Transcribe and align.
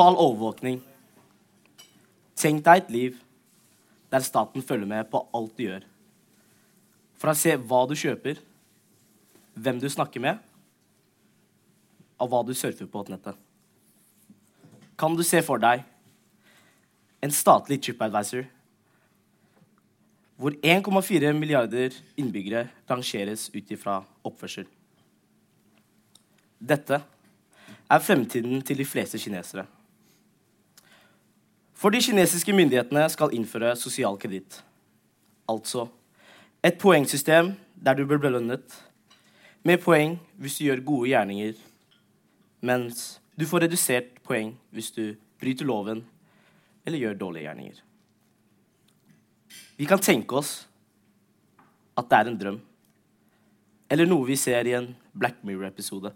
Total 0.00 0.16
overvåkning. 0.16 0.78
Tenk 2.40 2.62
deg 2.64 2.78
et 2.80 2.86
liv 2.88 3.16
der 4.08 4.22
staten 4.24 4.62
følger 4.64 4.88
med 4.88 5.08
på 5.12 5.18
alt 5.36 5.50
du 5.58 5.66
gjør. 5.66 5.82
For 7.20 7.28
å 7.28 7.34
se 7.36 7.52
hva 7.60 7.82
du 7.84 7.92
kjøper, 8.00 8.38
hvem 9.60 9.76
du 9.82 9.84
snakker 9.92 10.22
med, 10.24 10.38
og 12.16 12.30
hva 12.32 12.40
du 12.48 12.54
surfer 12.56 12.88
på 12.88 13.02
nettet. 13.12 13.36
Kan 14.96 15.18
du 15.18 15.20
se 15.20 15.42
for 15.44 15.60
deg 15.60 15.82
en 17.20 17.34
statlig 17.36 17.82
tripadvisor 17.84 18.46
hvor 20.40 20.56
1,4 20.64 21.34
milliarder 21.36 21.98
innbyggere 22.16 22.62
rangeres 22.88 23.50
ut 23.52 23.76
ifra 23.76 23.98
oppførsel? 24.24 24.64
Dette 26.56 27.02
er 27.84 28.02
fremtiden 28.08 28.64
til 28.64 28.80
de 28.80 28.88
fleste 28.88 29.20
kinesere. 29.20 29.66
For 31.80 31.88
de 31.88 32.02
kinesiske 32.04 32.52
myndighetene 32.52 33.06
skal 33.08 33.32
innføre 33.32 33.72
sosial 33.80 34.18
kreditt. 34.20 34.58
Altså 35.48 35.86
et 36.64 36.76
poengsystem 36.76 37.54
der 37.72 37.96
du 37.96 38.04
blir 38.04 38.20
belønnet 38.20 38.74
med 39.64 39.80
poeng 39.80 40.18
hvis 40.36 40.58
du 40.58 40.66
gjør 40.66 40.84
gode 40.84 41.08
gjerninger, 41.08 41.54
mens 42.60 43.20
du 43.32 43.46
får 43.48 43.64
redusert 43.64 44.18
poeng 44.28 44.52
hvis 44.76 44.92
du 44.92 45.14
bryter 45.40 45.64
loven 45.64 46.04
eller 46.84 47.00
gjør 47.00 47.16
dårlige 47.22 47.48
gjerninger. 47.48 47.80
Vi 49.80 49.88
kan 49.88 50.04
tenke 50.04 50.36
oss 50.36 50.68
at 51.96 52.10
det 52.10 52.18
er 52.18 52.28
en 52.28 52.40
drøm, 52.40 52.60
eller 53.88 54.08
noe 54.08 54.28
vi 54.28 54.36
ser 54.36 54.68
i 54.68 54.76
en 54.76 54.92
Black 55.16 55.40
Mirror-episode. 55.44 56.12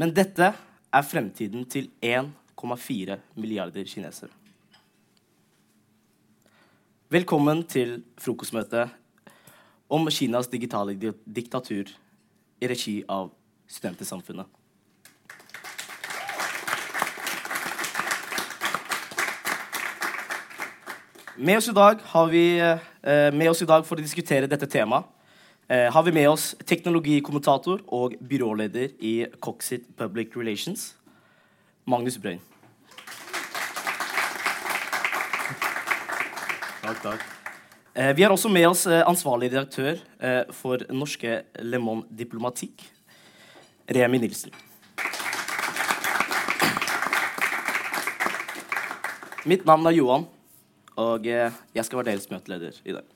Men 0.00 0.16
dette 0.16 0.54
er 0.56 1.04
fremtiden 1.04 1.68
til 1.68 1.92
1,4 2.62 3.18
milliarder 3.34 3.84
kinesere. 3.84 4.30
Velkommen 7.10 7.64
til 7.66 7.98
frokostmøtet 8.22 8.92
om 9.90 10.06
Kinas 10.10 10.48
digitale 10.48 10.94
di 10.94 11.10
diktatur 11.26 11.90
i 12.62 12.68
regi 12.70 13.02
av 13.10 13.32
Studentersamfunnet. 13.66 14.46
Med 21.36 21.58
oss 21.58 21.68
i 21.68 21.74
dag 21.74 21.98
vi 22.30 22.46
eh, 22.60 23.32
oss 23.50 23.62
i 23.62 23.66
dag 23.66 23.84
for 23.88 23.98
å 23.98 24.04
diskutere 24.04 24.46
dette 24.46 24.70
temaet 24.70 25.08
eh, 25.66 25.90
har 25.90 26.06
vi 26.06 26.14
med 26.14 26.30
oss 26.30 26.52
teknologikommentator 26.62 27.82
og 27.90 28.14
byråleder 28.20 28.92
i 29.00 29.14
Coxit 29.40 29.88
Public 29.98 30.36
Relations, 30.36 30.92
Magnus 31.84 32.18
Brøyn. 32.18 32.40
Takk, 36.82 36.98
takk. 37.02 37.24
Eh, 37.94 38.10
vi 38.16 38.22
har 38.24 38.32
også 38.32 38.48
med 38.48 38.66
oss 38.68 38.86
eh, 38.86 39.02
ansvarlig 39.06 39.50
redaktør 39.52 39.98
eh, 40.18 40.42
for 40.54 40.82
norske 40.94 41.42
Le 41.60 41.78
Monde 41.82 42.06
Diplomatikk, 42.18 42.86
Remi 43.90 44.22
Nilsen. 44.22 44.54
Mitt 49.44 49.66
navn 49.66 49.86
er 49.90 49.96
Johan, 49.96 50.28
og 50.96 51.26
eh, 51.26 51.50
jeg 51.74 51.84
skal 51.84 51.98
være 52.00 52.12
deres 52.12 52.30
møteleder 52.30 52.78
i 52.86 52.94
dag. 52.94 53.08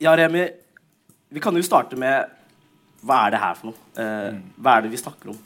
Ja, 0.00 0.16
Remi, 0.16 0.48
vi 1.28 1.40
kan 1.40 1.56
jo 1.56 1.64
starte 1.64 1.96
med 1.96 2.35
Hva 3.04 3.26
er 3.26 3.30
det 3.36 3.40
her 3.42 3.54
for 3.54 3.72
noe? 3.72 3.76
Eh, 4.02 4.38
hva 4.62 4.76
er 4.78 4.82
det 4.86 4.90
vi 4.90 4.96
snakker 5.02 5.30
om? 5.34 5.38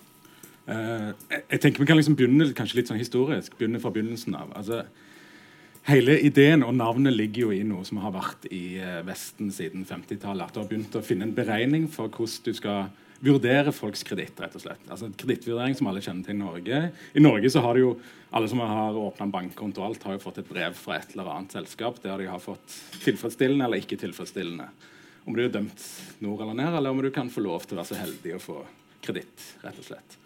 Uh, 0.71 1.13
jeg- 1.31 1.45
jeg 1.51 1.61
tenker 1.61 1.81
Vi 1.81 1.87
kan 1.87 1.97
liksom 1.97 2.15
begynne 2.17 2.53
kanskje 2.55 2.77
litt 2.77 2.89
sånn 2.89 2.99
historisk. 3.01 3.57
Begynne 3.59 3.81
fra 3.81 3.91
begynnelsen 3.91 4.35
av. 4.39 4.53
Altså, 4.57 4.85
hele 5.89 6.21
ideen 6.23 6.63
og 6.63 6.75
navnet 6.77 7.13
ligger 7.17 7.49
jo 7.49 7.51
i 7.57 7.63
noe 7.67 7.85
som 7.85 7.99
har 7.99 8.13
vært 8.13 8.47
i 8.53 8.77
eh, 8.79 9.03
Vesten 9.07 9.51
siden 9.51 9.85
50-tallet. 9.89 10.43
At 10.47 10.55
du 10.55 10.61
har 10.61 10.69
begynt 10.69 10.95
å 10.95 11.03
finne 11.03 11.23
en 11.27 11.35
beregning 11.35 11.89
for 11.91 12.09
hvordan 12.09 12.45
du 12.45 12.53
skal 12.55 12.91
vurdere 13.23 13.73
folks 13.73 14.03
kreditt. 14.07 14.39
rett 14.41 14.55
og 14.57 14.63
slett. 14.63 14.85
Altså 14.89 15.11
Kredittvurdering 15.17 15.75
som 15.77 15.87
alle 15.91 16.01
kjenner 16.01 16.25
til 16.25 16.35
i 16.37 16.39
Norge. 16.39 16.93
I 17.17 17.21
Norge 17.21 17.51
så 17.53 17.61
har 17.65 17.75
det 17.75 17.83
jo 17.83 17.99
alle 18.33 18.49
som 18.49 18.61
har 18.61 18.95
åpna 18.97 19.27
en 19.27 19.33
bankkonto, 19.35 19.83
og 19.83 19.89
alt 19.91 20.03
har 20.07 20.13
jo 20.17 20.23
fått 20.23 20.39
et 20.39 20.49
brev 20.49 20.73
fra 20.79 20.97
et 20.97 21.11
eller 21.17 21.29
annet 21.35 21.53
selskap 21.53 21.99
der 22.03 22.17
de 22.23 22.27
har 22.31 22.39
fått 22.41 22.79
tilfredsstillende 23.03 23.65
eller 23.67 23.83
ikke 23.83 23.99
tilfredsstillende. 24.01 24.69
Om 25.31 25.37
du 25.37 25.45
er 25.45 25.53
dømt 25.55 25.83
nord 26.19 26.41
eller 26.43 26.57
ned, 26.59 26.75
eller 26.75 26.91
om 26.91 27.01
du 27.05 27.11
kan 27.15 27.29
få 27.31 27.45
lov 27.45 27.63
til 27.63 27.77
å 27.77 27.85
være 27.85 27.93
så 27.93 27.99
heldig 28.01 28.33
å 28.35 28.43
få 28.43 28.57
kreditt. 29.01 29.45
rett 29.63 29.79
og 29.79 29.87
slett. 29.87 30.17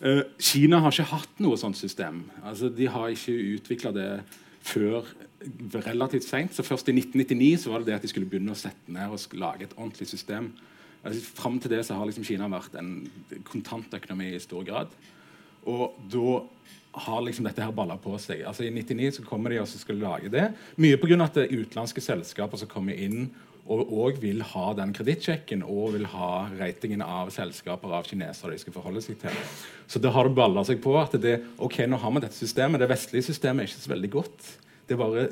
Eh, 0.00 0.22
Kina 0.40 0.80
har 0.80 0.94
ikke 0.94 1.10
hatt 1.10 1.42
noe 1.44 1.58
sånt 1.60 1.76
system. 1.76 2.22
Altså, 2.42 2.70
de 2.72 2.88
har 2.88 3.12
ikke 3.12 3.36
utvikla 3.58 3.92
det 3.92 4.08
før 4.64 5.04
relativt 5.84 6.24
seint. 6.24 6.56
Først 6.56 6.88
i 6.88 6.96
1999 6.96 7.66
så 7.66 7.74
var 7.74 7.84
det 7.84 7.90
det 7.90 7.98
at 7.98 8.08
de 8.08 8.08
skulle 8.14 8.28
begynne 8.30 8.56
å 8.56 8.58
sette 8.58 8.88
ned 8.88 9.12
og 9.12 9.36
lage 9.36 9.68
et 9.68 9.76
ordentlig 9.76 10.08
system. 10.08 10.54
Altså, 11.04 11.20
Fram 11.36 11.60
til 11.60 11.76
det 11.76 11.84
så 11.84 12.00
har 12.00 12.08
liksom 12.08 12.24
Kina 12.24 12.48
vært 12.48 12.80
en 12.80 13.10
kontantøkonomi 13.44 14.32
i 14.32 14.40
stor 14.40 14.64
grad. 14.64 14.96
Og 15.68 16.00
da 16.08 16.40
har 16.96 17.20
liksom 17.20 17.44
dette 17.44 17.60
her 17.60 17.74
balla 17.76 17.98
på 18.00 18.16
seg. 18.22 18.40
Altså 18.48 18.64
I 18.64 18.72
99 18.72 19.18
så 19.18 19.24
kommer 19.26 19.52
de 19.52 19.60
og 19.60 19.68
skal 19.68 19.98
lage 20.00 20.32
det. 20.32 20.46
Mye 20.80 20.96
pga. 20.96 21.28
utenlandske 21.28 22.00
selskaper 22.00 22.56
som 22.56 22.70
kommer 22.72 22.96
inn 22.96 23.28
og 23.66 23.90
òg 23.90 24.20
vil 24.22 24.42
ha 24.54 24.66
den 24.78 24.92
kredittsjekken 24.96 25.64
og 25.66 25.96
vil 25.96 26.06
ha 26.12 26.30
ratingen 26.58 27.02
av 27.02 27.32
selskaper 27.34 27.94
av 27.98 28.06
kinesere 28.06 28.54
de 28.54 28.62
skal 28.62 28.76
forholde 28.76 29.02
seg 29.04 29.18
til. 29.22 29.42
Så 29.90 30.02
det 30.02 30.12
har 30.14 30.28
det 30.28 30.36
balla 30.38 30.62
seg 30.66 30.80
på 30.84 30.94
at 31.00 31.18
det, 31.22 31.40
ok, 31.62 31.82
nå 31.90 31.98
har 32.02 32.14
vi 32.14 32.24
dette 32.24 32.38
systemet. 32.38 32.82
Det 32.82 32.90
vestlige 32.90 33.28
systemet 33.30 33.64
er 33.64 33.70
ikke 33.70 33.84
så 33.84 33.94
veldig 33.94 34.12
godt. 34.14 34.48
Det 34.86 34.98
bare 35.00 35.26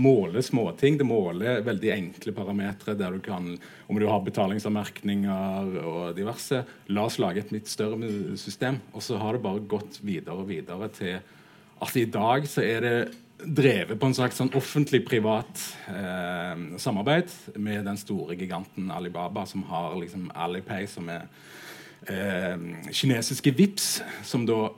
måler 0.00 0.44
småting. 0.44 0.98
Det 1.00 1.06
måler 1.08 1.64
veldig 1.66 1.92
enkle 1.94 2.34
parametere 2.36 2.96
der 2.98 3.16
du 3.16 3.24
kan 3.24 3.56
Om 3.88 3.98
du 3.98 4.06
har 4.06 4.20
betalingsanmerkninger 4.22 5.80
og 5.82 6.14
diverse. 6.16 6.62
La 6.88 7.08
oss 7.08 7.18
lage 7.18 7.42
et 7.42 7.52
litt 7.52 7.68
større 7.68 8.36
system. 8.38 8.80
Og 8.94 9.02
så 9.02 9.18
har 9.18 9.34
det 9.34 9.44
bare 9.44 9.64
gått 9.66 9.98
videre 10.04 10.36
og 10.36 10.48
videre 10.52 10.88
til 10.94 11.18
at 11.80 11.96
i 11.96 12.04
dag 12.04 12.46
så 12.48 12.62
er 12.62 12.80
det 12.84 12.96
drevet 13.44 13.98
på 14.00 14.08
en 14.08 14.16
slags 14.16 14.38
sånn 14.40 14.52
offentlig-privat 14.56 15.62
eh, 15.92 16.62
samarbeid 16.80 17.32
med 17.60 17.84
den 17.88 17.98
store 18.00 18.36
giganten 18.38 18.90
Alibaba, 18.94 19.46
som 19.46 19.64
har 19.70 19.96
liksom 20.00 20.28
Alipay, 20.34 20.86
som 20.90 21.08
er 21.12 21.26
eh, 22.10 22.56
kinesiske 22.90 23.54
VIPS, 23.56 23.90
som 24.26 24.46
da 24.48 24.68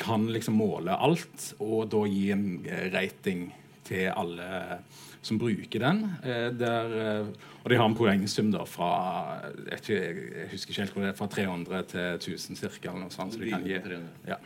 kan 0.00 0.26
liksom 0.32 0.56
måle 0.58 0.96
alt 0.96 1.52
og 1.62 1.88
da 1.92 2.04
gi 2.10 2.28
en 2.34 2.46
eh, 2.66 2.88
rating 2.94 3.48
til 3.84 4.08
alle 4.10 4.80
som 5.24 5.38
bruker 5.40 5.80
den. 5.80 6.04
Eh, 6.24 6.48
der, 6.52 6.94
eh, 7.00 7.26
og 7.62 7.70
de 7.70 7.78
har 7.80 7.88
en 7.88 7.96
poengsum 7.96 8.50
da 8.52 8.64
fra 8.68 8.92
jeg, 9.70 9.84
jeg 9.88 10.48
husker 10.52 10.72
ikke 10.72 10.82
helt 10.82 10.96
hvor 10.96 11.04
det 11.04 11.12
er, 11.12 11.18
fra 11.18 11.28
300 11.32 11.84
til 11.94 12.34
1000 12.36 12.60
cirka, 12.60 12.90
eller 12.90 13.06
noe 13.06 13.14
sånt. 13.14 13.36
Så, 13.36 13.40
de 13.40 13.52
kan 13.52 13.64
gi, 13.64 13.78
ja, 14.28 14.40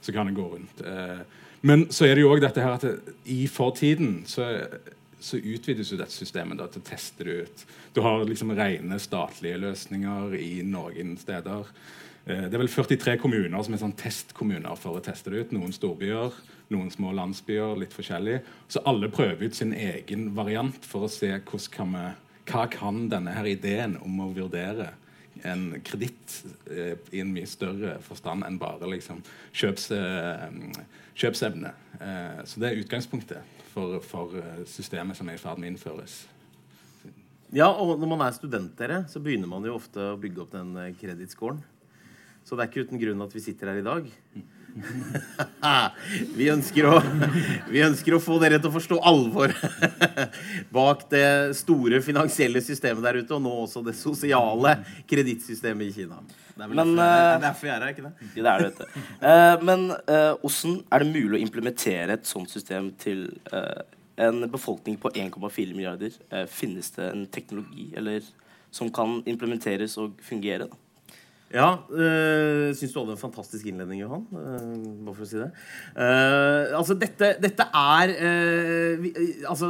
så 0.00 0.14
kan 0.14 0.30
det 0.30 0.38
gå 0.38 0.46
rundt. 0.56 0.84
Eh, 0.84 1.42
men 1.64 1.86
så 1.92 2.04
er 2.06 2.14
det 2.16 2.24
jo 2.24 2.30
også 2.34 2.44
dette 2.44 2.64
her 2.64 2.76
at 2.76 2.84
i 3.32 3.46
fortiden 3.48 4.22
så, 4.28 4.46
så 5.16 5.40
utvides 5.40 5.92
jo 5.92 5.98
dette 6.00 6.12
systemet 6.12 6.60
da, 6.60 6.68
til 6.68 6.82
å 6.82 6.88
teste 6.88 7.24
det 7.24 7.36
ut. 7.44 7.62
Du 7.96 8.02
har 8.04 8.24
liksom 8.28 8.52
rene 8.56 8.98
statlige 9.00 9.60
løsninger 9.62 10.34
i 10.36 10.58
noen 10.68 11.14
steder. 11.20 11.70
Eh, 12.26 12.44
Det 12.48 12.54
er 12.54 12.64
vel 12.64 12.72
43 12.72 13.16
kommuner 13.22 13.64
som 13.64 13.76
er 13.76 13.80
sånn 13.80 13.96
testkommuner 13.96 14.76
for 14.80 14.98
å 14.98 15.04
teste 15.04 15.32
det 15.32 15.44
ut. 15.44 15.54
Noen 15.56 15.72
storbyer, 15.72 16.36
noen 16.74 16.90
små 16.92 17.14
landsbyer, 17.16 17.78
litt 17.80 17.96
forskjellig. 17.96 18.42
Så 18.68 18.82
alle 18.84 19.08
prøver 19.12 19.48
ut 19.48 19.56
sin 19.56 19.72
egen 19.72 20.34
variant 20.36 20.84
for 20.84 21.06
å 21.06 21.12
se 21.12 21.32
kan 21.72 21.96
vi, 21.96 22.04
hva 22.50 22.66
kan 22.68 23.06
denne 23.08 23.32
her 23.36 23.48
ideen 23.48 23.96
om 24.04 24.20
å 24.20 24.32
vurdere 24.36 24.90
en 25.44 25.80
kreditt 25.84 26.42
eh, 26.70 26.94
i 27.12 27.20
en 27.20 27.32
mye 27.34 27.48
større 27.48 27.96
forstand 28.04 28.46
enn 28.46 28.60
bare 28.60 28.88
liksom, 28.88 29.20
kjøps, 29.52 29.90
eh, 29.96 30.46
kjøpsevne. 31.18 31.72
Eh, 32.00 32.40
så 32.48 32.62
det 32.62 32.70
er 32.70 32.80
utgangspunktet 32.82 33.60
for, 33.72 33.98
for 34.04 34.38
eh, 34.40 34.62
systemet 34.70 35.18
som 35.18 35.28
er 35.30 35.38
i 35.38 35.42
ferd 35.42 35.60
med 35.60 35.70
å 35.70 35.74
innføres. 35.74 36.24
Ja, 37.54 37.68
og 37.70 38.00
når 38.02 38.10
man 38.10 38.24
er 38.26 38.34
student, 38.34 38.72
dere, 38.78 39.04
så 39.10 39.22
begynner 39.22 39.50
man 39.50 39.66
jo 39.66 39.76
ofte 39.76 40.12
å 40.14 40.18
bygge 40.18 40.42
opp 40.42 40.54
den 40.56 40.74
eh, 40.80 40.92
kredittscoren. 40.98 41.62
Så 42.44 42.56
det 42.56 42.64
er 42.64 42.72
ikke 42.72 42.88
uten 42.88 43.00
grunn 43.00 43.24
at 43.24 43.34
vi 43.34 43.42
sitter 43.44 43.70
her 43.70 43.80
i 43.80 43.86
dag. 43.86 44.08
vi, 46.38 46.48
ønsker 46.50 46.88
å, 46.90 46.96
vi 47.70 47.84
ønsker 47.86 48.16
å 48.16 48.22
få 48.22 48.40
dere 48.42 48.58
til 48.58 48.72
å 48.72 48.74
forstå 48.74 48.98
alvoret 49.06 49.60
bak 50.74 51.06
det 51.12 51.54
store 51.60 52.02
finansielle 52.02 52.62
systemet 52.64 53.06
der 53.06 53.20
ute, 53.22 53.36
og 53.36 53.44
nå 53.44 53.52
også 53.62 53.84
det 53.86 53.94
sosiale 53.96 54.80
kredittsystemet 55.10 55.92
i 55.92 55.94
Kina. 56.00 56.18
Det 56.54 56.62
er 56.62 56.68
vel 56.70 56.76
Men, 56.76 56.94
derfor, 57.42 57.66
jeg 57.66 57.74
er- 57.74 57.80
eh, 57.80 57.80
er 57.80 57.80
er 57.80 57.84
her, 57.84 57.88
ikke 57.88 58.02
det? 58.02 58.12
Ja, 58.36 58.42
det 58.42 58.52
er 58.52 58.58
det, 58.58 58.66
vet 58.66 58.78
du. 58.78 58.84
Uh, 59.26 59.64
men 59.66 59.90
åssen 60.42 60.76
hvordan 60.78 60.86
er 60.92 61.04
det 61.04 61.12
mulig 61.12 61.40
å 61.40 61.42
implementere 61.42 62.12
et 62.18 62.26
sånt 62.30 62.50
system 62.50 62.92
til 62.98 63.26
uh, 63.52 63.82
en 64.18 64.44
befolkning 64.50 64.98
på 65.00 65.10
1,4 65.16 65.74
milliarder? 65.74 66.14
Eh, 66.30 66.46
finnes 66.46 66.90
det 66.94 67.10
en 67.10 67.26
teknologi 67.26 67.92
eller 67.96 68.24
som 68.74 68.90
kan 68.90 69.20
implementeres 69.26 69.96
og 70.02 70.18
fungere. 70.22 70.66
Da. 70.66 70.80
Ja, 71.54 71.68
øh, 71.86 72.74
syns 72.74 72.92
du 72.92 72.98
hadde 72.98 73.14
en 73.14 73.20
fantastisk 73.20 73.66
innledning, 73.70 74.00
Johan. 74.02 74.24
Øh, 74.34 75.04
bare 75.06 75.14
for 75.14 75.22
å 75.22 75.28
si 75.30 75.38
det. 75.38 75.50
Uh, 75.94 76.74
altså, 76.80 76.96
dette, 76.98 77.28
dette 77.42 77.66
er 77.78 78.14
uh, 78.18 79.02
vi, 79.02 79.12
altså, 79.46 79.68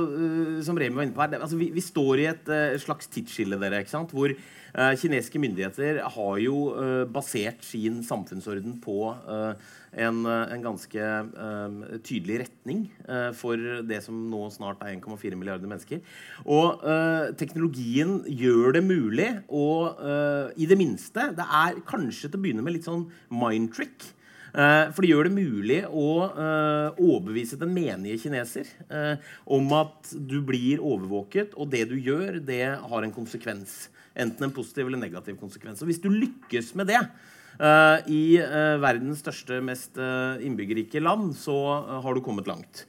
Som 0.65 0.81
Remi 0.81 0.97
var 0.97 1.05
inne 1.05 1.17
på 1.17 1.21
her, 1.21 1.35
det, 1.35 1.43
altså, 1.45 1.59
vi, 1.61 1.69
vi, 1.75 1.85
står 1.85 2.23
i 2.23 2.27
et 2.31 2.53
slags 2.81 3.11
tidsskille, 3.13 3.61
dere. 3.61 3.83
ikke 3.85 3.93
sant? 3.93 4.17
Hvor 4.17 4.33
kinesiske 4.75 5.39
myndigheter 5.39 6.01
har 6.17 6.39
jo 6.43 6.57
basert 7.15 7.63
sin 7.63 8.01
samfunnsorden 8.03 8.81
på 8.83 8.97
en, 9.95 10.19
en, 10.27 10.65
ganske 10.65 11.11
tydelig 12.03 12.41
retning 12.43 12.81
for 13.39 13.61
det 13.87 14.01
som 14.03 14.19
nå 14.33 14.49
snart 14.51 14.83
er 14.83 14.97
1,4 14.97 15.39
milliarder 15.39 15.71
mennesker. 15.71 16.03
Og 16.51 16.83
teknologien 17.39 18.17
gjør 18.27 18.75
det 18.75 18.83
mulig 18.89 19.31
å 19.47 19.69
i 20.59 20.67
det 20.67 20.81
minste 20.81 21.31
Det 21.39 21.47
er 21.63 21.79
kanskje 21.87 22.33
til 22.33 22.41
å 22.41 22.45
begynne 22.49 22.67
med 22.67 22.75
litt 22.75 22.91
sånn 22.91 23.07
mind 23.31 23.71
trick. 23.79 24.11
Uh, 24.55 24.87
for 24.95 25.03
det 25.03 25.09
gjør 25.11 25.27
det 25.27 25.35
mulig 25.35 25.81
å 25.91 26.11
uh, 26.31 26.95
overbevise 26.95 27.57
den 27.59 27.73
menige 27.75 28.21
kineser 28.23 28.69
uh, 28.87 29.17
om 29.51 29.67
at 29.75 30.13
du 30.15 30.37
blir 30.47 30.79
overvåket, 30.79 31.57
og 31.59 31.73
det 31.73 31.89
du 31.91 31.97
gjør, 31.99 32.39
det 32.39 32.63
har 32.79 33.03
en 33.03 33.15
konsekvens. 33.15 33.89
Enten 34.15 34.49
en 34.49 34.55
positiv 34.55 34.87
eller 34.87 35.01
negativ 35.01 35.39
konsekvens. 35.41 35.83
Og 35.83 35.91
hvis 35.91 36.03
du 36.03 36.11
lykkes 36.13 36.75
med 36.79 36.93
det 36.93 37.01
i 38.11 38.35
verdens 38.83 39.21
største, 39.23 39.61
mest 39.63 39.95
innbyggerrike 40.43 40.99
land, 40.99 41.37
så 41.39 41.55
har 42.03 42.17
du 42.17 42.23
kommet 42.23 42.49
langt. 42.51 42.81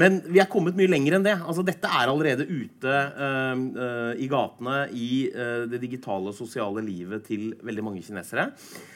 Men 0.00 0.18
vi 0.26 0.40
er 0.42 0.50
kommet 0.50 0.76
mye 0.78 0.90
lenger 0.90 1.18
enn 1.18 1.26
det. 1.26 1.34
Altså, 1.36 1.64
dette 1.66 1.90
er 1.90 2.10
allerede 2.10 2.46
ute 2.48 2.94
uh, 3.18 3.54
uh, 3.54 4.12
i 4.18 4.28
gatene 4.30 4.78
i 4.90 5.10
uh, 5.34 5.64
det 5.70 5.80
digitale 5.84 6.32
og 6.32 6.36
sosiale 6.36 6.82
livet 6.84 7.26
til 7.28 7.52
veldig 7.64 7.84
mange 7.84 8.02
kinesere. 8.04 8.50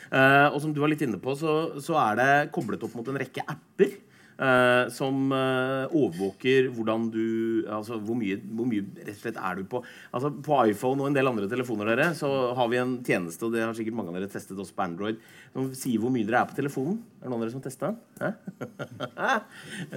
og 0.08 0.58
som 0.62 0.73
du 0.73 0.81
var 0.81 0.88
litt 0.88 1.05
inne 1.05 1.20
på, 1.20 1.35
så, 1.37 1.81
så 1.85 1.99
er 2.00 2.19
det 2.19 2.31
koblet 2.55 2.82
opp 2.85 2.94
mot 2.96 3.08
en 3.11 3.20
rekke 3.20 3.44
apper. 3.44 3.99
Uh, 4.38 4.87
som 4.94 5.32
eh, 5.35 5.90
overvåker 5.99 6.69
hvordan 6.70 7.08
du 7.11 7.64
Altså 7.75 7.96
hvor 7.99 8.14
mye, 8.14 8.37
hvor 8.55 8.69
mye, 8.70 8.85
rett 9.00 9.17
og 9.17 9.25
slett 9.25 9.40
er 9.43 9.58
du 9.58 9.64
på 9.67 9.81
Altså 10.14 10.31
På 10.46 10.61
iPhone 10.62 11.02
og 11.02 11.08
en 11.08 11.17
del 11.17 11.26
andre 11.26 11.49
telefoner 11.50 11.90
dere 11.90 12.06
så 12.14 12.31
har 12.55 12.70
vi 12.70 12.79
en 12.79 12.93
tjeneste, 13.02 13.43
og 13.43 13.56
det 13.56 13.64
har 13.64 13.75
sikkert 13.75 13.96
mange 13.99 14.12
av 14.12 14.20
dere 14.20 14.31
testet 14.31 14.55
også 14.55 14.76
på 14.79 14.85
Android, 14.85 15.19
som 15.50 15.73
sier 15.75 15.99
hvor 15.99 16.14
mye 16.14 16.29
dere 16.29 16.44
er 16.44 16.52
på 16.52 16.55
telefonen. 16.55 17.00
Er 17.19 17.26
det 17.26 17.32
noen 17.32 17.40
av 17.40 17.49
dere 17.49 17.56
som 17.56 17.64
testa? 17.67 17.90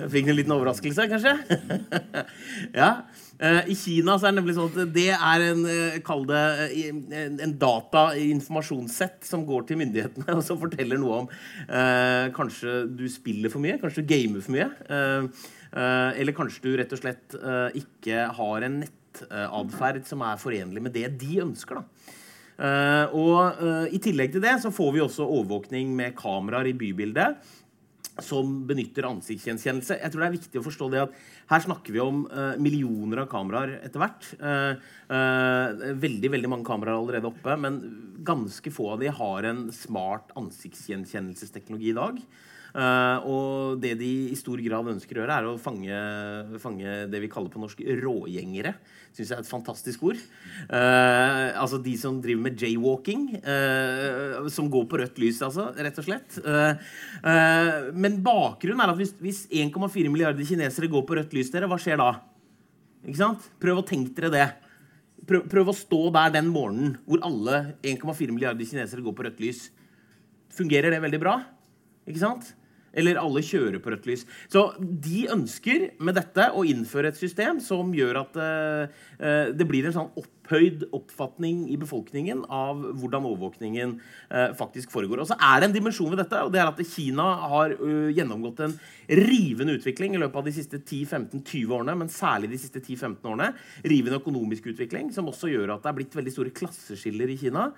Fikk 0.15 0.31
en 0.31 0.39
liten 0.39 0.55
overraskelse, 0.57 1.05
kanskje? 1.13 1.37
ja 2.81 2.95
I 3.41 3.73
Kina 3.73 4.19
så 4.19 4.27
er 4.27 4.35
det 4.35 4.37
nemlig 4.37 4.53
sånn 4.53 4.69
at 4.69 4.91
det 4.93 5.07
er 5.15 5.43
en, 5.47 5.63
uh, 5.65 5.95
kall 6.05 6.27
det, 6.29 6.41
uh, 6.75 7.15
en, 7.17 7.55
data-informasjonssett 7.61 9.25
som 9.25 9.47
går 9.47 9.65
til 9.69 9.79
myndighetene 9.81 10.27
og 10.37 10.43
som 10.45 10.59
forteller 10.61 11.01
noe 11.01 11.23
om 11.23 11.31
kanskje 12.35 12.83
du 12.93 13.05
spiller 13.09 13.51
for 13.53 13.63
mye, 13.63 13.79
kanskje 13.81 14.03
du 14.03 14.09
gamer 14.09 14.43
for 14.45 14.53
mye. 14.55 14.67
eller 15.71 16.35
kanskje 16.35 16.63
du 16.65 16.71
rett 16.77 16.93
og 16.93 16.99
slett 16.99 17.35
ikke 17.77 18.25
har 18.37 18.65
en 18.67 18.81
nettatferd 18.83 20.03
som 20.09 20.23
er 20.25 20.41
forenlig 20.41 20.83
med 20.83 20.95
det 20.95 21.07
de 21.21 21.39
ønsker. 21.45 21.79
da. 21.79 23.07
og 23.15 23.61
I 23.93 24.01
tillegg 24.03 24.35
til 24.35 24.43
det 24.43 24.57
så 24.63 24.73
får 24.73 24.91
vi 24.95 25.03
også 25.05 25.27
overvåkning 25.27 25.95
med 25.97 26.17
kameraer 26.19 26.71
i 26.71 26.77
bybildet 26.77 27.39
som 28.19 28.65
benytter 28.67 29.07
ansiktsgjenkjennelse. 29.07 29.97
Jeg 30.01 30.11
tror 30.11 30.23
det 30.23 30.27
er 30.27 30.35
viktig 30.35 30.59
å 30.59 30.65
forstå 30.65 30.89
det 30.91 31.03
at 31.05 31.15
Her 31.51 31.63
snakker 31.63 31.95
vi 31.95 32.01
om 32.03 32.25
uh, 32.31 32.55
millioner 32.59 33.23
av 33.23 33.29
kameraer 33.31 33.77
etter 33.79 34.03
hvert. 34.03 34.27
Uh, 34.39 34.75
uh, 35.11 35.95
veldig 35.99 36.31
veldig 36.35 36.51
mange 36.51 36.67
kameraer 36.67 36.99
allerede 36.99 37.31
oppe, 37.31 37.55
men 37.59 37.79
ganske 38.27 38.71
få 38.73 38.93
av 38.93 39.03
de 39.03 39.11
har 39.15 39.47
en 39.49 39.65
smart 39.75 40.31
ansiktsgjenkjennelsesteknologi 40.39 41.91
i 41.91 41.97
dag. 41.97 42.19
Uh, 42.71 43.17
og 43.27 43.81
det 43.83 43.97
de 43.99 44.09
i 44.31 44.37
stor 44.39 44.61
grad 44.63 44.87
ønsker 44.93 45.17
å 45.17 45.23
gjøre, 45.23 45.37
er 45.37 45.49
å 45.49 45.59
fange, 45.59 46.01
fange 46.63 46.95
det 47.11 47.21
vi 47.23 47.29
kaller 47.31 47.51
på 47.51 47.61
norsk 47.61 47.83
rågjengere. 47.99 48.73
Syns 49.11 49.33
jeg 49.33 49.35
er 49.35 49.43
et 49.43 49.51
fantastisk 49.51 50.05
ord. 50.07 50.21
Uh, 50.71 51.51
altså 51.59 51.81
de 51.83 51.97
som 51.99 52.21
driver 52.23 52.45
med 52.47 52.63
jaywalking. 52.63 53.27
Uh, 53.43 54.47
som 54.51 54.71
går 54.71 54.87
på 54.87 55.01
rødt 55.01 55.19
lys, 55.21 55.41
altså, 55.45 55.69
rett 55.75 55.99
og 55.99 56.07
slett. 56.07 56.39
men 57.93 58.17
bakgrunnen 58.23 58.81
er 58.83 58.93
at 58.93 59.21
hvis 59.21 59.45
1,4 59.51 60.11
milliarder 60.11 60.47
kinesere 60.47 60.89
går 60.91 61.03
på 61.07 61.17
rødt 61.19 61.35
lys, 61.35 61.51
dere, 61.53 61.69
hva 61.69 61.79
skjer 61.81 61.99
da? 62.01 62.11
Ikke 63.05 63.19
sant? 63.19 63.47
Prøv 63.61 63.81
å 63.81 63.87
tenke 63.87 64.13
dere 64.17 64.31
det. 64.33 64.47
Prøv, 65.27 65.45
prøv 65.49 65.69
å 65.71 65.77
stå 65.77 65.99
der 66.15 66.33
den 66.37 66.49
morgenen 66.53 66.95
hvor 67.05 67.21
alle 67.25 67.75
1,4 67.85 68.33
milliarder 68.33 68.67
kinesere 68.67 69.03
går 69.05 69.15
på 69.17 69.27
rødt 69.27 69.43
lys. 69.43 69.67
Fungerer 70.55 70.93
det 70.93 71.01
veldig 71.03 71.21
bra? 71.21 71.35
Ikke 72.09 72.21
sant? 72.21 72.53
Eller 72.93 73.19
alle 73.21 73.43
kjører 73.45 73.79
på 73.81 73.93
rødt 73.93 74.07
lys. 74.09 74.25
Så 74.51 74.65
de 74.79 75.25
ønsker 75.31 75.91
med 76.03 76.17
dette 76.19 76.49
å 76.51 76.65
innføre 76.67 77.11
et 77.11 77.19
system 77.19 77.61
som 77.63 77.93
gjør 77.95 78.23
at 78.25 78.37
uh, 78.37 79.51
det 79.55 79.67
blir 79.67 79.87
en 79.87 79.95
sånn 79.95 80.09
opphøyd 80.19 80.87
oppfatning 80.91 81.63
i 81.71 81.77
befolkningen 81.79 82.43
av 82.51 82.81
hvordan 82.99 83.27
overvåkningen 83.29 83.93
uh, 83.95 84.49
faktisk 84.59 84.91
foregår. 84.91 85.23
Og 85.23 85.29
så 85.29 85.37
er 85.39 85.61
det 85.61 85.69
en 85.69 85.77
dimensjon 85.77 86.11
ved 86.11 86.19
dette, 86.23 86.41
og 86.43 86.51
det 86.51 86.61
er 86.63 86.71
at 86.73 86.83
Kina 86.91 87.29
har 87.53 87.77
uh, 87.79 88.11
gjennomgått 88.11 88.59
en 88.67 88.75
rivende 89.21 89.77
utvikling 89.79 90.17
i 90.17 90.21
løpet 90.21 90.41
av 90.41 90.49
de 90.49 90.55
siste 90.57 90.81
10-15-20 90.81 91.77
årene, 91.77 91.95
men 92.03 92.11
særlig 92.11 92.51
de 92.51 92.59
siste 92.59 92.83
10-15 92.83 93.23
årene. 93.31 93.53
Rivende 93.87 94.19
økonomisk 94.19 94.67
utvikling, 94.73 95.13
som 95.15 95.31
også 95.31 95.53
gjør 95.53 95.77
at 95.77 95.85
det 95.85 95.93
er 95.93 95.99
blitt 96.01 96.19
veldig 96.19 96.35
store 96.35 96.55
klasseskiller 96.55 97.31
i 97.31 97.39
Kina. 97.39 97.71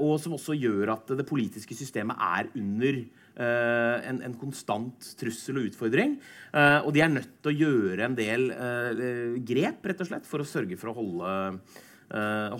og 0.00 0.14
som 0.20 0.32
også 0.32 0.54
gjør 0.56 0.94
at 0.94 1.10
det 1.18 1.26
politiske 1.28 1.76
systemet 1.76 2.16
er 2.16 2.48
under 2.56 3.02
Eh, 3.04 3.25
en, 3.36 4.20
en, 4.24 4.36
konstant 4.40 5.08
trussel 5.20 5.60
og 5.60 5.68
utfordring. 5.70 6.16
Eh, 6.56 6.78
og 6.82 6.94
de 6.96 7.02
er 7.04 7.12
nødt 7.12 7.34
til 7.44 7.52
å 7.52 7.58
gjøre 7.64 8.06
en 8.06 8.16
del 8.16 8.48
eh, 8.54 9.34
grep 9.46 9.84
rett 9.84 10.00
og 10.00 10.08
slett, 10.08 10.28
for 10.28 10.42
å 10.42 10.48
sørge 10.48 10.78
for 10.80 10.92
å 10.92 10.96
holde, 10.96 11.34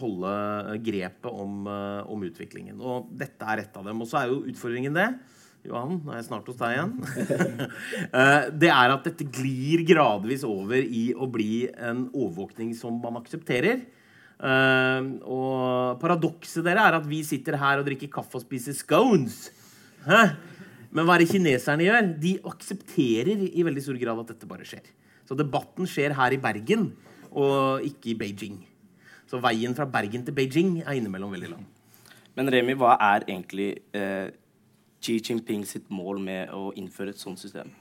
holde 0.03 0.31
grepet 0.83 1.31
om, 1.31 1.69
om, 1.71 2.23
utviklingen. 2.27 2.81
Og 2.83 3.13
dette 3.15 3.47
er 3.47 3.63
et 3.63 3.77
av 3.79 3.87
dem. 3.87 4.01
Og 4.03 4.11
så 4.11 4.21
er 4.21 4.33
jo 4.33 4.45
utfordringen 4.51 4.97
det 4.97 5.11
Johan, 5.67 6.01
nå 6.03 6.13
er 6.13 6.21
jeg 6.21 6.27
snart 6.29 6.49
hos 6.51 6.59
deg 6.61 6.77
igjen. 6.77 6.93
det 8.63 8.71
er 8.71 8.93
at 8.95 9.07
dette 9.07 9.27
glir 9.35 9.83
gradvis 9.87 10.45
over 10.47 10.79
i 10.79 11.09
å 11.15 11.27
bli 11.31 11.65
en 11.75 12.05
overvåkning 12.13 12.75
som 12.79 12.99
man 13.03 13.19
aksepterer. 13.23 13.87
og 15.27 15.97
paradokset 16.03 16.67
dere 16.67 16.87
er 16.87 16.99
at 17.01 17.09
vi 17.11 17.23
sitter 17.27 17.59
her 17.59 17.81
og 17.81 17.89
drikker 17.89 18.13
kaffe 18.19 18.39
og 18.39 18.47
spiser 18.47 18.77
scones. 18.79 19.49
Hæ? 20.07 20.23
Men 20.95 21.07
hva 21.07 21.17
er 21.17 21.25
det 21.25 21.33
kineserne 21.33 21.87
gjør? 21.87 22.09
De 22.23 22.33
aksepterer 22.51 23.45
i 23.49 23.65
veldig 23.67 23.85
stor 23.85 23.99
grad 24.01 24.23
at 24.23 24.33
dette 24.35 24.49
bare 24.49 24.67
skjer. 24.69 24.87
Så 25.27 25.37
debatten 25.39 25.89
skjer 25.91 26.15
her 26.17 26.35
i 26.35 26.41
Bergen, 26.41 26.91
og 27.33 27.85
ikke 27.87 28.13
i 28.13 28.19
Beijing. 28.19 28.61
Så 29.27 29.41
veien 29.43 29.75
fra 29.75 29.89
Bergen 29.91 30.25
til 30.27 30.37
Beijing 30.37 30.79
er 30.85 30.95
innimellom 30.99 31.35
veldig 31.35 31.51
lang. 31.57 31.65
Men 32.37 32.53
Remi, 32.53 32.77
hva 32.79 32.95
er 33.01 33.25
egentlig 33.27 33.73
eh, 33.97 34.29
Xi 35.03 35.19
Jinping 35.25 35.65
sitt 35.67 35.91
mål 35.91 36.21
med 36.23 36.53
å 36.55 36.71
innføre 36.79 37.15
et 37.15 37.21
sånt 37.21 37.41
system? 37.41 37.73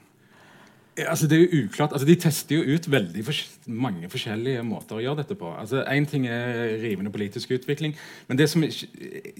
Altså, 0.96 1.26
det 1.28 1.36
er 1.36 1.42
jo 1.42 1.66
uklart. 1.66 1.92
Altså, 1.92 2.06
de 2.08 2.14
tester 2.16 2.56
jo 2.56 2.76
ut 2.76 2.86
veldig 2.90 3.24
fors 3.26 3.42
mange 3.68 4.08
forskjellige 4.08 4.62
måter 4.64 4.96
å 4.96 5.02
gjøre 5.04 5.20
dette 5.20 5.36
på. 5.36 5.50
Altså, 5.52 5.82
ting 6.08 6.24
er 6.30 6.78
rivende 6.80 7.12
politisk 7.12 7.52
utvikling, 7.52 7.92
men 8.28 8.38
det 8.38 8.48
som 8.48 8.64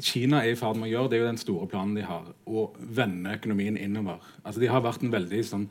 Kina 0.05 0.43
er 0.43 0.53
i 0.53 0.59
ferd 0.59 0.77
med 0.77 0.91
å 0.91 0.93
gjøre, 0.93 1.11
det 1.11 1.17
er 1.17 1.25
jo 1.25 1.31
den 1.31 1.41
store 1.41 1.69
planen 1.73 1.95
de 1.97 2.05
har, 2.05 2.29
å 2.45 2.67
vende 2.77 3.39
økonomien 3.39 3.79
innover. 3.81 4.21
Altså, 4.45 4.61
De 4.61 4.69
har 4.69 4.85
vært 4.85 5.07
en 5.07 5.15
veldig 5.15 5.43
sånn 5.49 5.67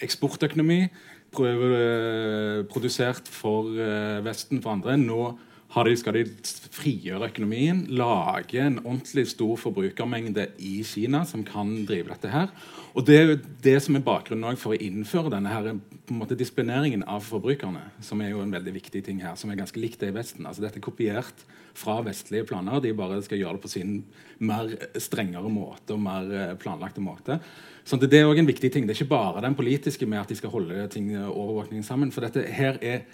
eksportøkonomi, 0.00 0.80
eh, 0.88 2.64
produsert 2.72 3.28
for 3.28 3.68
uh, 3.76 4.24
Vesten 4.24 4.62
for 4.62 4.72
andre. 4.72 4.96
Nå 4.96 5.34
de, 5.68 5.96
skal 6.00 6.16
de 6.16 6.24
frigjøre 6.72 7.28
økonomien, 7.28 7.82
lage 7.92 8.60
en 8.62 8.78
ordentlig 8.80 9.26
stor 9.28 9.58
forbrukermengde 9.60 10.48
i 10.64 10.80
Kina 10.82 11.24
som 11.28 11.44
kan 11.44 11.84
drive 11.86 12.08
dette 12.08 12.30
her. 12.32 12.48
Og 12.96 13.04
Det 13.06 13.16
er 13.16 13.26
jo 13.28 13.36
det 13.62 13.76
som 13.84 13.94
er 13.94 14.02
bakgrunnen 14.02 14.56
for 14.56 14.74
å 14.74 14.80
innføre 14.80 15.30
denne 15.30 15.52
her, 15.52 15.76
på 16.08 16.14
en 16.14 16.22
måte 16.22 16.38
disiplineringen 16.38 17.04
av 17.04 17.20
forbrukerne. 17.22 17.84
Som 18.00 18.22
er 18.24 18.32
jo 18.32 18.40
en 18.40 18.50
veldig 18.50 18.74
viktig 18.74 19.04
ting 19.04 19.20
her, 19.22 19.36
som 19.36 19.52
er 19.52 19.60
ganske 19.60 19.78
likt 19.78 20.00
det 20.00 20.08
i 20.08 20.16
Vesten. 20.16 20.48
Altså 20.48 20.64
Dette 20.64 20.80
er 20.80 20.86
kopiert 20.88 21.44
fra 21.78 22.00
vestlige 22.02 22.48
planer. 22.48 22.80
De 22.80 22.96
bare 22.96 23.20
skal 23.22 23.38
gjøre 23.38 23.58
det 23.58 23.62
på 23.66 23.70
sin 23.70 23.92
mer 24.40 24.72
strengere 24.96 25.52
måte 25.52 25.94
og 25.94 26.02
mer 26.02 26.32
eh, 26.32 26.56
planlagte 26.58 27.04
måte. 27.04 27.38
Så 27.84 28.00
det 28.00 28.18
er 28.18 28.26
også 28.26 28.40
en 28.40 28.50
viktig 28.50 28.72
ting. 28.72 28.88
Det 28.88 28.96
er 28.96 29.02
ikke 29.02 29.14
bare 29.14 29.44
den 29.44 29.56
politiske 29.56 30.08
med 30.08 30.24
at 30.24 30.32
de 30.32 30.40
skal 30.40 30.52
holde 30.52 30.88
ting 30.92 31.12
overvåkningen 31.14 31.86
sammen. 31.86 32.10
For 32.12 32.24
dette 32.24 32.42
her 32.56 32.80
er 32.82 33.04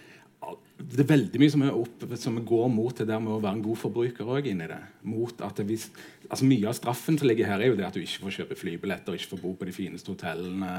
det 0.74 1.04
er 1.04 1.06
veldig 1.08 1.38
mye 1.40 1.52
som, 1.52 1.62
opp, 1.70 2.02
som 2.18 2.34
går 2.44 2.66
mot 2.72 2.96
det 2.98 3.06
der 3.08 3.20
med 3.22 3.32
å 3.32 3.38
være 3.40 3.56
en 3.56 3.62
god 3.64 3.78
forbruker 3.78 4.26
òg 4.34 4.48
inni 4.50 4.66
det. 4.68 4.78
Hvis, 5.64 5.84
altså 6.26 6.48
Mye 6.50 6.66
av 6.68 6.74
straffen 6.76 7.16
som 7.18 7.28
ligger 7.30 7.46
her, 7.48 7.62
er 7.62 7.70
jo 7.70 7.76
det 7.78 7.86
at 7.86 7.94
du 7.96 8.02
ikke 8.02 8.24
får 8.26 8.34
kjøpe 8.40 8.58
flybilletter, 8.58 9.16
ikke 9.16 9.30
får 9.36 9.42
bo 9.44 9.52
på 9.60 9.68
de 9.68 9.74
fineste 9.76 10.10
hotellene. 10.12 10.72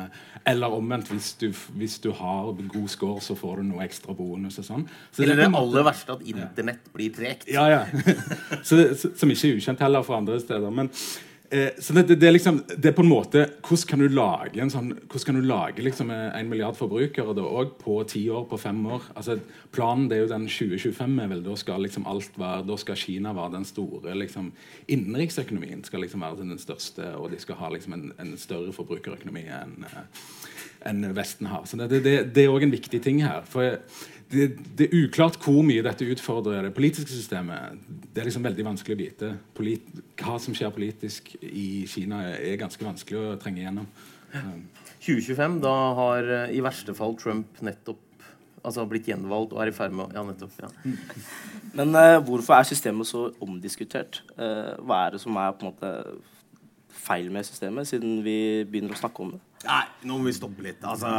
Eller 0.45 0.75
omvendt, 0.75 1.09
hvis 1.13 1.31
du, 1.41 1.47
hvis 1.79 1.97
du 2.03 2.11
har 2.19 2.51
god 2.59 2.89
score, 2.91 3.23
så 3.23 3.37
får 3.39 3.61
du 3.63 3.69
noe 3.71 3.85
ekstra 3.87 4.13
bonus 4.17 4.59
og 4.61 4.67
sånn. 4.67 4.83
Så 5.15 5.23
Eller 5.23 5.39
det, 5.39 5.47
det 5.47 5.51
aller 5.53 5.63
måte- 5.79 5.87
verste, 5.89 6.17
at 6.19 6.27
internett 6.35 6.91
blir 6.93 7.15
tregt. 7.15 7.47
ja, 7.51 7.65
ja. 7.71 7.81
så, 8.67 8.81
som 9.15 9.31
ikke 9.31 9.53
er 9.53 9.61
ukjent 9.61 9.85
heller 9.87 10.03
for 10.05 10.19
andre 10.19 10.37
steder. 10.43 10.75
Men, 10.75 10.91
eh, 11.49 11.77
så 11.79 11.93
det, 11.93 12.03
det, 12.07 12.15
det, 12.21 12.27
er 12.27 12.35
liksom, 12.35 12.59
det 12.69 12.89
er 12.89 12.95
på 12.95 13.03
en 13.03 13.09
måte 13.09 13.43
Hvordan 13.65 13.89
kan 13.89 14.01
du 14.03 14.07
lage 14.09 14.61
en 14.61 14.71
sånn, 14.71 14.91
hvordan 15.05 15.25
kan 15.27 15.39
du 15.39 15.47
lage 15.47 15.85
liksom 15.85 16.11
en 16.13 16.49
milliard 16.49 16.77
forbrukere 16.77 17.35
da, 17.37 17.45
òg 17.45 17.75
på 17.81 17.97
ti 18.11 18.23
år, 18.29 18.45
på 18.49 18.59
fem 18.61 18.79
år? 18.87 19.09
Altså, 19.15 19.37
planen 19.75 20.07
det 20.11 20.17
er 20.17 20.23
jo 20.25 20.31
den 20.33 20.47
2025. 20.49 21.19
er 21.23 21.31
vel, 21.33 21.43
Da 21.45 21.57
skal 21.59 21.85
liksom 21.85 22.07
alt 22.11 22.39
være, 22.39 22.65
da 22.69 22.79
skal 22.81 22.99
Kina 22.99 23.35
være 23.37 23.57
den 23.57 23.69
store 23.69 24.15
liksom, 24.17 24.51
Innenriksøkonomien 24.87 25.83
skal 25.85 26.05
liksom 26.05 26.25
være 26.25 26.41
den 26.43 26.61
største, 26.61 27.13
og 27.19 27.31
de 27.33 27.39
skal 27.41 27.59
ha 27.61 27.71
liksom 27.73 27.97
en, 27.97 28.09
en 28.19 28.35
større 28.37 28.73
forbrukerøkonomi 28.75 29.47
enn 29.49 29.85
en 30.85 31.15
Vesten 31.15 31.47
har. 31.49 31.65
Så 31.65 31.77
det, 31.77 32.03
det, 32.03 32.15
det, 32.35 32.43
er 32.43 32.53
òg 32.53 32.65
en 32.67 32.73
viktig 32.73 33.01
ting 33.01 33.23
her. 33.25 33.41
For 33.49 33.79
det, 34.31 34.45
det 34.77 34.87
er 34.87 35.05
uklart 35.05 35.37
hvor 35.43 35.61
mye 35.65 35.83
dette 35.85 36.07
utfordrer 36.09 36.65
det 36.65 36.73
politiske 36.75 37.11
systemet. 37.11 37.77
Det 38.13 38.21
er 38.21 38.29
liksom 38.29 38.45
veldig 38.45 38.65
vanskelig 38.65 38.95
å 38.95 39.01
vite. 39.01 39.31
Polit, 39.57 39.85
hva 40.21 40.39
som 40.41 40.55
skjer 40.57 40.73
politisk 40.73 41.35
i 41.41 41.85
Kina, 41.89 42.23
er 42.33 42.57
ganske 42.61 42.85
vanskelig 42.85 43.21
å 43.21 43.35
trenge 43.41 43.61
igjennom. 43.63 43.87
Um, 44.35 44.65
2025, 45.05 45.59
da 45.63 45.75
har 45.99 46.31
eh, 46.39 46.55
i 46.57 46.63
verste 46.65 46.95
fall 46.97 47.13
Trump 47.21 47.61
nettopp 47.63 48.01
altså 48.65 48.85
blitt 48.89 49.05
gjenvalgt 49.11 49.53
og 49.53 49.61
er 49.61 49.69
i 49.69 49.75
ferd 49.75 49.93
med 49.93 50.07
å 50.07 50.17
Ja, 50.17 50.23
nettopp. 50.25 50.55
ja. 50.57 50.71
Men 51.77 51.93
uh, 51.93 52.17
hvorfor 52.25 52.57
er 52.57 52.67
systemet 52.67 53.07
så 53.09 53.27
omdiskutert? 53.43 54.23
Uh, 54.39 54.73
hva 54.81 55.03
er 55.05 55.15
det 55.15 55.21
som 55.21 55.37
er 55.37 55.53
på 55.53 55.67
en 55.67 55.73
måte 55.73 55.91
feil 57.05 57.29
med 57.29 57.45
systemet, 57.45 57.85
siden 57.87 58.23
vi 58.25 58.65
begynner 58.65 58.95
å 58.95 59.03
snakke 59.03 59.21
om 59.21 59.35
det? 59.35 59.43
Nei, 59.65 59.83
nå 60.05 60.17
må 60.19 60.27
vi 60.29 60.33
stoppe 60.35 60.63
litt. 60.65 60.83
Altså, 60.85 61.09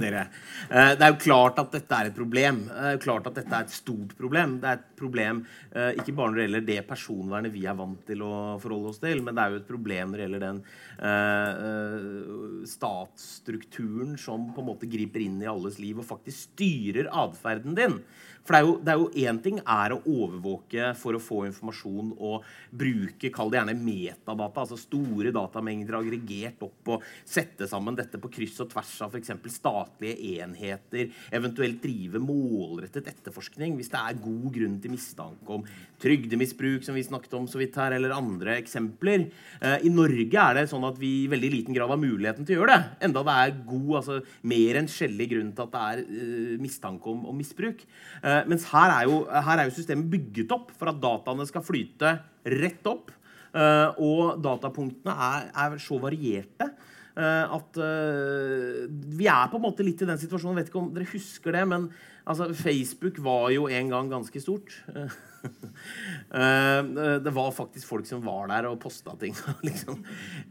dere. 0.00 0.26
Eh, 0.70 0.94
Det 0.96 1.04
er 1.06 1.12
jo 1.12 1.18
klart 1.20 1.58
at 1.60 1.72
dette 1.74 1.98
er 1.98 2.08
et 2.08 2.16
problem. 2.16 2.62
Det 2.68 2.94
er 2.94 3.02
klart 3.02 3.26
at 3.28 3.36
dette 3.36 3.52
er 3.52 3.66
et 3.66 3.74
stort 3.74 4.14
problem. 4.18 4.58
Det 4.62 4.70
er 4.70 4.78
et 4.78 4.86
problem 5.00 5.42
eh, 5.74 5.92
ikke 6.00 6.14
bare 6.16 6.32
når 6.32 6.40
det 6.40 6.46
gjelder 6.46 6.66
det 6.70 6.78
personvernet 6.88 7.54
vi 7.54 7.66
er 7.68 7.76
vant 7.78 8.00
til 8.08 8.24
å 8.24 8.32
forholde 8.62 8.92
oss 8.94 9.02
til, 9.02 9.22
men 9.24 9.36
det 9.36 9.44
er 9.44 9.52
jo 9.54 9.60
et 9.60 9.68
problem 9.68 10.10
når 10.10 10.20
det 10.20 10.26
gjelder 10.26 10.44
den 10.46 10.62
eh, 11.10 11.52
eh, 11.68 12.64
statsstrukturen 12.72 14.16
som 14.20 14.48
på 14.54 14.64
en 14.64 14.70
måte 14.72 14.90
griper 14.90 15.24
inn 15.24 15.40
i 15.44 15.50
alles 15.50 15.78
liv 15.82 16.00
og 16.00 16.08
faktisk 16.08 16.50
styrer 16.54 17.10
atferden 17.12 17.76
din. 17.78 18.00
For 18.44 18.56
det 18.82 18.88
er 18.88 18.98
jo- 18.98 19.10
én 19.10 19.42
ting 19.42 19.58
er 19.58 19.90
å 19.92 20.02
overvåke 20.02 20.96
for 20.96 21.12
å 21.12 21.20
få 21.20 21.46
informasjon 21.46 22.16
og 22.18 22.44
bruke, 22.72 23.30
kall 23.32 23.50
det 23.50 23.60
gjerne 23.60 23.78
metadata, 23.78 24.60
altså 24.64 24.78
store 24.78 25.30
datamengder 25.32 25.98
aggregert 26.00 26.62
opp 26.62 26.88
og 26.88 27.02
sette 27.24 27.68
sammen 27.68 27.96
dette 27.96 28.18
på 28.18 28.30
kryss 28.30 28.60
og 28.60 28.70
tvers 28.70 29.02
av 29.02 29.14
f.eks. 29.14 29.30
statlige 29.50 30.40
enheter, 30.40 31.10
eventuelt 31.30 31.80
drive 31.82 32.18
målrettet 32.18 33.06
etterforskning 33.06 33.76
hvis 33.76 33.90
det 33.90 34.00
er 34.00 34.20
god 34.22 34.52
grunn 34.52 34.80
til 34.80 34.90
mistanke 34.90 35.48
om 35.48 35.64
trygdemisbruk, 36.00 36.82
som 36.84 36.94
vi 36.94 37.02
snakket 37.02 37.34
om 37.34 37.46
så 37.46 37.60
vidt 37.60 37.76
her, 37.76 37.92
eller 37.92 38.10
andre 38.16 38.56
eksempler. 38.60 39.30
Eh, 39.60 39.86
I 39.86 39.92
Norge 39.92 40.34
er 40.40 40.54
det 40.54 40.68
sånn 40.70 40.86
at 40.88 40.98
vi 40.98 41.24
i 41.24 41.30
veldig 41.30 41.50
liten 41.52 41.76
grad 41.76 41.90
har 41.92 42.00
muligheten 42.00 42.46
til 42.46 42.56
å 42.56 42.62
gjøre 42.62 42.76
det, 42.76 43.06
enda 43.08 43.22
det 43.26 43.36
er 43.36 43.56
god, 43.66 43.90
altså 44.00 44.20
mer 44.42 44.80
enn 44.80 44.88
skjellig 44.90 45.28
grunn 45.30 45.52
til 45.54 45.66
at 45.66 45.72
det 45.76 45.84
er 45.90 45.98
eh, 46.00 46.56
mistanke 46.62 47.12
om, 47.12 47.26
om 47.30 47.36
misbruk. 47.36 47.84
Eh, 48.24 48.39
mens 48.48 48.66
her 48.70 48.92
er, 48.94 49.08
jo, 49.08 49.22
her 49.30 49.58
er 49.58 49.68
jo 49.68 49.74
systemet 49.76 50.10
bygget 50.12 50.52
opp 50.56 50.70
for 50.78 50.92
at 50.92 51.00
dataene 51.02 51.46
skal 51.48 51.64
flyte 51.66 52.14
rett 52.60 52.86
opp. 52.88 53.10
eh, 53.50 53.88
og 53.98 54.38
datapunktene 54.42 55.10
er, 55.10 55.50
er 55.58 55.78
så 55.82 55.98
varierte 55.98 56.70
eh, 57.18 57.56
at 57.56 57.80
uh, 57.80 58.86
vi 58.88 59.26
er 59.26 59.50
på 59.50 59.58
en 59.58 59.64
måte 59.64 59.86
litt 59.86 60.02
i 60.02 60.08
den 60.08 60.20
situasjonen. 60.20 60.56
Jeg 60.56 60.64
vet 60.64 60.70
ikke 60.72 60.82
om 60.82 60.92
dere 60.94 61.10
husker 61.10 61.56
det, 61.56 61.64
men 61.68 61.88
altså, 62.24 62.50
Facebook 62.54 63.18
var 63.24 63.50
jo 63.54 63.66
en 63.68 63.90
gang 63.92 64.10
ganske 64.12 64.42
stort. 64.42 64.76
uh, 64.94 65.10
det 67.24 67.32
var 67.34 67.50
faktisk 67.56 67.88
folk 67.88 68.08
som 68.08 68.22
var 68.24 68.50
der 68.52 68.68
og 68.70 68.80
posta 68.82 69.16
ting. 69.20 69.34
liksom, 69.68 70.02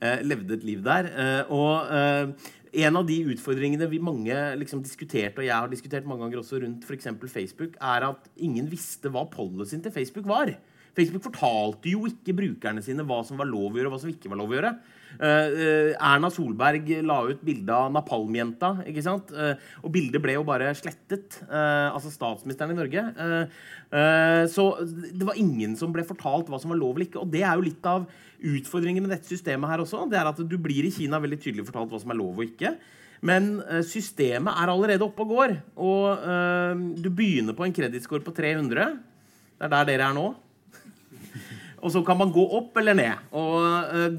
uh, 0.04 0.20
levde 0.26 0.58
et 0.58 0.68
liv 0.68 0.84
der. 0.86 1.10
Eh, 1.10 1.54
og 1.54 1.94
eh, 1.94 2.50
en 2.72 3.00
av 3.00 3.06
de 3.08 3.18
utfordringene 3.34 3.88
vi 3.90 4.02
mange 4.04 4.36
liksom 4.60 4.82
diskuterte, 4.86 5.42
og 5.42 5.48
jeg 5.48 5.56
har 5.56 5.72
diskutert 5.72 6.08
mange 6.08 6.26
ganger 6.26 6.42
også 6.42 6.62
rundt 6.64 6.86
eksempel 6.96 7.32
Facebook, 7.32 7.78
er 7.82 8.06
at 8.12 8.30
ingen 8.38 8.70
visste 8.70 9.12
hva 9.14 9.26
policyen 9.32 9.82
til 9.86 9.94
Facebook 9.96 10.28
var. 10.30 10.54
Facebook 10.98 11.26
fortalte 11.26 11.92
jo 11.92 12.06
ikke 12.10 12.36
brukerne 12.38 12.84
sine 12.86 13.06
hva 13.08 13.22
som 13.26 13.40
var 13.40 13.50
lov 13.50 13.72
å 13.74 13.80
gjøre, 13.80 13.90
og 13.90 13.96
hva 13.96 14.02
som 14.04 14.12
ikke 14.12 14.32
var 14.32 14.42
lov 14.42 14.54
å 14.54 14.58
gjøre. 14.60 14.74
Eh, 15.18 15.48
eh, 15.66 15.90
Erna 15.98 16.30
Solberg 16.32 16.88
la 17.04 17.18
ut 17.28 17.42
bilde 17.44 17.74
av 17.74 17.90
napalmjenta, 17.92 18.72
ikke 18.88 19.04
sant? 19.04 19.34
Eh, 19.34 19.58
og 19.82 19.92
bildet 19.94 20.22
ble 20.24 20.38
jo 20.38 20.46
bare 20.48 20.72
slettet. 20.78 21.42
altså 21.50 22.12
statsministeren 22.14 22.72
i 22.72 22.78
Norge. 22.78 23.02
Så 24.54 24.64
det 24.86 25.26
var 25.26 25.38
ingen 25.40 25.76
som 25.76 25.92
ble 25.94 26.06
fortalt 26.06 26.50
hva 26.50 26.60
som 26.62 26.72
var 26.72 26.80
lov 26.80 26.96
eller 26.96 27.08
ikke. 27.08 27.24
Og 27.24 27.32
det 27.32 27.42
er 27.44 27.58
jo 27.58 27.66
litt 27.66 27.86
av 27.90 28.06
utfordringen 28.40 29.04
med 29.04 29.12
dette 29.16 29.28
systemet 29.28 29.70
her 29.70 29.84
også. 29.84 30.06
Det 30.10 30.20
er 30.20 30.30
at 30.30 30.40
du 30.40 30.58
blir 30.62 30.86
i 30.86 30.94
Kina 30.94 31.20
veldig 31.20 31.40
tydelig 31.42 31.68
fortalt 31.68 31.92
hva 31.92 32.02
som 32.02 32.14
er 32.14 32.20
lov 32.20 32.38
og 32.38 32.46
ikke. 32.46 32.76
Men 33.26 33.58
systemet 33.84 34.54
er 34.56 34.72
allerede 34.72 35.04
oppe 35.04 35.26
og 35.26 35.34
går. 35.34 35.56
Og 35.76 36.24
uh, 36.24 36.74
du 36.96 37.10
begynner 37.12 37.58
på 37.58 37.66
en 37.66 37.76
kredittscore 37.76 38.24
på 38.24 38.36
300. 38.36 38.94
Det 39.60 39.68
er 39.68 39.74
der 39.74 39.90
dere 39.90 40.12
er 40.12 40.16
nå. 40.16 40.30
Og 41.84 41.92
så 41.94 42.02
kan 42.06 42.18
man 42.20 42.32
gå 42.32 42.44
opp 42.60 42.78
eller 42.80 42.96
ned. 42.98 43.28
Og 43.36 43.56
eh, 43.96 44.16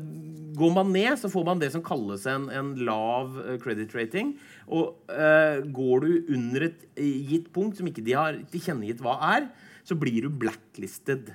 går 0.60 0.72
man 0.76 0.92
ned, 0.94 1.14
så 1.18 1.30
får 1.32 1.46
man 1.48 1.60
det 1.60 1.70
som 1.74 1.84
kalles 1.84 2.26
en, 2.30 2.48
en 2.52 2.72
lav 2.86 3.36
eh, 3.42 3.58
credit 3.62 3.94
rating. 3.96 4.34
Og 4.68 5.12
eh, 5.12 5.60
går 5.72 6.04
du 6.04 6.34
under 6.36 6.68
et 6.68 6.86
eh, 6.94 7.20
gitt 7.32 7.50
punkt 7.54 7.80
som 7.80 7.88
ikke 7.90 8.04
de 8.06 8.16
har 8.18 8.40
tilkjennegitt 8.52 9.02
hva 9.04 9.16
er, 9.32 9.48
så 9.86 9.96
blir 9.98 10.26
du 10.26 10.40
blacklisted. 10.42 11.32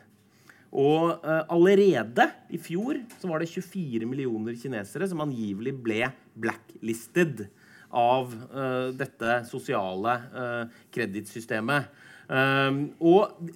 Og 0.75 1.23
eh, 1.23 1.43
allerede 1.51 2.29
i 2.53 2.59
fjor 2.61 2.99
så 3.19 3.29
var 3.31 3.41
det 3.41 3.51
24 3.51 4.07
millioner 4.09 4.57
kinesere 4.59 5.07
som 5.09 5.23
angivelig 5.23 5.75
ble 5.85 6.01
blacklisted 6.35 7.47
av 7.95 8.33
eh, 8.33 8.89
dette 8.97 9.37
sosiale 9.47 10.17
uh, 10.33 10.81
kredittsystemet. 10.91 12.01
Og 13.05 13.51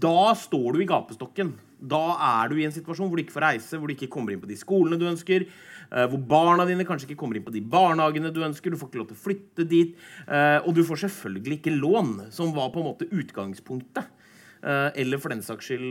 da 0.00 0.18
står 0.38 0.76
du 0.76 0.84
i 0.84 0.86
gapestokken. 0.86 1.48
Da 1.82 2.00
er 2.28 2.48
du 2.52 2.56
i 2.60 2.64
en 2.68 2.74
situasjon 2.74 3.10
hvor 3.10 3.18
du 3.18 3.24
ikke 3.24 3.34
får 3.34 3.46
reise, 3.48 3.78
hvor 3.78 3.90
du 3.90 3.96
ikke 3.96 4.10
kommer 4.12 4.32
inn 4.34 4.42
på 4.42 4.50
de 4.50 4.56
skolene 4.60 4.98
du 5.00 5.06
ønsker, 5.10 5.44
eh, 5.90 6.06
hvor 6.06 6.22
barna 6.30 6.66
dine 6.68 6.86
kanskje 6.86 7.10
ikke 7.10 7.20
kommer 7.24 7.36
inn 7.40 7.46
på 7.46 7.54
de 7.54 7.62
barnehagene 7.74 8.30
du 8.32 8.42
ønsker, 8.46 8.70
du 8.70 8.78
får 8.78 8.92
ikke 8.92 9.02
lov 9.02 9.10
til 9.10 9.18
å 9.18 9.24
flytte 9.26 9.68
dit, 9.68 9.94
eh, 10.28 10.58
og 10.62 10.74
du 10.76 10.84
får 10.86 11.02
selvfølgelig 11.08 11.58
ikke 11.60 11.74
lån, 11.76 12.30
som 12.30 12.54
var 12.54 12.70
på 12.70 12.82
en 12.82 12.90
måte 12.92 13.10
utgangspunktet. 13.10 14.06
Eh, 14.62 14.88
eller 15.02 15.18
for 15.18 15.34
den 15.34 15.42
saks 15.42 15.66
skyld 15.66 15.90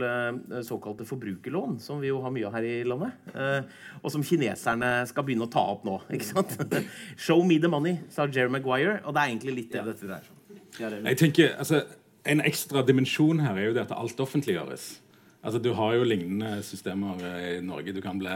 såkalte 0.64 1.04
forbrukerlån, 1.04 1.76
som 1.84 2.00
vi 2.00 2.08
jo 2.08 2.22
har 2.24 2.32
mye 2.32 2.46
av 2.48 2.54
her 2.56 2.64
i 2.64 2.76
landet. 2.88 3.12
eh, 3.36 3.62
og 4.00 4.10
som 4.14 4.22
kineserne 4.24 5.06
skal 5.06 5.26
begynne 5.28 5.44
å 5.44 5.52
ta 5.52 5.60
opp 5.74 5.84
nå. 5.84 5.98
ikke 6.08 6.24
sant? 6.24 6.56
Show 7.20 7.44
me 7.44 7.58
the 7.60 7.68
money, 7.68 7.98
sa 8.08 8.24
Jerry 8.26 8.48
Maguire. 8.48 9.02
Og 9.04 9.12
det 9.12 9.20
er 9.20 9.34
egentlig 9.34 9.54
litt 9.58 9.72
det 9.76 9.84
dette 9.84 10.08
dreier 10.08 10.24
seg 10.24 10.32
om. 10.32 11.04
Jeg 11.04 11.18
tenker, 11.20 11.52
altså, 11.58 11.84
En 12.24 12.38
ekstra 12.40 12.84
dimensjon 12.86 13.40
her 13.42 13.56
er 13.58 13.64
jo 13.66 13.72
det 13.74 13.82
at 13.82 13.92
alt 13.98 14.20
offentliggjøres. 14.22 15.00
Altså, 15.42 15.58
Du 15.58 15.72
har 15.74 15.94
jo 15.96 16.06
lignende 16.06 16.62
systemer 16.62 17.18
eh, 17.26 17.56
i 17.56 17.60
Norge. 17.66 17.92
Du 17.92 18.00
kan 18.00 18.18
bli, 18.18 18.30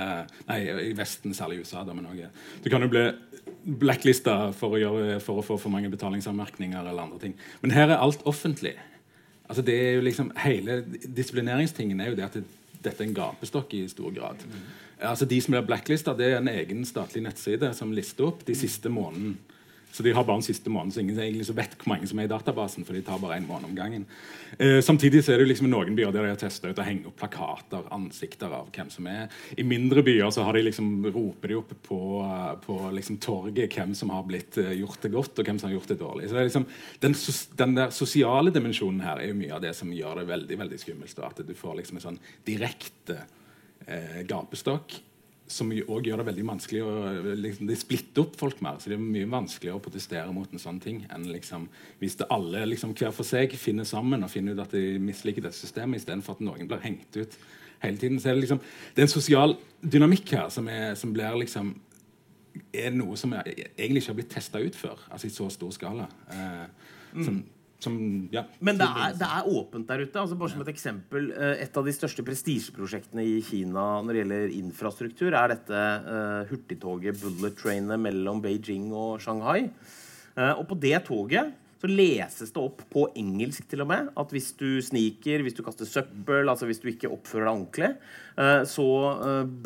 nei, 0.49 0.59
I 0.91 0.93
Vesten, 0.99 1.35
særlig 1.35 1.61
i 1.61 1.67
USA. 1.67 1.85
Da, 1.87 1.95
men 1.95 2.09
du 2.65 2.71
kan 2.71 2.83
jo 2.83 2.91
bli 2.91 3.05
blacklista 3.79 4.51
for 4.57 4.75
å, 4.75 4.81
gjøre, 4.81 5.21
for 5.23 5.39
å 5.39 5.47
få 5.47 5.59
for 5.63 5.71
mange 5.71 5.91
betalingsanmerkninger 5.93 6.83
eller 6.83 7.07
andre 7.07 7.21
ting. 7.23 7.37
Men 7.63 7.75
her 7.77 7.93
er 7.93 8.03
alt 8.03 8.27
offentlig. 8.27 8.75
Altså, 9.47 9.63
det 9.63 9.77
er 9.79 9.93
jo 9.99 10.07
liksom, 10.07 10.33
Hele 10.43 10.81
disiplineringstingen 11.07 12.01
er 12.03 12.11
jo 12.11 12.19
det 12.19 12.27
at 12.27 12.41
det, 12.41 12.45
dette 12.83 13.03
er 13.03 13.09
en 13.09 13.17
gapestokk 13.17 13.79
i 13.79 13.85
stor 13.91 14.11
grad. 14.15 14.43
Altså, 14.99 15.29
De 15.31 15.39
som 15.41 15.55
blir 15.55 15.67
blacklista, 15.67 16.15
det 16.17 16.33
er 16.33 16.41
en 16.41 16.51
egen 16.51 16.83
statlig 16.89 17.23
nettside 17.23 17.71
som 17.77 17.95
lister 17.95 18.33
opp 18.33 18.43
de 18.49 18.59
siste 18.59 18.91
måneden. 18.91 19.37
Så 19.97 20.05
de 20.05 20.13
har 20.13 20.25
bare 20.29 20.37
en 20.37 20.45
siste 20.45 20.69
måned, 20.69 20.93
så 20.93 21.01
ingen 21.01 21.17
egentlig 21.17 21.55
vet 21.57 21.73
hvor 21.81 21.89
mange 21.89 22.05
som 22.05 22.19
er 22.21 22.27
i 22.27 22.29
databasen. 22.29 22.85
for 22.85 22.93
de 22.93 23.01
tar 23.01 23.17
bare 23.17 23.39
en 23.39 23.47
måned 23.49 23.71
om 23.71 23.77
gangen. 23.77 24.03
Eh, 24.59 24.83
samtidig 24.85 25.23
så 25.25 25.33
er 25.33 25.39
det 25.39 25.47
jo 25.47 25.49
liksom 25.55 25.71
noen 25.73 25.97
byer 25.97 26.13
der 26.13 26.27
de 26.27 26.33
har 26.35 26.37
testa 26.37 26.69
ut 26.69 26.83
å 26.83 26.85
henge 26.85 27.09
opp 27.09 27.17
plakater, 27.17 27.87
ansikter 27.97 28.53
av 28.53 28.69
hvem 28.77 28.91
som 28.93 29.09
er. 29.09 29.33
I 29.57 29.65
mindre 29.65 30.05
byer 30.05 30.29
så 30.35 30.45
de 30.53 30.67
liksom, 30.67 31.09
roper 31.15 31.49
de 31.49 31.57
opp 31.63 31.73
på, 31.89 32.01
på 32.67 32.77
liksom 32.93 33.17
torget 33.25 33.73
hvem 33.73 33.97
som 33.97 34.13
har 34.13 34.29
blitt 34.29 34.61
eh, 34.61 34.75
gjort 34.83 35.01
det 35.01 35.15
godt, 35.17 35.41
og 35.41 35.49
hvem 35.49 35.63
som 35.63 35.71
har 35.71 35.79
gjort 35.79 35.95
det 35.95 35.99
dårlig. 36.05 36.29
Så 36.29 36.37
det 36.37 36.45
liksom, 36.51 36.69
den, 37.01 37.17
den 37.65 37.75
der 37.81 37.97
sosiale 37.97 38.53
dimensjonen 38.53 39.01
her 39.01 39.25
er 39.25 39.33
jo 39.33 39.41
mye 39.41 39.57
av 39.57 39.65
det 39.65 39.73
som 39.81 39.97
gjør 39.97 40.21
det 40.21 40.29
veldig 40.35 40.61
veldig 40.61 40.83
skummelt. 40.85 41.25
At 41.25 41.41
du 41.41 41.57
får 41.57 41.81
liksom 41.81 42.03
en 42.03 42.09
sånn 42.11 42.23
direkte 42.45 43.23
eh, 43.89 44.21
gapestokk 44.29 45.01
som 45.47 45.71
òg 45.71 46.09
gjør 46.09 46.21
det 46.21 46.27
veldig 46.27 46.45
vanskelig 46.49 46.81
å 46.83 46.93
liksom, 47.39 47.69
De 47.71 47.77
splitter 47.79 48.25
opp 48.25 48.35
folk 48.41 48.63
mer. 48.65 48.81
Så 48.83 48.91
det 48.91 48.97
er 48.97 49.05
mye 49.05 49.29
vanskeligere 49.31 49.79
å 49.79 49.85
protestere 49.85 50.35
mot 50.35 50.51
en 50.51 50.63
sånn 50.63 50.81
ting 50.83 51.05
enn 51.13 51.29
liksom, 51.31 51.69
hvis 52.01 52.19
det 52.21 52.29
alle 52.35 52.65
liksom, 52.73 52.95
hver 52.99 53.15
for 53.15 53.29
seg 53.29 53.55
finner 53.61 53.87
sammen 53.89 54.27
og 54.27 54.33
finner 54.33 54.57
ut 54.57 54.65
at 54.65 54.75
de 54.75 54.97
misliker 55.03 55.45
dette 55.45 55.59
systemet, 55.59 56.03
istedenfor 56.03 56.39
at 56.39 56.45
noen 56.47 56.71
blir 56.71 56.83
hengt 56.83 57.19
ut 57.19 57.39
hele 57.85 58.01
tiden. 58.01 58.21
Så 58.21 58.31
er 58.31 58.39
det, 58.39 58.47
liksom, 58.47 58.63
det 58.95 59.03
er 59.05 59.09
en 59.09 59.17
sosial 59.17 59.57
dynamikk 59.83 60.35
her 60.35 60.49
som, 60.53 60.71
er, 60.73 60.95
som 60.99 61.15
blir 61.15 61.39
liksom 61.45 61.75
er 62.73 62.95
noe 62.95 63.19
som 63.21 63.35
er, 63.37 63.49
egentlig 63.77 64.03
ikke 64.03 64.13
har 64.13 64.19
blitt 64.21 64.33
testa 64.33 64.63
ut 64.63 64.77
før. 64.79 65.03
Altså 65.13 65.29
i 65.29 65.35
så 65.35 65.49
stor 65.53 65.75
skala. 65.77 66.07
Eh, 66.33 66.65
som, 67.25 67.43
som, 67.83 67.97
ja, 68.33 68.47
Men 68.65 68.79
det 68.81 68.87
er, 68.87 69.13
det 69.19 69.27
er, 69.27 69.49
åpent 69.53 69.89
der 69.89 70.05
ute. 70.07 70.21
altså 70.21 70.39
bare 70.39 70.53
som 70.53 70.63
Et 70.65 70.73
eksempel, 70.73 71.29
eh, 71.33 71.63
et 71.67 71.77
av 71.77 71.85
de 71.85 71.93
største 71.95 72.25
prestisjeprosjektene 72.25 73.25
i 73.25 73.37
Kina 73.45 73.85
når 74.01 74.13
det 74.13 74.23
gjelder 74.23 74.57
infrastruktur, 74.57 75.37
er 75.37 75.53
dette 75.53 75.83
uh, 76.07 76.49
hurtigtoget 76.49 77.21
Bullet 77.21 77.57
Trainet 77.59 78.01
mellom 78.01 78.41
Beijing 78.45 78.89
og 78.97 79.21
Shanghai. 79.21 79.69
Uh, 80.37 80.55
og 80.57 80.67
på 80.71 80.79
det 80.81 80.99
toget 81.09 81.53
så 81.77 81.91
leses 81.91 82.55
det 82.55 82.63
opp 82.63 82.81
på 82.89 83.03
engelsk 83.21 83.67
til 83.69 83.85
og 83.85 83.91
med 83.91 84.09
at 84.17 84.33
hvis 84.33 84.49
du 84.57 84.81
sniker, 84.81 85.45
hvis 85.45 85.59
du 85.59 85.61
kaster 85.67 85.89
søppel, 85.89 86.49
altså 86.49 86.65
hvis 86.67 86.81
du 86.81 86.89
ikke 86.89 87.13
oppfører 87.13 87.45
deg 87.45 87.53
ordentlig, 87.53 87.93
uh, 88.41 88.63
så 88.65 88.89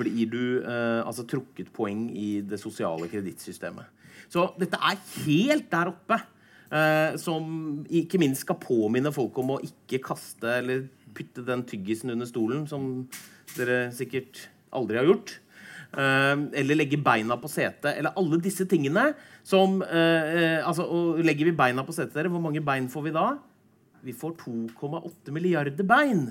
blir 0.00 0.34
du 0.34 0.42
altså 0.66 1.22
trukket 1.30 1.70
poeng 1.72 2.08
i 2.10 2.42
det 2.42 2.58
sosiale 2.58 3.06
kredittsystemet. 3.12 3.86
Så 4.30 4.50
dette 4.58 4.78
er 4.78 4.98
helt 5.24 5.70
der 5.70 5.94
oppe. 5.94 6.18
Uh, 6.70 7.16
som 7.18 7.44
ikke 7.90 8.20
minst 8.22 8.44
skal 8.44 8.60
påminne 8.62 9.10
folk 9.10 9.34
om 9.42 9.56
å 9.56 9.62
ikke 9.66 9.98
kaste 10.04 10.52
eller 10.60 10.84
putte 11.16 11.42
den 11.42 11.64
tyggisen 11.66 12.12
under 12.14 12.28
stolen, 12.30 12.62
som 12.70 13.08
dere 13.56 13.88
sikkert 13.94 14.44
aldri 14.70 15.00
har 15.00 15.08
gjort. 15.08 15.32
Uh, 15.90 16.46
eller 16.54 16.78
legge 16.78 17.00
beina 17.02 17.34
på 17.40 17.50
setet. 17.50 17.90
Eller 17.96 18.14
alle 18.14 18.38
disse 18.42 18.68
tingene 18.70 19.08
som 19.42 19.80
uh, 19.82 20.60
altså, 20.62 20.86
Legger 21.18 21.50
vi 21.50 21.56
beina 21.58 21.82
på 21.86 21.96
setet, 21.96 22.14
dere, 22.14 22.30
hvor 22.30 22.44
mange 22.44 22.62
bein 22.62 22.86
får 22.92 23.08
vi 23.08 23.16
da? 23.18 23.26
Vi 24.06 24.14
får 24.16 24.38
2,8 24.46 25.34
milliarder 25.34 25.84
bein. 25.84 26.28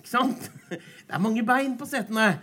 Ikke 0.00 0.10
sant? 0.10 0.50
Det 1.06 1.14
er 1.14 1.22
mange 1.22 1.46
bein 1.46 1.78
på 1.78 1.86
setene. 1.86 2.34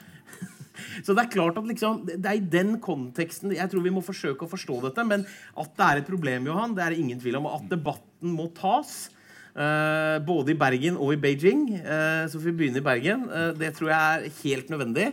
Så 1.03 1.15
det 1.15 1.25
er 1.25 1.33
klart 1.35 1.59
at 1.59 1.69
liksom, 1.69 2.01
det 2.09 2.25
er 2.25 2.39
i 2.39 2.49
den 2.57 2.77
konteksten 2.83 3.55
jeg 3.55 3.71
tror 3.71 3.85
vi 3.85 3.93
må 3.93 4.03
forsøke 4.05 4.45
å 4.45 4.51
forstå 4.51 4.81
dette. 4.87 5.05
Men 5.07 5.27
at 5.59 5.71
det 5.77 5.87
er 5.87 6.01
et 6.01 6.09
problem, 6.09 6.49
Johan, 6.51 6.75
det 6.77 6.85
er 6.85 6.97
ingen 6.97 7.21
tvil 7.21 7.39
om. 7.41 7.49
At 7.51 7.69
debatten 7.71 8.35
må 8.35 8.49
tas. 8.57 9.07
Uh, 9.49 10.21
både 10.23 10.53
i 10.53 10.57
Bergen 10.59 10.97
og 11.01 11.15
i 11.15 11.19
Beijing. 11.19 11.65
Uh, 11.81 12.23
så 12.29 12.37
får 12.37 12.51
vi 12.51 12.55
begynne 12.61 12.79
i 12.79 12.85
Bergen. 12.85 13.25
Uh, 13.27 13.49
det 13.57 13.73
tror 13.75 13.89
jeg 13.91 13.99
er 13.99 14.37
helt 14.43 14.69
nødvendig. 14.71 15.07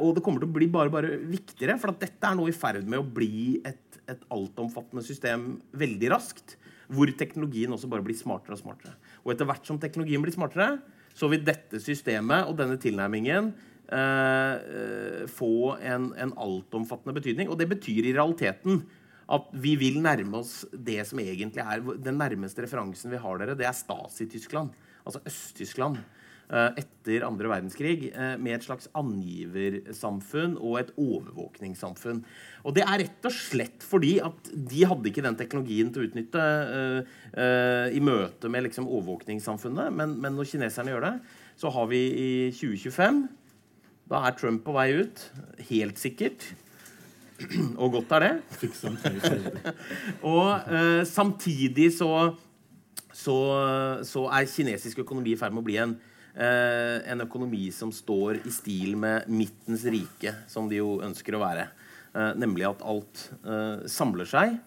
og 0.00 0.14
det 0.16 0.22
kommer 0.24 0.40
til 0.40 0.48
å 0.48 0.54
bli 0.56 0.66
bare, 0.72 0.90
bare 0.90 1.18
viktigere, 1.28 1.76
for 1.78 1.92
at 1.92 2.00
dette 2.00 2.26
er 2.26 2.36
nå 2.38 2.46
i 2.48 2.56
ferd 2.56 2.88
med 2.88 3.02
å 3.02 3.04
bli 3.04 3.60
et, 3.68 4.00
et 4.08 4.22
altomfattende 4.32 5.04
system 5.04 5.60
veldig 5.76 6.10
raskt. 6.14 6.56
Hvor 6.90 7.12
teknologien 7.14 7.70
også 7.70 7.90
bare 7.90 8.02
blir 8.02 8.16
smartere 8.18 8.56
og 8.56 8.62
smartere. 8.62 8.96
Og 9.22 9.34
etter 9.34 9.46
hvert 9.46 9.68
som 9.68 9.78
teknologien 9.78 10.24
blir 10.24 10.34
smartere, 10.34 10.80
så 11.14 11.28
vil 11.30 11.44
dette 11.44 11.78
systemet 11.82 12.48
og 12.48 12.56
denne 12.58 12.80
tilnærmingen 12.80 13.52
eh, 13.94 15.26
få 15.30 15.76
en, 15.80 16.10
en 16.14 16.32
altomfattende 16.38 17.16
betydning. 17.16 17.50
Og 17.50 17.58
det 17.60 17.68
betyr 17.70 18.06
i 18.06 18.14
realiteten 18.16 18.84
at 19.30 19.50
vi 19.62 19.76
vil 19.78 20.00
nærme 20.02 20.40
oss 20.42 20.64
det 20.72 21.02
som 21.08 21.20
egentlig 21.22 21.62
er 21.62 21.84
den 22.02 22.18
nærmeste 22.18 22.64
referansen 22.64 23.12
vi 23.12 23.20
har 23.22 23.38
dere, 23.38 23.58
det 23.58 23.68
er 23.68 23.76
Stasi-Tyskland. 23.76 24.72
Altså 25.06 25.22
Øst-Tyskland 25.26 26.00
eh, 26.50 26.80
etter 26.82 27.24
andre 27.28 27.50
verdenskrig 27.52 28.10
eh, 28.10 28.34
med 28.42 28.56
et 28.56 28.66
slags 28.66 28.90
angiversamfunn 28.98 30.56
og 30.58 30.80
et 30.80 30.92
overvåkningssamfunn. 30.98 32.24
Og 32.66 32.76
det 32.76 32.84
er 32.84 33.04
rett 33.04 33.30
og 33.30 33.36
slett 33.36 33.86
fordi 33.86 34.16
at 34.24 34.50
de 34.50 34.84
hadde 34.90 35.12
ikke 35.12 35.24
den 35.24 35.38
teknologien 35.38 35.92
til 35.94 36.02
å 36.02 36.10
utnytte 36.10 36.42
uh, 36.42 37.14
uh, 37.38 37.86
i 37.94 38.02
møte 38.04 38.50
med 38.52 38.66
liksom, 38.66 38.90
overvåkningssamfunnet. 38.90 39.94
Men, 39.94 40.18
men, 40.20 40.34
når 40.36 40.50
kineserne 40.50 40.92
gjør 40.92 41.06
det, 41.06 41.14
så 41.60 41.70
har 41.72 41.86
vi 41.92 42.02
i 42.10 42.30
2025 42.56 43.28
da 44.10 44.24
er 44.26 44.34
Trump 44.34 44.64
på 44.66 44.74
vei 44.74 44.90
ut. 44.98 45.22
Helt 45.70 46.00
sikkert. 46.02 46.48
Og 47.80 47.94
godt 47.94 48.10
er 48.18 48.26
det. 48.26 48.32
og 50.32 50.66
eh, 50.68 51.02
samtidig 51.08 51.88
så, 51.96 52.10
så, 53.08 53.36
så, 54.04 54.24
er 54.28 54.50
kinesisk 54.50 55.00
økonomi 55.04 55.32
i 55.32 55.38
ferd 55.40 55.54
med 55.54 55.62
å 55.62 55.68
bli 55.68 55.78
en, 55.80 55.94
eh, 56.34 56.98
en 57.08 57.24
økonomi 57.24 57.70
som 57.72 57.94
står 57.94 58.42
i 58.42 58.52
stil 58.52 58.98
med 59.00 59.30
midtens 59.32 59.86
rike, 59.88 60.34
som 60.50 60.68
de 60.68 60.82
jo 60.82 60.98
ønsker 61.06 61.38
å 61.38 61.42
være. 61.46 61.70
Eh, 62.12 62.34
nemlig 62.42 62.68
at 62.68 62.84
alt 62.84 63.24
samler 63.88 64.28
seg 64.28 64.58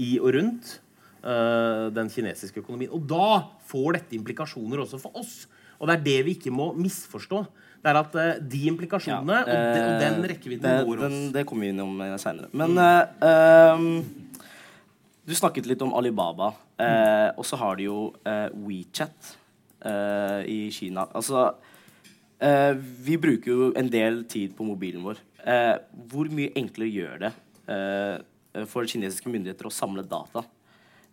i 0.00 0.16
og 0.20 0.34
rundt 0.36 0.78
den 1.20 2.08
kinesiske 2.08 2.62
økonomien. 2.62 2.92
Og 2.96 3.02
da 3.04 3.42
får 3.68 3.98
dette 3.98 4.16
implikasjoner 4.16 4.80
også 4.80 4.96
for 5.02 5.18
oss. 5.20 5.42
Og 5.76 5.88
det 5.88 5.98
er 5.98 6.04
det 6.06 6.20
vi 6.24 6.32
ikke 6.38 6.52
må 6.52 6.70
misforstå. 6.76 7.42
Det 7.80 7.88
er 7.88 7.96
at 7.96 8.16
uh, 8.16 8.32
de 8.52 8.60
implikasjonene 8.68 9.36
ja, 9.40 9.44
uh, 9.46 9.52
og, 9.52 9.68
de, 9.72 9.84
og, 9.84 9.94
den 10.02 10.18
eh, 10.18 10.26
rekkevidden 10.34 10.82
bor 10.84 11.00
går 11.00 11.06
oss. 11.06 11.20
det 11.32 11.44
kommer 11.48 11.64
vi 11.64 11.72
innom 11.72 11.94
om 11.96 12.18
seinere. 12.20 12.50
Men 12.52 12.76
mm. 12.76 13.94
du 15.24 15.34
snakket 15.36 15.68
litt 15.70 15.84
om 15.84 15.94
Alibaba. 15.96 16.52
Mm. 16.80 17.36
Og 17.40 17.44
så 17.44 17.58
har 17.60 17.76
de 17.76 17.88
jo 17.88 17.98
WeChat 18.64 19.34
i 20.48 20.60
Kina. 20.72 21.06
Altså 21.16 21.50
Vi 23.04 23.18
bruker 23.20 23.50
jo 23.52 23.68
en 23.76 23.88
del 23.92 24.22
tid 24.28 24.54
på 24.56 24.64
mobilen 24.64 25.04
vår. 25.04 25.20
hvor 26.12 26.28
mye 26.32 26.52
enklere 26.56 26.88
gjør 26.88 27.20
det 27.24 27.32
for 28.68 28.88
kinesiske 28.88 29.28
myndigheter 29.28 29.68
å 29.68 29.72
samle 29.72 30.04
data 30.08 30.42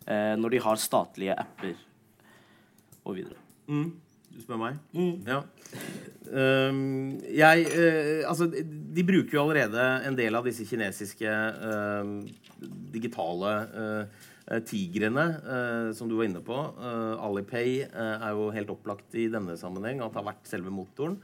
når 0.08 0.56
de 0.56 0.62
har 0.64 0.80
statlige 0.80 1.36
apper 1.36 1.76
og 3.04 3.16
videre? 3.20 3.40
Mm. 3.68 3.92
Du 4.38 4.44
spør 4.44 4.60
meg? 4.60 4.76
Mm. 4.94 5.26
Ja. 5.26 5.40
Um, 6.28 7.16
jeg 7.34 7.64
uh, 7.72 8.28
Altså, 8.30 8.46
de 8.46 9.04
bruker 9.06 9.34
jo 9.34 9.42
allerede 9.42 9.86
en 10.06 10.18
del 10.18 10.38
av 10.38 10.46
disse 10.46 10.66
kinesiske 10.68 11.26
uh, 11.58 12.12
digitale 12.94 13.54
uh, 13.74 14.26
tigrene 14.64 15.24
som 15.92 16.08
du 16.08 16.14
var 16.16 16.24
inne 16.24 16.40
på. 16.40 16.56
Alipay 17.20 17.82
er 17.84 18.30
jo 18.32 18.46
helt 18.54 18.70
opplagt 18.72 19.12
i 19.20 19.26
denne 19.28 19.58
sammenheng 19.60 20.00
at 20.00 20.14
det 20.14 20.16
har 20.22 20.24
vært 20.30 20.48
selve 20.48 20.72
motoren. 20.72 21.18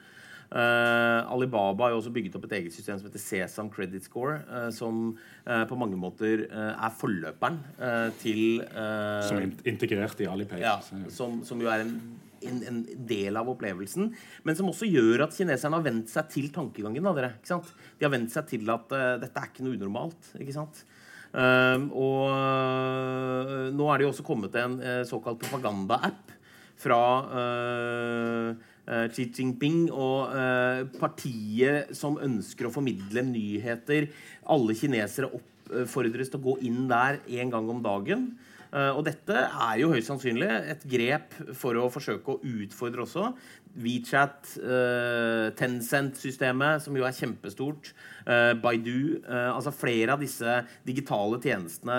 Alibaba 0.53 1.87
har 1.87 1.95
jo 1.95 2.03
også 2.03 2.13
bygget 2.13 2.37
opp 2.37 2.45
et 2.51 2.59
eget 2.59 2.77
system 2.77 3.01
som 3.01 3.09
heter 3.09 3.23
Sesam 3.25 3.71
Credit 3.73 4.05
Score, 4.05 4.43
som 4.77 5.15
på 5.41 5.79
mange 5.81 5.97
måter 5.97 6.45
er 6.53 6.93
forløperen 7.01 7.57
til 8.21 8.61
Som 9.25 9.41
er 9.41 9.73
integrert 9.73 10.21
i 10.21 10.29
Alipay. 10.29 10.61
Ja, 10.61 10.77
som, 11.09 11.41
som 11.49 11.65
jo 11.65 11.73
er 11.73 11.87
en 11.87 11.97
en, 12.49 12.61
en, 12.69 12.83
del 13.09 13.37
av 13.41 13.49
opplevelsen. 13.53 14.11
Men 14.45 14.59
som 14.59 14.71
også 14.71 14.89
gjør 14.89 15.27
at 15.27 15.37
kineserne 15.37 15.79
har 15.79 15.87
vent 15.87 16.13
seg 16.13 16.29
til 16.33 16.51
tankegangen. 16.55 17.07
Av 17.11 17.19
dere, 17.19 17.35
De 17.45 18.07
har 18.07 18.13
vent 18.13 18.33
seg 18.33 18.49
til 18.53 18.71
at 18.73 18.93
uh, 18.95 19.17
dette 19.23 19.41
er 19.41 19.51
ikke 19.51 19.67
noe 19.67 19.79
unormalt. 19.79 20.35
ikke 20.41 20.57
sant? 20.57 20.85
Uh, 21.35 21.83
og 21.99 22.31
uh, 22.31 23.67
nå 23.75 23.89
er 23.91 23.99
det 23.99 24.07
jo 24.07 24.13
også 24.13 24.27
kommet 24.27 24.55
en 24.61 24.79
uh, 24.79 25.03
såkalt 25.09 25.43
propaganda-app 25.43 26.31
fra 26.85 26.99
Xi 29.15 29.25
Jinping 29.31 29.87
og 29.95 30.33
partiet 30.99 31.93
som 31.97 32.19
ønsker 32.21 32.67
å 32.67 32.73
formidle 32.75 33.23
nyheter. 33.25 34.09
Alle 34.51 34.75
kinesere 34.77 35.31
oppfordres 35.39 36.33
til 36.33 36.43
å 36.43 36.45
gå 36.51 36.57
inn 36.67 36.83
der 36.91 37.23
en 37.39 37.55
gang 37.55 37.71
om 37.73 37.81
dagen. 37.81 38.27
Eh, 38.75 38.91
og 38.91 39.05
dette 39.07 39.35
er 39.39 39.77
jo 39.79 39.93
høyst 39.93 40.11
sannsynlig 40.11 40.49
et 40.73 40.87
grep 40.91 41.37
for 41.55 41.79
å 41.79 41.91
forsøke 41.93 42.35
å 42.35 42.55
utfordre 42.65 43.05
også 43.05 43.31
WeChat, 43.75 44.53
uh, 44.63 45.49
Tencent-systemet, 45.59 46.85
som 46.85 46.95
jo 46.95 47.03
er 47.03 47.17
kjempestort, 47.17 47.89
uh, 48.23 48.53
Baidu 48.63 49.19
Altså 49.27 49.73
flere 49.75 50.15
av 50.15 50.23
disse 50.23 50.61
digitale 50.87 51.41
tjenestene. 51.43 51.97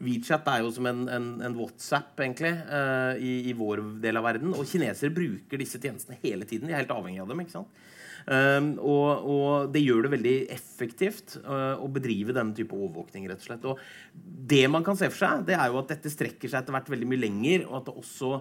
WeChat 0.00 0.48
er 0.48 0.62
jo 0.64 0.72
som 0.72 0.88
en, 0.88 1.02
en, 1.12 1.26
en 1.44 1.58
WhatsApp, 1.58 2.14
egentlig, 2.24 2.54
i, 3.20 3.34
i, 3.50 3.54
vår 3.58 3.84
del 4.00 4.16
av 4.16 4.24
verden. 4.30 4.56
Og 4.56 4.64
kinesere 4.70 5.12
bruker 5.12 5.60
disse 5.60 5.80
tjenestene 5.82 6.16
hele 6.24 6.48
tiden. 6.48 6.70
De 6.70 6.72
er 6.72 6.80
helt 6.80 6.96
avhengig 6.96 7.20
av 7.20 7.28
dem. 7.28 7.44
ikke 7.44 7.58
sant? 7.58 7.84
Um, 8.28 8.74
og, 8.84 9.24
og, 9.24 9.50
det 9.72 9.80
gjør 9.80 10.04
det 10.04 10.12
veldig 10.12 10.36
effektivt 10.52 11.38
uh, 11.46 11.80
å 11.80 11.88
bedrive 11.92 12.34
denne 12.36 12.52
type 12.56 12.76
overvåkning. 12.76 13.28
rett 13.30 13.40
og 13.40 13.48
slett. 13.48 13.64
Og 13.64 13.80
det 14.52 14.66
man 14.68 14.84
kan 14.84 14.98
se 15.00 15.08
for 15.08 15.22
seg, 15.22 15.46
det 15.48 15.56
er 15.56 15.72
jo 15.72 15.80
at 15.80 15.94
dette 15.94 16.12
strekker 16.12 16.50
seg 16.50 16.60
etter 16.60 16.76
hvert 16.76 16.90
veldig 16.92 17.08
mye 17.08 17.24
lenger, 17.24 17.64
og 17.70 17.80
at 17.80 17.88
det 17.88 17.96
også 18.02 18.32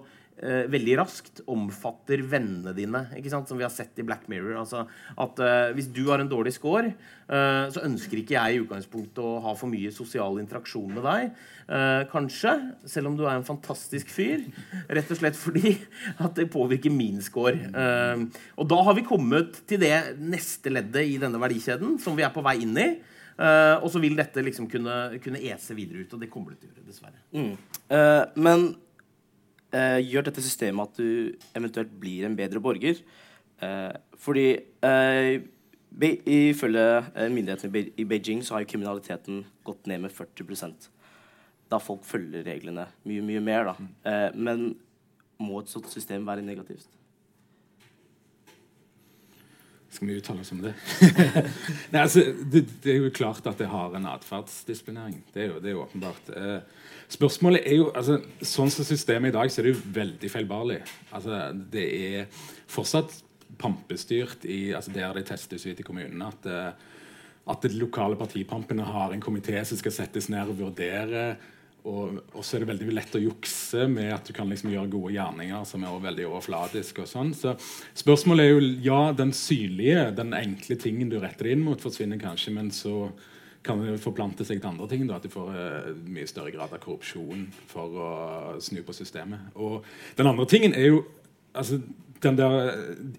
eh, 0.43 0.65
veldig 0.71 0.95
raskt 1.00 1.41
omfatter 1.50 2.21
vennene 2.28 2.73
dine. 2.78 3.04
Som 3.32 3.58
vi 3.58 3.65
har 3.65 3.73
sett 3.73 3.97
i 4.00 4.06
Black 4.08 4.28
Mirror. 4.32 4.58
Altså 4.62 4.86
at 5.17 5.41
eh, 5.43 5.73
Hvis 5.78 5.89
du 5.93 6.04
har 6.10 6.21
en 6.23 6.32
dårlig 6.32 6.54
score, 6.56 6.93
eh, 7.28 7.65
så 7.73 7.84
ønsker 7.86 8.21
ikke 8.21 8.38
jeg 8.38 8.56
i 8.56 8.62
utgangspunktet 8.63 9.21
å 9.23 9.38
ha 9.45 9.56
for 9.58 9.71
mye 9.71 9.91
sosial 9.95 10.39
interaksjon 10.41 10.93
med 10.95 11.06
deg. 11.08 11.43
Eh, 11.67 12.04
kanskje, 12.12 12.54
selv 12.88 13.12
om 13.12 13.19
du 13.19 13.26
er 13.26 13.36
en 13.36 13.47
fantastisk 13.47 14.12
fyr. 14.13 14.47
Rett 14.88 15.12
og 15.13 15.21
slett 15.21 15.38
fordi 15.39 15.76
at 16.26 16.38
det 16.38 16.50
påvirker 16.54 16.93
min 16.93 17.21
score. 17.26 17.58
Eh, 17.58 18.26
og 18.58 18.71
da 18.71 18.82
har 18.88 18.97
vi 18.97 19.08
kommet 19.08 19.63
til 19.69 19.82
det 19.84 20.17
neste 20.21 20.73
leddet 20.73 21.06
i 21.06 21.21
denne 21.21 21.41
verdikjeden 21.41 21.97
som 22.02 22.17
vi 22.17 22.26
er 22.28 22.34
på 22.36 22.45
vei 22.45 22.60
inn 22.63 22.76
i. 22.82 22.89
Eh, 23.38 23.76
og 23.84 23.91
så 23.93 24.02
vil 24.02 24.17
dette 24.17 24.41
liksom 24.41 24.65
kunne, 24.71 24.95
kunne 25.21 25.41
ese 25.45 25.76
videre 25.78 26.02
ut, 26.02 26.13
og 26.15 26.23
det 26.23 26.30
kommer 26.34 26.56
det 26.56 26.63
til 26.63 26.71
å 26.71 26.73
gjøre, 26.73 26.88
dessverre. 26.89 27.19
Eh, 27.93 28.23
men 28.41 28.71
eh, 29.77 29.99
gjør 30.01 30.27
dette 30.27 30.43
systemet 30.45 30.89
at 30.89 30.99
du 30.99 31.47
eventuelt 31.57 31.93
blir 32.01 32.25
en 32.27 32.37
bedre 32.37 32.61
borger? 32.63 32.99
Eh, 33.61 33.93
fordi 34.17 34.47
eh, 34.85 35.31
be, 35.89 36.11
ifølge 36.25 36.85
eh, 37.13 37.31
myndighetene 37.33 37.87
i 37.97 38.05
Beijing 38.09 38.43
så 38.45 38.57
har 38.57 38.65
jo 38.65 38.71
kriminaliteten 38.73 39.43
gått 39.67 39.89
ned 39.89 40.05
med 40.05 40.13
40% 40.13 40.91
da 41.71 41.79
folk 41.83 42.05
følger 42.07 42.45
reglene 42.47 42.87
mye, 43.07 43.23
mye 43.25 43.41
mer. 43.43 43.71
da. 43.71 43.87
Eh, 44.07 44.29
men 44.35 44.69
må 45.39 45.61
et 45.61 45.71
sånt 45.71 45.89
system 45.91 46.25
være 46.27 46.45
negativt? 46.45 46.87
Skal 49.97 50.07
vi 50.12 50.17
uttale 50.19 50.43
oss 50.43 50.51
om 50.53 50.60
det? 50.62 50.73
Nei, 51.93 52.01
altså, 52.03 52.21
det? 52.53 52.63
Det 52.83 52.91
er 52.93 52.99
jo 53.01 53.13
klart 53.17 53.47
at 53.49 53.57
det 53.57 53.69
har 53.71 53.95
en 53.97 54.05
atferdsdisiplinering. 54.12 55.23
Det, 55.33 55.41
er 55.41 55.47
jo- 55.49 55.62
det 55.63 55.71
er 55.71 55.73
jo 55.73 55.83
åpenbart. 55.88 56.29
Eh, 56.38 56.60
spørsmålet 57.17 57.65
er 57.65 57.79
jo 57.79 57.88
altså, 57.97 58.19
Sånn 58.45 58.69
som 58.73 58.86
systemet 58.86 59.33
i 59.33 59.38
dag, 59.39 59.49
så 59.49 59.63
er 59.63 59.69
det 59.69 59.73
jo 59.73 59.88
veldig 59.95 60.29
feilbarlig. 60.29 60.77
Altså, 61.17 61.39
det 61.73 61.88
er 62.12 62.29
fortsatt 62.69 63.15
pampestyrt 63.57 64.45
i, 64.45 64.60
altså, 64.77 64.93
der 64.93 65.17
det 65.17 65.25
testes 65.31 65.65
ut 65.65 65.81
i 65.81 65.88
kommunene. 65.88 66.29
at 66.29 66.45
eh, 66.45 66.93
at 67.47 67.63
de 67.63 67.77
lokale 67.79 68.17
partipampene 68.19 68.83
har 68.83 69.13
en 69.15 69.21
komité 69.23 69.62
som 69.63 69.77
skal 69.79 69.93
settes 69.95 70.25
ned 70.29 70.49
og 70.51 70.57
vurdere. 70.60 71.38
Og, 71.88 72.19
og 72.34 72.43
så 72.43 72.58
er 72.58 72.63
det 72.63 72.71
veldig 72.73 72.95
lett 72.97 73.15
å 73.15 73.21
jukse 73.21 73.86
med 73.91 74.12
at 74.15 74.28
du 74.28 74.34
kan 74.36 74.50
liksom 74.52 74.73
gjøre 74.73 74.91
gode 74.91 75.13
gjerninger 75.15 75.63
som 75.69 75.86
er 75.86 76.04
veldig 76.04 76.28
overfladiske. 76.30 77.06
og 77.06 77.12
sånn. 77.12 77.34
Så 77.38 77.56
spørsmålet 77.97 78.45
er 78.45 78.54
jo 78.54 78.69
ja, 78.89 79.02
den 79.15 79.34
synlige, 79.36 80.10
den 80.17 80.36
enkle 80.38 80.78
tingen 80.82 81.12
du 81.12 81.19
retter 81.23 81.54
inn 81.54 81.63
mot, 81.65 81.82
forsvinner 81.82 82.19
kanskje, 82.21 82.56
men 82.58 82.71
så 82.76 83.08
kan 83.67 83.82
det 83.84 83.97
forplante 84.00 84.45
seg 84.47 84.62
til 84.62 84.71
andre 84.71 84.88
ting. 84.91 85.06
da, 85.08 85.19
At 85.19 85.28
du 85.28 85.32
får 85.34 85.54
uh, 85.54 85.93
mye 86.08 86.28
større 86.30 86.54
grad 86.56 86.73
av 86.76 86.84
korrupsjon 86.84 87.47
for 87.69 87.95
å 88.00 88.12
snu 88.63 88.82
på 88.86 88.95
systemet. 88.95 89.52
Og 89.56 89.88
den 90.19 90.30
andre 90.30 90.47
tingen 90.50 90.76
er 90.78 90.91
jo 90.91 91.02
altså, 91.54 91.82
den 92.23 92.38
der 92.38 92.71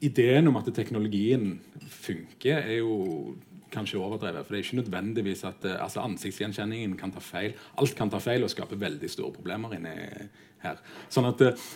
ideen 0.05 0.49
om 0.51 0.57
at 0.59 0.71
teknologien 0.75 1.59
funker, 1.89 2.63
er 2.63 2.81
jo 2.81 3.37
kanskje 3.73 4.01
overdrevet. 4.01 4.47
For 4.47 4.55
det 4.55 4.61
er 4.61 4.67
ikke 4.67 4.81
nødvendigvis 4.83 5.45
at 5.49 5.67
eh, 5.69 5.83
altså 5.83 6.05
ansiktsgjenkjenningen 6.07 6.97
kan 6.99 7.13
ta 7.15 7.23
feil. 7.23 7.57
Alt 7.81 7.97
kan 7.99 8.11
ta 8.13 8.21
feil 8.23 8.47
og 8.47 8.53
skape 8.53 8.79
veldig 8.81 9.11
store 9.11 9.35
problemer 9.35 9.77
inni 9.77 9.95
her. 10.65 10.81
Sånn 11.13 11.29
at 11.29 11.45
eh, 11.45 11.67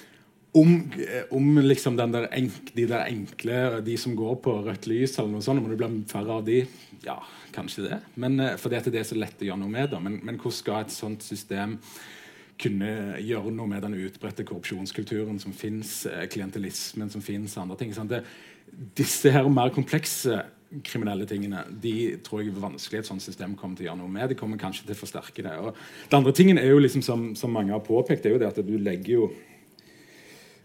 om, 0.58 0.72
eh, 1.00 1.28
om 1.34 1.60
liksom 1.64 1.98
der 2.00 2.28
enk, 2.30 2.72
de 2.76 2.86
der 2.88 3.06
enkle, 3.08 3.58
de 3.84 3.98
som 4.00 4.16
går 4.18 4.40
på 4.44 4.56
rødt 4.68 4.88
lys, 4.90 5.18
eller 5.18 5.36
noe 5.36 5.44
sånt, 5.44 5.62
om 5.62 5.70
det 5.70 5.80
blir 5.80 6.00
færre 6.10 6.40
av 6.40 6.48
de, 6.48 6.62
ja, 7.04 7.18
kanskje 7.54 7.86
det. 7.88 8.00
Men, 8.20 8.40
for 8.60 8.72
det 8.72 8.82
er 8.82 8.96
det 8.98 9.06
så 9.08 9.18
lett 9.18 9.40
å 9.42 9.48
gjøre 9.50 9.62
noe 9.64 9.72
med 9.72 9.92
Da. 9.92 10.00
Men, 10.02 10.20
men 10.24 10.40
hvordan 10.40 10.58
skal 10.58 10.86
et 10.86 10.94
sånt 10.94 11.24
system 11.26 11.78
kunne 12.62 13.16
gjøre 13.18 13.50
noe 13.50 13.66
med 13.66 13.82
den 13.82 13.96
utbredte 14.04 14.44
korrupsjonskulturen 14.46 15.40
som 15.42 15.54
fins, 15.56 16.04
klientelismen 16.30 17.08
som 17.10 17.24
fins, 17.24 17.56
andre 17.58 17.78
ting. 17.80 17.94
Sant? 17.96 18.12
Disse 18.94 19.32
her 19.34 19.48
mer 19.50 19.72
komplekse 19.74 20.36
kriminelle 20.86 21.26
tingene 21.28 21.64
de 21.82 21.94
tror 22.24 22.42
jeg 22.42 22.52
er 22.52 22.62
vanskelig 22.62 23.02
et 23.02 23.08
sånt 23.08 23.24
system 23.24 23.56
kommer 23.58 23.76
til 23.78 23.86
å 23.86 23.90
gjøre 23.90 24.00
noe 24.00 24.12
med. 24.12 24.30
De 24.32 24.38
kommer 24.38 24.60
kanskje 24.60 24.86
til 24.88 24.96
å 24.96 25.00
forsterke 25.02 25.44
det. 25.44 25.54
Og 25.60 25.76
det 25.76 26.18
andre 26.18 26.34
tingen 26.36 26.60
er 26.60 26.70
jo 26.72 26.82
liksom 26.82 27.04
som, 27.04 27.32
som 27.38 27.52
mange 27.52 27.74
har 27.74 27.82
påpekt, 27.84 28.26
er 28.26 28.36
jo 28.36 28.42
det 28.42 28.50
at 28.52 28.62
du 28.64 28.76
legger 28.78 29.18
jo 29.18 29.32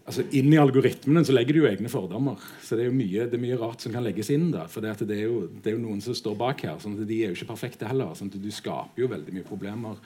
altså 0.08 0.22
Inn 0.38 0.48
i 0.48 0.56
algoritmene 0.56 1.20
så 1.26 1.34
legger 1.34 1.52
du 1.52 1.58
jo 1.60 1.66
egne 1.68 1.90
fordommer. 1.92 2.40
Så 2.64 2.78
det 2.78 2.86
er 2.86 2.88
jo 2.88 2.96
mye, 2.96 3.26
er 3.26 3.42
mye 3.42 3.58
rart 3.60 3.84
som 3.84 3.92
kan 3.92 4.06
legges 4.06 4.30
inn. 4.32 4.46
da, 4.54 4.64
for 4.72 4.80
det, 4.80 4.94
det, 5.04 5.18
er 5.18 5.26
jo, 5.28 5.42
det 5.52 5.68
er 5.68 5.76
jo 5.76 5.82
noen 5.82 6.00
som 6.00 6.16
står 6.16 6.38
bak 6.40 6.64
her. 6.64 6.78
sånn 6.80 6.96
at 6.96 7.04
De 7.08 7.18
er 7.20 7.28
jo 7.28 7.36
ikke 7.36 7.50
perfekte 7.50 7.90
heller. 7.90 8.14
sånn 8.16 8.32
at 8.32 8.40
Du 8.40 8.48
skaper 8.54 9.04
jo 9.04 9.10
veldig 9.12 9.36
mye 9.36 9.44
problemer, 9.44 10.00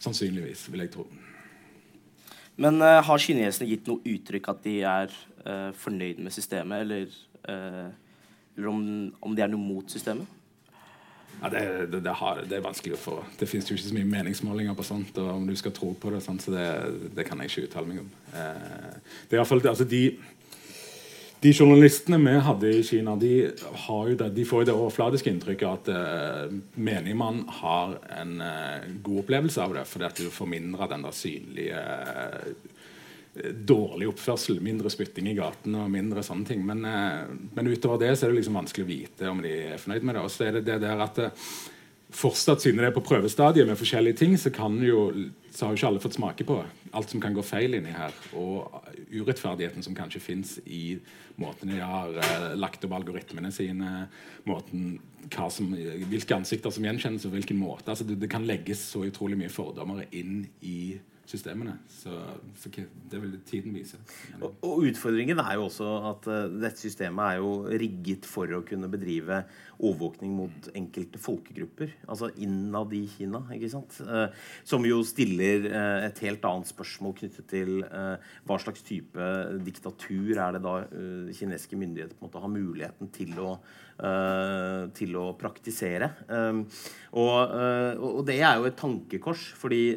sannsynligvis, 0.00 0.64
vil 0.72 0.86
jeg 0.86 0.94
tro. 0.96 1.04
Men 2.60 2.80
uh, 2.84 3.00
har 3.04 3.20
kineserne 3.20 3.68
gitt 3.70 3.88
noe 3.88 4.02
uttrykk 4.14 4.48
at 4.52 4.64
de 4.64 4.76
er 4.84 5.12
uh, 5.44 5.70
fornøyd 5.76 6.20
med 6.24 6.34
systemet, 6.34 6.84
eller, 6.84 7.14
eh, 7.48 7.86
om, 8.58 8.84
om 9.20 9.34
de 9.36 9.44
er 9.44 9.50
noe 9.52 9.60
mot 9.62 9.90
systemet? 9.90 10.38
Ja, 11.42 11.48
det, 11.48 11.86
det, 11.90 12.00
det, 12.04 12.12
har, 12.20 12.42
det 12.46 12.58
er 12.58 12.62
vanskelig 12.62 12.94
å 12.94 13.00
få 13.02 13.14
Det 13.38 13.48
fins 13.50 13.66
jo 13.66 13.74
ikke 13.74 13.88
så 13.88 13.96
mye 13.96 14.06
meningsmålinger 14.06 14.76
på 14.78 14.84
sånt, 14.86 15.16
og 15.18 15.30
om 15.40 15.48
du 15.48 15.56
skal 15.58 15.74
tro 15.74 15.90
på 15.98 16.12
det, 16.14 16.20
sånt, 16.22 16.44
så 16.44 16.54
det, 16.54 17.24
kan 17.26 17.40
jeg 17.42 17.50
ikke 17.50 17.64
uttale 17.66 17.88
meg 17.88 18.04
om. 18.04 18.12
Eh, 18.30 19.00
det 19.26 19.34
er 19.34 19.40
i 19.40 19.40
hvert 19.40 19.50
fall, 19.50 19.64
altså 19.72 19.86
de, 19.88 20.02
de 21.42 21.50
journalistene 21.50 22.20
vi 22.22 22.36
hadde 22.46 22.70
i 22.70 22.84
Kina, 22.86 23.16
de, 23.18 23.32
de 23.50 24.44
får 24.46 24.62
jo 24.62 24.68
det 24.68 24.76
overfladiske 24.76 25.32
inntrykket 25.32 25.72
at 25.72 25.90
eh, 25.90 26.54
menigmann 26.78 27.42
har 27.62 27.96
en 28.20 28.36
eh, 28.46 28.86
god 29.02 29.24
opplevelse 29.24 29.64
av 29.64 29.74
det, 29.74 29.82
fordi 29.90 30.06
at 30.12 30.22
du 30.22 30.30
får 30.30 30.52
mindre 30.54 30.86
av 30.86 30.94
den 30.94 31.08
der 31.08 31.18
synlige 31.18 31.82
eh, 31.82 32.52
dårlig 33.32 34.10
oppførsel, 34.10 34.60
mindre 34.60 34.90
spytting 34.92 35.30
i 35.30 35.36
gaten 35.36 35.76
og 35.80 35.90
mindre 35.92 36.24
sånne 36.24 36.48
ting. 36.48 36.64
Men, 36.68 36.84
eh, 36.84 37.30
men 37.56 37.70
utover 37.70 38.02
det 38.02 38.16
så 38.16 38.26
er 38.26 38.32
det 38.32 38.42
liksom 38.42 38.58
vanskelig 38.60 38.84
å 38.84 38.90
vite 38.90 39.30
om 39.30 39.40
de 39.40 39.52
er 39.72 39.80
fornøyd 39.80 40.04
med 40.04 40.16
det. 40.16 40.24
Og 40.24 40.30
så 40.30 40.48
er 40.48 40.58
det 40.58 40.66
det 40.66 40.80
der 40.82 41.00
at 41.00 41.18
eh, 41.18 41.46
fortsatt 42.12 42.60
siden 42.60 42.82
det 42.82 42.90
er 42.90 42.96
på 42.96 43.04
prøvestadiet 43.06 43.66
med 43.66 43.78
forskjellige 43.80 44.18
ting, 44.20 44.36
så, 44.36 44.52
kan 44.52 44.76
jo, 44.84 45.08
så 45.50 45.64
har 45.64 45.72
jo 45.72 45.80
ikke 45.80 45.88
alle 45.88 46.02
fått 46.02 46.18
smake 46.18 46.44
på 46.44 46.58
alt 46.92 47.08
som 47.08 47.22
kan 47.24 47.32
gå 47.32 47.42
feil 47.42 47.78
inni 47.78 47.94
her. 47.96 48.12
Og 48.36 48.68
urettferdigheten 49.08 49.84
som 49.84 49.96
kanskje 49.96 50.20
fins 50.20 50.58
i 50.66 50.98
måten 51.40 51.72
de 51.72 51.80
har 51.80 52.12
eh, 52.12 52.52
lagt 52.60 52.84
opp 52.84 52.98
algoritmene 52.98 53.48
sine, 53.54 54.10
måten, 54.44 54.98
som, 55.48 55.72
hvilke 55.72 56.36
ansikter 56.36 56.74
som 56.74 56.84
gjenkjennes, 56.84 57.24
og 57.24 57.32
hvilken 57.32 57.56
måte. 57.56 57.88
Altså, 57.94 58.04
det, 58.04 58.18
det 58.20 58.28
kan 58.28 58.44
legges 58.44 58.84
så 58.92 59.06
utrolig 59.08 59.40
mye 59.40 59.52
fordommer 59.52 60.04
inn 60.12 60.44
i 60.60 60.98
systemene. 61.28 61.76
Så, 61.88 62.12
så 62.58 62.70
det 63.10 63.20
vil 63.22 63.36
tiden 63.46 63.74
vise. 63.76 64.00
Og, 64.40 64.56
og 64.62 64.86
utfordringen 64.88 65.40
er 65.42 65.56
jo 65.58 65.66
også 65.68 65.90
at 66.10 66.28
uh, 66.30 66.40
dette 66.62 66.82
systemet 66.82 67.24
er 67.24 67.42
jo 67.42 67.52
rigget 67.70 68.26
for 68.28 68.50
å 68.56 68.62
kunne 68.66 68.90
bedrive 68.92 69.42
overvåkning 69.82 70.32
mot 70.36 70.68
enkelte 70.78 71.20
folkegrupper. 71.20 71.92
Altså 72.06 72.30
innad 72.40 72.92
i 72.94 73.02
Kina. 73.10 73.42
ikke 73.54 73.70
sant? 73.72 73.98
Eh, 74.02 74.28
som 74.68 74.84
jo 74.86 75.00
stiller 75.06 75.66
eh, 75.68 76.06
et 76.08 76.22
helt 76.26 76.44
annet 76.48 76.70
spørsmål 76.70 77.16
knyttet 77.18 77.48
til 77.50 77.82
eh, 77.86 78.32
hva 78.46 78.58
slags 78.62 78.84
type 78.86 79.30
diktatur 79.66 80.36
er 80.36 80.56
det 80.56 80.62
da 80.64 80.76
kinesiske 81.34 81.78
myndigheter 81.78 82.16
på 82.16 82.22
en 82.22 82.28
måte 82.28 82.42
har 82.42 82.52
muligheten 82.52 83.14
til 83.14 83.38
å 83.42 83.56
til 84.02 85.12
å 85.20 85.26
praktisere. 85.38 86.08
Og, 86.32 87.52
og 88.02 88.22
det 88.26 88.38
er 88.40 88.56
jo 88.58 88.64
et 88.66 88.78
tankekors, 88.80 89.42
fordi 89.60 89.92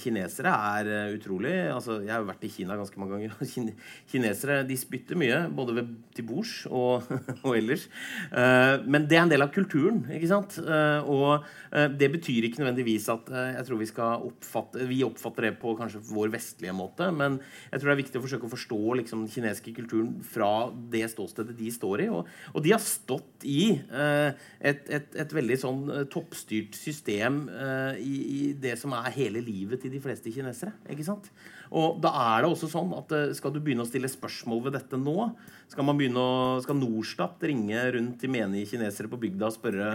kinesere 0.00 0.54
er 0.72 1.12
utrolig 1.14 1.52
altså 1.70 2.00
Jeg 2.00 2.10
har 2.10 2.24
jo 2.24 2.30
vært 2.32 2.48
i 2.48 2.50
Kina 2.50 2.78
ganske 2.80 2.98
mange 2.98 3.20
ganger. 3.20 3.84
kinesere 4.10 4.64
de 4.66 4.78
spytter 4.80 5.20
mye, 5.20 5.42
både 5.54 5.76
ved, 5.76 5.92
til 6.16 6.26
bords 6.32 6.54
og, 6.66 7.06
og 7.44 7.52
ellers. 7.60 7.86
Eh, 8.32 8.59
men 8.86 9.06
det 9.08 9.18
er 9.18 9.24
en 9.24 9.32
del 9.32 9.44
av 9.44 9.52
kulturen. 9.54 10.02
ikke 10.12 10.30
sant? 10.30 10.56
Eh, 10.60 11.08
og 11.08 11.44
eh, 11.70 11.88
det 12.00 12.08
betyr 12.14 12.46
ikke 12.46 12.62
nødvendigvis 12.62 13.08
at 13.12 13.30
eh, 13.32 13.52
jeg 13.56 13.66
tror 13.68 13.80
vi 13.80 13.88
skal 13.90 14.26
oppfatte 14.30 14.86
Vi 14.90 15.00
oppfatter 15.06 15.48
det 15.48 15.52
på 15.62 15.74
kanskje 15.78 16.02
vår 16.10 16.32
vestlige 16.34 16.74
måte, 16.76 17.10
men 17.14 17.38
jeg 17.70 17.80
tror 17.80 17.90
det 17.90 17.94
er 17.94 18.02
viktig 18.02 18.20
å 18.20 18.24
forsøke 18.24 18.48
å 18.48 18.54
forstå 18.54 18.80
liksom, 19.02 19.24
den 19.26 19.34
kinesiske 19.34 19.74
kulturen 19.76 20.12
fra 20.26 20.50
det 20.92 21.04
ståstedet 21.12 21.56
de 21.58 21.70
står 21.74 22.06
i. 22.06 22.10
Og, 22.14 22.28
og 22.54 22.64
de 22.64 22.74
har 22.74 22.82
stått 22.84 23.46
i 23.48 23.62
eh, 23.76 24.34
et, 24.60 24.84
et, 24.90 25.14
et 25.24 25.36
veldig 25.40 25.60
sånn 25.60 25.86
eh, 25.94 26.04
toppstyrt 26.12 26.78
system 26.78 27.44
eh, 27.52 28.02
i, 28.02 28.16
i 28.20 28.42
det 28.58 28.76
som 28.80 28.94
er 28.98 29.14
hele 29.16 29.44
livet 29.44 29.84
til 29.84 29.94
de 29.94 30.02
fleste 30.02 30.32
kinesere. 30.34 30.74
ikke 30.90 31.06
sant? 31.06 31.30
Og 31.70 32.00
da 32.02 32.10
er 32.34 32.42
det 32.42 32.50
også 32.50 32.68
sånn 32.70 32.90
at 32.98 33.12
eh, 33.14 33.30
skal 33.36 33.54
du 33.54 33.60
begynne 33.62 33.84
å 33.84 33.88
stille 33.88 34.10
spørsmål 34.10 34.64
ved 34.66 34.76
dette 34.78 34.98
nå, 34.98 35.30
skal, 35.70 35.86
man 35.86 35.98
begynne 35.98 36.22
å, 36.22 36.58
skal 36.64 36.78
Norstat 36.80 37.46
ringe 37.46 37.84
rundt 37.94 38.18
til 38.22 38.32
menige 38.50 38.74
kinesere 38.74 39.10
på 39.10 39.18
bygda 39.20 39.46
og 39.48 39.54
spørre 39.54 39.90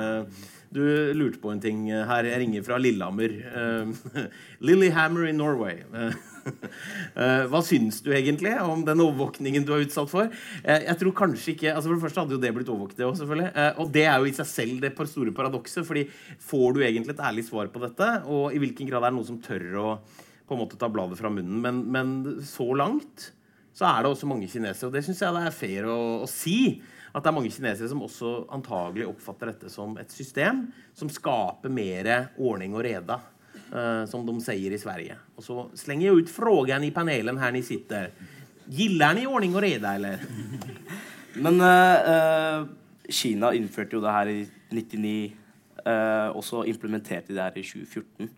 Du 0.73 0.81
lurte 1.15 1.41
på 1.43 1.51
en 1.51 1.61
ting 1.61 1.85
her. 1.91 2.25
Jeg 2.25 2.39
ringer 2.41 2.63
fra 2.65 2.79
Lillehammer. 2.79 3.35
Uh, 3.51 4.23
Lillehammer 4.67 5.27
in 5.29 5.37
Norway. 5.37 5.83
Eh, 6.45 7.45
hva 7.49 7.57
syns 7.65 8.03
du 8.05 8.11
egentlig 8.13 8.51
om 8.61 8.83
den 8.85 8.99
overvåkningen 9.01 9.63
du 9.65 9.71
er 9.73 9.85
utsatt 9.85 10.11
for? 10.11 10.29
Eh, 10.61 10.83
jeg 10.83 10.99
tror 10.99 11.15
kanskje 11.17 11.55
ikke, 11.55 11.71
altså 11.71 11.87
For 11.87 11.95
det 11.95 12.03
første 12.03 12.21
hadde 12.21 12.35
jo 12.35 12.41
det 12.43 12.51
blitt 12.53 12.69
overvåket, 12.69 13.01
også, 13.01 13.23
selvfølgelig. 13.23 13.47
Eh, 13.49 13.79
og 13.81 13.89
det 13.95 14.03
er 14.05 14.19
jo 14.19 14.29
i 14.29 14.35
seg 14.35 14.49
selv 14.51 14.83
det 14.83 14.91
store 15.09 15.33
paradokset. 15.33 15.85
fordi 15.87 16.03
får 16.37 16.75
du 16.75 16.83
egentlig 16.83 17.15
et 17.15 17.25
ærlig 17.31 17.47
svar 17.47 17.71
på 17.73 17.81
dette? 17.81 18.09
Og 18.29 18.53
i 18.53 18.61
hvilken 18.61 18.91
grad 18.91 19.01
er 19.01 19.09
det 19.09 19.17
noen 19.17 19.29
som 19.31 19.41
tør 19.41 19.65
å 19.81 19.87
på 20.45 20.53
en 20.53 20.61
måte 20.61 20.77
ta 20.77 20.91
bladet 20.91 21.17
fra 21.17 21.33
munnen. 21.33 21.57
Men, 21.61 21.81
men 21.89 22.43
så 22.45 22.69
langt 22.77 23.31
så 23.73 23.89
er 23.89 24.03
det 24.03 24.11
også 24.13 24.29
mange 24.29 24.47
kinesere, 24.47 24.87
og 24.87 24.93
det 24.93 25.01
syns 25.03 25.23
jeg 25.25 25.35
det 25.35 25.47
er 25.49 25.55
fair 25.55 25.89
å, 25.89 25.97
å 26.23 26.29
si 26.29 26.77
at 27.15 27.23
det 27.23 27.32
er 27.32 27.36
mange 27.38 27.51
kinesere 27.54 27.88
som 27.88 28.04
også 28.04 28.32
antagelig 28.54 29.08
oppfatter 29.08 29.54
dette 29.54 29.71
som 29.71 29.93
et 30.01 30.12
system 30.12 30.65
som 30.97 31.12
skaper 31.12 31.71
mer 31.71 32.10
ordning 32.36 32.75
og 32.75 32.84
reda, 32.84 33.21
uh, 33.71 34.04
som 34.10 34.25
de 34.28 34.36
sier 34.43 34.75
i 34.75 34.80
Sverige. 34.82 35.15
Og 35.39 35.45
så 35.45 35.65
slenger 35.80 36.10
jeg 36.10 36.25
ut 36.25 36.34
frågan 36.34 36.84
i 36.84 36.91
panelen 36.95 37.39
her 37.39 37.56
ni 37.56 37.63
sitter. 37.63 38.12
Gillar 38.67 39.15
ni 39.15 39.23
ordning 39.30 39.56
og 39.56 39.63
reda, 39.63 39.95
eller? 39.95 40.19
Men 41.45 41.63
uh, 41.63 42.67
Kina 43.08 43.54
innførte 43.56 43.95
jo 43.95 44.04
det 44.04 44.15
her 44.17 44.32
i 44.34 44.39
99, 44.73 45.15
eh, 45.86 46.30
og 46.34 46.41
så 46.43 46.63
implementerte 46.65 47.30
de 47.30 47.36
det 47.38 47.43
her 47.43 47.60
i 47.62 47.63
2014. 47.63 48.32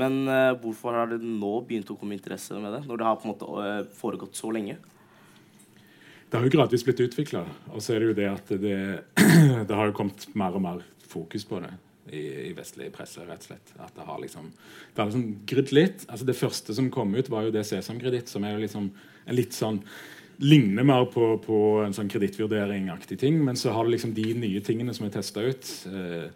Men 0.00 0.16
hvorfor 0.58 0.96
har 0.98 1.12
det 1.12 1.20
nå 1.22 1.52
begynt 1.66 1.92
å 1.94 1.96
komme 1.98 2.16
interesse 2.16 2.58
med 2.58 2.74
det, 2.74 2.80
når 2.88 2.98
det 2.98 3.06
har 3.06 3.20
på 3.20 3.28
en 3.28 3.30
måte 3.30 3.70
foregått 3.98 4.38
så 4.38 4.50
lenge? 4.54 4.76
Det 6.30 6.38
har 6.38 6.46
jo 6.46 6.54
gradvis 6.54 6.84
blitt 6.86 7.02
utvikla. 7.02 7.42
Og 7.74 7.82
så 7.82 7.94
er 7.94 8.02
det 8.02 8.10
jo 8.10 8.18
det 8.18 8.28
at 8.30 8.52
det, 8.62 8.80
det 9.68 9.76
har 9.76 9.90
jo 9.90 9.96
kommet 9.96 10.28
mer 10.38 10.54
og 10.54 10.62
mer 10.62 10.84
fokus 11.10 11.44
på 11.46 11.58
det 11.64 11.72
i, 12.14 12.22
i 12.50 12.52
vestlig 12.54 12.92
presse. 12.94 13.24
rett 13.26 13.42
og 13.42 13.48
slett. 13.50 13.74
At 13.78 13.96
Det 13.96 14.06
har 14.06 14.22
liksom 14.22 14.52
det 14.94 15.02
har 15.02 15.10
liksom 15.10 15.26
grydd 15.46 15.74
litt. 15.74 16.06
Altså 16.08 16.28
Det 16.28 16.38
første 16.38 16.74
som 16.74 16.90
kom 16.90 17.14
ut, 17.14 17.30
var 17.30 17.48
jo 17.48 17.54
det 17.54 17.66
Sesamkreditt, 17.66 18.30
som 18.30 18.44
er 18.44 18.54
jo 18.54 18.64
liksom 18.64 18.90
en 19.26 19.36
litt 19.36 19.56
sånn 19.56 19.82
ligner 20.40 20.86
mer 20.86 21.04
på, 21.12 21.34
på 21.44 21.56
en 21.84 21.92
sånn 21.92 22.08
kredittvurderingaktig 22.08 23.18
ting. 23.20 23.42
Men 23.44 23.58
så 23.58 23.74
har 23.74 23.84
du 23.84 23.92
liksom 23.92 24.14
de 24.16 24.30
nye 24.38 24.62
tingene 24.64 24.94
som 24.96 25.06
er 25.06 25.14
testa 25.18 25.42
ut. 25.44 25.74
Eh, 25.90 26.30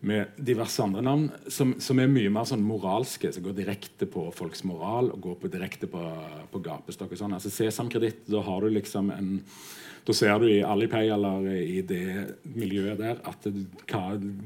med 0.00 0.36
diverse 0.36 0.82
andre 0.82 1.02
navn, 1.04 1.30
som, 1.48 1.74
som, 1.82 1.98
er 2.00 2.10
mye 2.12 2.32
mer 2.32 2.46
sånn 2.48 2.64
moralske, 2.64 3.30
som 3.32 3.44
går 3.44 3.56
direkte 3.56 4.08
på 4.10 4.28
folks 4.36 4.64
moral 4.68 5.10
og 5.14 5.22
går 5.24 5.40
på 5.42 5.50
direkte 5.52 5.88
på, 5.90 6.02
på 6.52 6.62
gapestokk. 6.64 7.14
og 7.14 7.22
sånn. 7.22 7.36
Altså 7.38 7.52
Sesamkreditt, 7.54 8.24
da 8.30 8.44
har 8.46 8.64
du 8.64 8.72
liksom 8.76 9.12
en 9.14 9.34
da 10.06 10.14
ser 10.14 10.36
du 10.38 10.44
i 10.46 10.60
Alipay 10.62 11.08
eller 11.10 11.48
i 11.58 11.80
det 11.82 12.04
miljøet 12.54 13.00
der 13.00 13.16
at 13.26 13.48
hva 13.90 14.02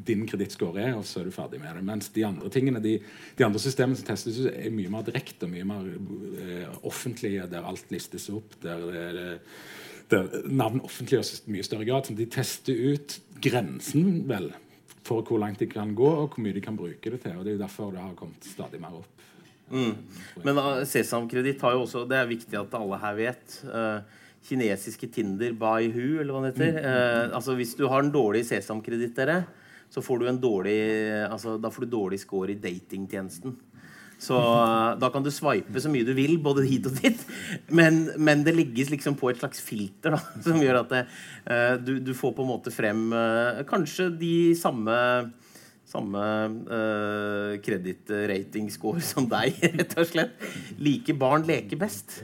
din 0.09 0.23
kredittscore 0.29 0.81
er, 0.87 0.95
og 0.97 1.05
så 1.05 1.21
er 1.21 1.29
du 1.29 1.35
ferdig 1.35 1.61
med 1.61 1.77
det. 1.77 1.83
Mens 1.85 2.09
de 2.15 2.25
andre 2.25 2.49
tingene, 2.53 2.81
de, 2.81 2.95
de 3.37 3.45
andre 3.45 3.61
systemene 3.61 3.99
som 4.01 4.09
testes, 4.09 4.39
er 4.49 4.73
mye 4.73 4.93
mer 4.93 5.05
direkte 5.05 5.45
og 5.45 5.53
mye 5.53 5.67
mer 5.69 5.91
eh, 6.41 6.65
offentlige, 6.89 7.45
der 7.53 7.69
alt 7.69 7.93
listes 7.93 8.31
opp. 8.33 8.57
der, 8.65 8.87
der, 8.89 9.21
der 10.11 10.49
navn 10.49 10.81
offentliggjøres 10.81 11.43
i 11.45 11.59
mye 11.59 11.69
større 11.69 11.91
grad. 11.91 12.09
Så 12.09 12.17
de 12.17 12.31
tester 12.33 12.81
ut 12.95 13.21
grensen 13.45 14.25
vel 14.33 14.49
for 15.07 15.25
hvor 15.27 15.41
langt 15.43 15.61
de 15.63 15.69
kan 15.71 15.95
gå, 15.97 16.07
og 16.07 16.35
hvor 16.35 16.45
mye 16.45 16.57
de 16.57 16.63
kan 16.65 16.77
bruke 16.79 17.13
det 17.13 17.21
til. 17.23 17.37
og 17.37 17.45
Det 17.45 17.55
er 17.55 17.59
jo 17.59 17.65
derfor 17.65 17.93
det 17.95 18.03
har 18.03 18.17
kommet 18.19 18.47
stadig 18.47 18.81
mer 18.83 19.01
opp. 19.01 19.27
Mm. 19.71 19.95
Men 20.43 20.59
uh, 20.59 20.83
Sesamkreditt 20.89 21.61
har 21.63 21.77
jo 21.77 21.85
også 21.85 22.01
Det 22.11 22.17
er 22.19 22.27
viktig 22.27 22.57
at 22.59 22.73
alle 22.75 22.99
her 22.99 23.15
vet. 23.15 23.61
Uh, 23.63 24.03
kinesiske 24.43 25.07
Tinder 25.15 25.55
by 25.55 25.87
who, 25.93 26.19
eller 26.21 26.35
hva 26.35 26.43
det 26.45 26.53
heter. 26.55 26.79
Mm. 26.81 26.85
Uh, 26.85 27.37
altså 27.39 27.55
Hvis 27.59 27.77
du 27.79 27.87
har 27.89 28.03
en 28.03 28.13
dårlig 28.13 28.45
sesamkreditt, 28.49 29.15
dere, 29.17 29.45
så 29.91 30.03
får 30.03 30.21
du 30.21 30.29
en 30.31 30.39
dårlig 30.43 30.79
altså, 31.27 31.57
da 31.59 31.71
får 31.71 31.87
du 31.87 31.95
dårlig 31.97 32.21
score 32.23 32.55
i 32.55 32.61
datingtjenesten. 32.63 33.57
Så 34.21 34.37
uh, 34.37 34.93
da 35.01 35.09
kan 35.13 35.25
du 35.25 35.31
swipe 35.33 35.81
så 35.81 35.91
mye 35.93 36.05
du 36.05 36.13
vil, 36.17 36.37
både 36.43 36.67
hit 36.69 36.89
og 36.91 36.99
dit. 37.01 37.23
Men, 37.73 38.03
men 38.21 38.45
det 38.45 38.53
legges 38.57 38.93
liksom 38.93 39.17
på 39.21 39.31
et 39.33 39.41
slags 39.41 39.63
filter 39.65 40.13
da, 40.17 40.21
som 40.47 40.61
gjør 40.61 40.83
at 40.83 40.93
det, 40.93 41.05
uh, 41.49 41.77
du, 41.81 41.95
du, 42.05 42.13
får 42.17 42.35
på 42.37 42.45
en 42.45 42.53
måte 42.53 42.75
frem 42.75 43.07
uh, 43.17 43.63
kanskje 43.69 44.11
de 44.21 44.35
samme 44.61 44.97
samme 45.91 46.21
uh, 46.71 47.57
kredittratingscore 47.65 49.03
som 49.03 49.27
deg, 49.27 49.57
rett 49.81 49.97
og 49.99 50.07
slett. 50.07 50.37
Like 50.79 51.17
barn 51.19 51.49
leker 51.49 51.81
best. 51.81 52.21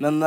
Men 0.00 0.24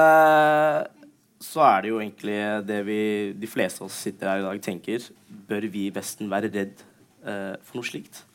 så 1.44 1.64
er 1.66 1.82
det 1.84 1.90
jo 1.90 1.98
egentlig 2.00 2.38
det 2.70 2.78
vi, 2.88 3.02
de 3.34 3.50
fleste 3.50 3.82
av 3.82 3.90
oss 3.90 3.98
sitter 4.06 4.30
her 4.30 4.44
i 4.44 4.46
dag, 4.46 4.62
tenker. 4.64 5.10
Bør 5.50 5.68
vi 5.74 5.88
i 5.88 5.96
Vesten 5.96 6.30
være 6.32 6.54
redd 6.54 6.86
for 7.26 7.80
noe 7.82 7.90
slikt? 7.90 8.27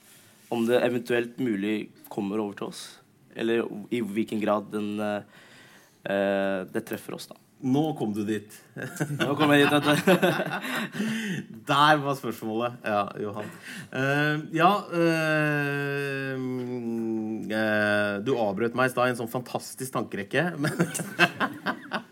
Om 0.53 0.67
det 0.69 0.83
eventuelt 0.85 1.39
mulig 1.43 1.91
kommer 2.13 2.43
over 2.43 2.59
til 2.59 2.73
oss. 2.73 2.83
Eller 3.35 3.65
i 3.91 4.03
hvilken 4.05 4.43
grad 4.43 4.69
den, 4.73 5.01
uh, 5.01 6.61
det 6.69 6.85
treffer 6.89 7.17
oss, 7.17 7.31
da. 7.31 7.39
Nå 7.63 7.93
kom 7.95 8.11
du 8.11 8.25
dit. 8.27 8.51
Nå 9.21 9.37
kom 9.39 9.53
jeg 9.55 9.69
dit, 9.71 9.87
vet. 9.87 10.07
Der 11.71 12.01
var 12.03 12.17
spørsmålet. 12.19 12.81
Ja, 12.83 13.05
Johan. 13.23 13.47
Uh, 13.95 14.43
ja 14.51 14.83
uh, 14.91 16.35
Du 18.27 18.35
avbrøt 18.35 18.75
meg 18.75 18.91
i 18.91 18.93
stad 18.93 19.07
i 19.07 19.15
en 19.15 19.21
sånn 19.23 19.31
fantastisk 19.31 19.95
tankerekke. 19.95 20.43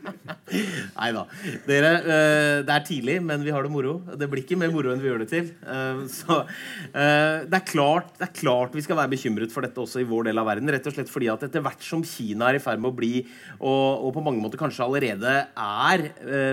Nei 0.51 1.11
da. 1.15 1.23
Dere, 1.67 1.91
uh, 2.03 2.59
det 2.67 2.75
er 2.75 2.87
tidlig, 2.87 3.17
men 3.25 3.45
vi 3.45 3.53
har 3.55 3.65
det 3.65 3.73
moro. 3.73 3.99
Det 4.19 4.29
blir 4.31 4.43
ikke 4.43 4.59
mer 4.61 4.73
moro 4.75 4.93
enn 4.93 5.03
vi 5.03 5.11
gjør 5.11 5.23
det 5.23 5.29
til. 5.31 5.51
Uh, 5.63 6.03
så 6.11 6.41
uh, 6.43 7.47
det, 7.47 7.61
er 7.61 7.67
klart, 7.69 8.13
det 8.19 8.27
er 8.27 8.35
klart 8.41 8.75
vi 8.77 8.85
skal 8.85 8.99
være 8.99 9.13
bekymret 9.15 9.55
for 9.55 9.67
dette 9.67 9.81
også 9.83 10.03
i 10.03 10.09
vår 10.09 10.31
del 10.31 10.43
av 10.43 10.49
verden. 10.51 10.71
Rett 10.73 10.87
og 10.91 10.97
slett 10.97 11.13
fordi 11.13 11.31
at 11.33 11.45
etter 11.47 11.65
hvert 11.65 11.85
som 11.87 12.05
Kina 12.07 12.51
er 12.51 12.59
i 12.59 12.63
ferd 12.63 12.83
med 12.83 12.93
å 12.93 12.97
bli, 12.97 13.13
og, 13.59 14.07
og 14.09 14.15
på 14.17 14.25
mange 14.25 14.43
måter 14.43 14.61
kanskje 14.61 14.87
allerede 14.87 15.37
er, 15.47 16.07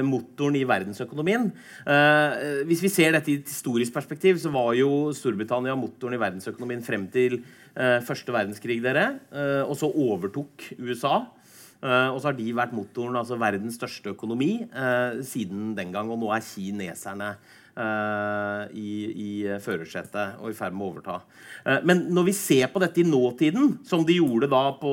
motoren 0.05 0.55
i 0.57 0.63
verdensøkonomien 0.67 1.47
Hvis 2.67 2.81
vi 2.83 2.89
ser 2.91 3.13
dette 3.15 3.31
i 3.31 3.37
et 3.39 3.49
historisk 3.49 3.93
perspektiv, 3.95 4.39
så 4.41 4.51
var 4.53 4.73
jo 4.77 5.13
Storbritannia 5.15 5.75
motoren 5.79 6.17
i 6.17 6.21
verdensøkonomien 6.21 6.83
frem 6.85 7.07
til 7.13 7.39
første 7.75 8.33
verdenskrig, 8.33 8.79
dere. 8.83 9.07
og 9.67 9.75
så 9.79 9.89
overtok 9.89 10.69
USA. 10.81 11.19
Uh, 11.77 12.09
og 12.09 12.17
så 12.17 12.31
har 12.31 12.37
de 12.39 12.47
vært 12.57 12.73
motoren, 12.73 13.19
altså 13.19 13.37
verdens 13.37 13.77
største 13.77 14.15
økonomi, 14.15 14.65
uh, 14.73 15.21
siden 15.25 15.75
den 15.77 15.93
gang. 15.93 16.09
Og 16.09 16.17
nå 16.21 16.31
er 16.33 16.45
kineserne 16.45 17.29
uh, 17.37 18.63
i, 18.73 18.89
i 19.13 19.29
førersetet 19.61 20.41
og 20.41 20.49
i 20.49 20.57
ferd 20.57 20.73
med 20.73 20.87
å 20.87 20.89
overta. 20.89 21.19
men 21.85 22.05
når 22.15 22.29
vi 22.29 22.33
ser 22.33 22.71
på 22.73 22.81
dette 22.81 23.03
i 23.03 23.05
nåtiden, 23.05 23.77
som 23.85 24.05
de 24.07 24.17
gjorde 24.17 24.49
da 24.49 24.63
på 24.79 24.91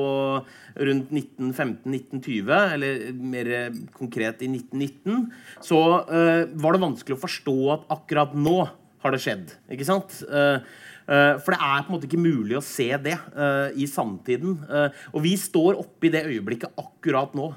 rundt 0.75 1.11
1915-1920, 1.15 2.55
eller 2.75 3.03
mer 3.15 3.51
konkret 3.95 4.43
i 4.45 4.51
1919, 4.51 5.29
så 5.63 5.79
var 6.05 6.75
det 6.75 6.83
vanskelig 6.83 7.15
å 7.15 7.23
forstå 7.23 7.59
at 7.77 7.93
akkurat 7.95 8.35
nå 8.35 8.59
har 9.05 9.13
det 9.13 9.21
skjedd. 9.21 9.53
Ikke 9.71 9.85
sant? 9.85 10.17
Eh, 10.25 10.57
for 11.05 11.53
det 11.53 11.59
er 11.61 11.83
på 11.85 11.91
en 11.91 11.93
måte 11.93 12.07
ikke 12.09 12.21
mulig 12.21 12.55
å 12.57 12.63
se 12.65 12.87
det 13.01 13.13
uh, 13.35 13.69
i 13.77 13.85
samtiden. 13.89 14.55
Uh, 14.65 14.87
og 15.13 15.21
vi 15.25 15.35
står 15.37 15.77
oppe 15.77 16.09
i 16.09 16.13
det 16.13 16.23
øyeblikket 16.25 16.79
akkurat 16.81 17.35
nå, 17.37 17.51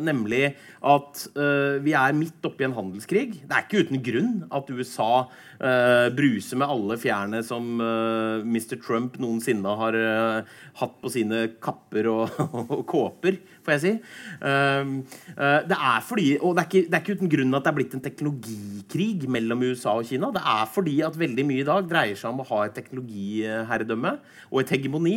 nemlig 0.00 0.54
at 0.86 1.22
vi 1.84 1.92
er 1.98 2.14
midt 2.16 2.44
oppe 2.46 2.62
i 2.62 2.66
en 2.68 2.76
handelskrig. 2.76 3.42
Det 3.44 3.52
er 3.52 3.64
ikke 3.64 3.82
uten 3.84 4.00
grunn 4.04 4.30
at 4.54 4.70
USA 4.72 5.26
bruser 6.16 6.60
med 6.60 6.72
alle 6.72 6.96
fjærene 7.00 7.42
som 7.44 7.66
Mr. 7.76 8.78
Trump 8.80 9.18
noensinne 9.20 9.74
har 9.80 9.98
hatt 10.80 10.96
på 11.02 11.12
sine 11.12 11.42
kapper 11.62 12.08
og, 12.12 12.40
og 12.78 12.86
kåper 12.88 13.36
får 13.66 13.76
jeg 13.76 13.82
si. 13.82 13.92
Eh, 14.46 14.90
det 15.70 15.76
er 15.76 16.04
fordi, 16.06 16.26
og 16.38 16.56
det 16.56 16.62
er, 16.62 16.68
ikke, 16.70 16.84
det 16.86 16.98
er, 16.98 17.02
ikke, 17.02 17.18
uten 17.18 17.32
grunn 17.32 17.58
at 17.58 17.66
det 17.66 17.72
er 17.72 17.78
blitt 17.80 17.96
en 17.96 18.04
teknologikrig 18.04 19.30
mellom 19.32 19.64
USA 19.66 19.96
og 20.00 20.08
Kina. 20.08 20.30
Det 20.34 20.42
er 20.54 20.70
fordi 20.72 20.96
at 21.06 21.18
veldig 21.18 21.46
mye 21.48 21.64
i 21.64 21.68
dag 21.68 21.90
dreier 21.90 22.18
seg 22.18 22.32
om 22.32 22.44
å 22.44 22.48
ha 22.52 22.62
et 22.66 22.76
teknologiherredømme 22.86 24.12
og 24.50 24.62
et 24.62 24.72
hegemoni. 24.76 25.16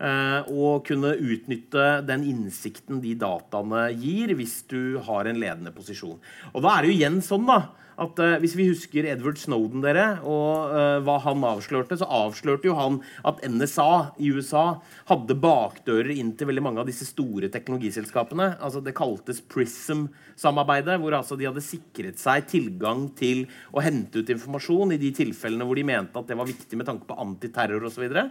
Eh, 0.00 0.50
og 0.50 0.86
kunne 0.88 1.14
utnytte 1.16 2.00
den 2.08 2.24
innsikten 2.32 3.02
de 3.04 3.14
dataene 3.20 3.88
gir, 3.94 4.34
hvis 4.38 4.62
du 4.70 4.98
har 5.06 5.28
en 5.28 5.40
ledende 5.40 5.74
posisjon. 5.76 6.18
Og 6.54 6.64
da 6.64 6.74
er 6.74 6.82
det 6.82 6.92
jo 6.92 6.98
igjen 6.98 7.20
sånn, 7.24 7.46
da 7.48 7.60
at 8.00 8.20
uh, 8.22 8.38
Hvis 8.40 8.56
vi 8.56 8.68
husker 8.70 9.06
Edward 9.08 9.38
Snowden 9.40 9.82
dere, 9.84 10.06
og 10.24 10.72
uh, 10.72 10.98
hva 11.04 11.18
han 11.26 11.44
avslørte, 11.44 11.98
så 12.00 12.08
avslørte 12.08 12.70
jo 12.70 12.76
han 12.78 13.00
at 13.28 13.42
NSA 13.44 14.16
i 14.22 14.30
USA 14.32 14.80
hadde 15.10 15.36
bakdører 15.40 16.12
inn 16.14 16.32
til 16.38 16.48
veldig 16.48 16.64
mange 16.64 16.80
av 16.82 16.88
disse 16.88 17.08
store 17.08 17.50
teknologiselskapene. 17.52 18.54
Altså 18.64 18.80
Det 18.84 18.96
kaltes 18.96 19.42
Prism-samarbeidet, 19.52 20.96
hvor 21.02 21.18
altså 21.18 21.36
de 21.36 21.48
hadde 21.50 21.64
sikret 21.64 22.20
seg 22.20 22.48
tilgang 22.50 23.08
til 23.18 23.44
å 23.74 23.84
hente 23.84 24.22
ut 24.22 24.32
informasjon 24.32 24.96
i 24.96 25.00
de 25.00 25.12
tilfellene 25.20 25.66
hvor 25.68 25.76
de 25.76 25.86
mente 25.90 26.16
at 26.16 26.30
det 26.30 26.38
var 26.40 26.48
viktig 26.48 26.80
med 26.80 26.88
tanke 26.88 27.08
på 27.08 27.18
antiterror 27.20 27.84
osv. 27.90 28.06
Så, 28.08 28.26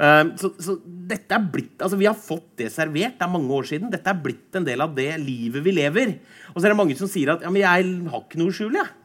uh, 0.00 0.24
så, 0.40 0.52
så 0.56 0.78
dette 1.12 1.36
er 1.36 1.50
blitt, 1.52 1.76
altså 1.82 2.00
Vi 2.00 2.08
har 2.08 2.16
fått 2.16 2.48
det 2.62 2.72
servert. 2.72 3.18
Det 3.20 3.28
er 3.28 3.36
mange 3.36 3.60
år 3.60 3.68
siden. 3.68 3.92
Dette 3.92 4.08
er 4.08 4.24
blitt 4.24 4.56
en 4.56 4.66
del 4.66 4.80
av 4.80 4.96
det 4.96 5.10
livet 5.20 5.68
vi 5.68 5.76
lever. 5.76 6.16
Og 6.54 6.58
så 6.58 6.66
er 6.66 6.72
det 6.72 6.80
mange 6.80 6.96
som 6.96 7.10
sier 7.10 7.36
at 7.36 7.44
ja, 7.44 7.52
men 7.52 7.64
jeg 7.64 7.94
har 8.08 8.24
ikke 8.24 8.40
noe 8.40 8.56
skjul. 8.56 8.80
jeg. 8.80 9.01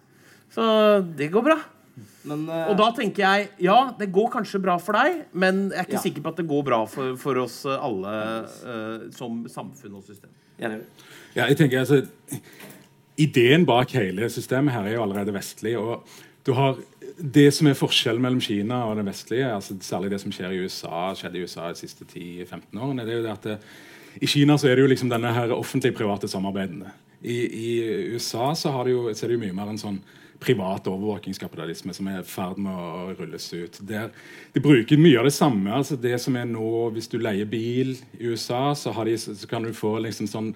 Så 0.53 0.67
det 1.17 1.31
går 1.33 1.45
bra. 1.49 1.57
Men, 2.27 2.43
uh, 2.51 2.67
og 2.71 2.77
da 2.77 2.91
tenker 2.97 3.23
jeg 3.23 3.47
ja, 3.65 3.77
det 3.97 4.09
går 4.13 4.29
kanskje 4.35 4.61
bra 4.61 4.75
for 4.81 4.97
deg, 4.99 5.23
men 5.31 5.67
jeg 5.71 5.79
er 5.79 5.87
ikke 5.87 5.97
ja. 5.97 6.03
sikker 6.03 6.25
på 6.25 6.33
at 6.33 6.41
det 6.41 6.47
går 6.49 6.65
bra 6.67 6.81
for, 6.91 7.15
for 7.21 7.39
oss 7.41 7.61
alle 7.71 8.15
uh, 8.67 9.07
som 9.15 9.45
samfunn 9.49 9.97
og 9.97 10.05
system. 10.05 10.33
Ja, 10.57 10.73
jeg 11.45 11.57
tenker 11.59 11.83
altså 11.83 12.01
Ideen 13.17 13.65
bak 13.65 13.93
hele 13.97 14.29
systemet 14.29 14.73
her 14.73 14.87
er 14.89 14.97
jo 14.97 15.03
allerede 15.05 15.33
vestlig. 15.33 15.73
og 15.77 16.05
du 16.47 16.53
har 16.55 16.77
det 17.17 17.49
som 17.51 17.67
er 17.67 17.75
forskjellen 17.75 18.23
mellom 18.23 18.39
Kina 18.43 18.83
og 18.87 18.99
det 18.99 19.07
vestlige, 19.07 19.49
altså 19.51 19.75
særlig 19.83 20.13
det 20.13 20.19
som 20.21 20.31
skjer 20.31 20.53
i 20.53 20.61
USA, 20.63 21.09
skjedde 21.17 21.39
i 21.39 21.43
USA 21.43 21.71
de 21.73 21.79
siste 21.81 22.05
10-15 22.05 22.77
årene, 22.77 23.03
det 23.03 23.13
er 23.13 23.19
jo 23.19 23.25
det 23.25 23.33
at 23.33 23.47
det, 23.49 23.57
i 24.21 24.29
Kina 24.31 24.55
så 24.57 24.69
er 24.69 24.77
det 24.77 24.85
jo 24.85 24.91
liksom 24.93 25.11
denne 25.11 25.33
her 25.33 25.51
offentlig-private 25.53 26.29
samarbeidene. 26.31 26.93
I, 27.21 27.35
I, 27.43 27.71
USA 28.13 28.53
så, 28.55 28.71
det 28.85 28.93
jo, 28.93 29.03
så, 29.11 29.25
er 29.25 29.33
det 29.33 29.37
jo 29.37 29.43
mye 29.43 29.57
mer 29.57 29.73
en 29.73 29.81
sånn 29.81 29.99
privat 30.39 30.87
overvåkingskapitalisme 30.89 31.93
som 31.95 32.09
er 32.11 32.21
i 32.21 32.27
ferd 32.27 32.59
med 32.61 32.73
å 32.73 33.13
rulles 33.17 33.47
ut. 33.53 33.79
Der, 33.89 34.11
de 34.53 34.63
bruker 34.63 34.99
mye 35.01 35.19
av 35.21 35.29
det 35.29 35.35
samme. 35.35 35.71
altså 35.73 35.97
det 35.99 36.17
som 36.21 36.35
er 36.35 36.45
nå, 36.45 36.89
Hvis 36.93 37.09
du 37.11 37.17
leier 37.19 37.45
bil 37.45 37.97
i 38.19 38.27
USA, 38.27 38.75
så, 38.75 38.93
de, 39.03 39.17
så 39.17 39.47
kan 39.49 39.63
du 39.63 39.73
få 39.73 39.97
liksom 39.99 40.27
sånn 40.27 40.53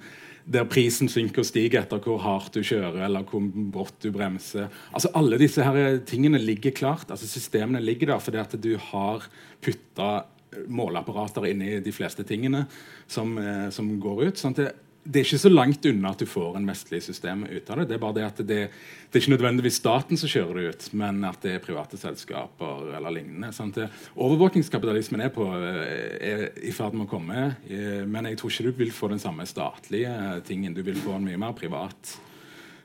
der 0.52 0.66
prisen 0.66 1.10
synker 1.10 1.44
og 1.44 1.46
stiger 1.46 1.84
etter 1.84 2.02
hvor 2.02 2.18
hardt 2.24 2.56
du 2.58 2.64
kjører 2.66 3.04
eller 3.06 3.26
hvor 3.30 3.44
brått 3.46 4.00
du 4.02 4.10
bremser. 4.12 4.72
Altså 4.92 5.12
Alle 5.14 5.38
disse 5.38 5.64
her 5.64 6.00
tingene 6.08 6.42
ligger 6.42 6.72
klart. 6.72 7.12
altså 7.12 7.28
Systemene 7.30 7.82
ligger 7.84 8.14
der 8.14 8.20
fordi 8.20 8.42
at 8.42 8.56
du 8.58 8.76
har 8.92 9.28
putta 9.62 10.26
måleapparater 10.68 11.46
inn 11.52 11.62
i 11.64 11.80
de 11.84 11.94
fleste 11.96 12.26
tingene 12.28 12.66
som, 13.08 13.38
eh, 13.38 13.70
som 13.70 14.00
går 14.00 14.28
ut. 14.28 14.38
sånn 14.38 14.52
at 14.52 14.58
det, 14.58 14.72
det 15.04 15.22
er 15.22 15.26
ikke 15.26 15.42
så 15.42 15.50
langt 15.50 15.86
unna 15.90 16.12
at 16.14 16.22
du 16.22 16.28
får 16.30 16.58
en 16.60 16.68
vestlig 16.70 17.02
system 17.04 17.44
ut 17.50 17.70
av 17.74 17.82
det. 17.82 17.88
Det 17.90 17.96
er 17.96 18.02
bare 18.04 18.16
det 18.20 18.26
at 18.28 18.42
det, 18.46 18.60
det 18.70 19.18
er 19.18 19.24
ikke 19.24 19.34
nødvendigvis 19.34 19.80
staten 19.82 20.20
som 20.20 20.30
kjører 20.30 20.60
det 20.60 20.66
ut, 20.70 20.88
men 21.02 21.24
at 21.26 21.42
det 21.42 21.56
er 21.56 21.64
private 21.64 21.98
selskaper 21.98 22.92
eller 22.98 23.16
lignende. 23.16 23.50
Sant? 23.56 23.80
overvåkingskapitalismen 24.16 25.26
er, 25.26 25.32
på, 25.34 25.48
eh, 25.58 26.18
er 26.32 26.44
i 26.62 26.74
ferd 26.76 26.98
med 26.98 27.08
å 27.08 27.12
komme, 27.12 27.48
eh, 27.66 28.04
men 28.06 28.30
jeg 28.30 28.42
tror 28.42 28.54
ikke 28.54 28.68
du 28.70 28.84
vil 28.84 28.94
få 28.94 29.10
den 29.12 29.24
samme 29.24 29.48
statlige 29.50 30.14
tingen. 30.48 30.78
Du 30.78 30.84
vil 30.86 31.00
få 31.02 31.18
en 31.18 31.26
mye 31.26 31.40
mer 31.42 31.58
privat 31.58 32.18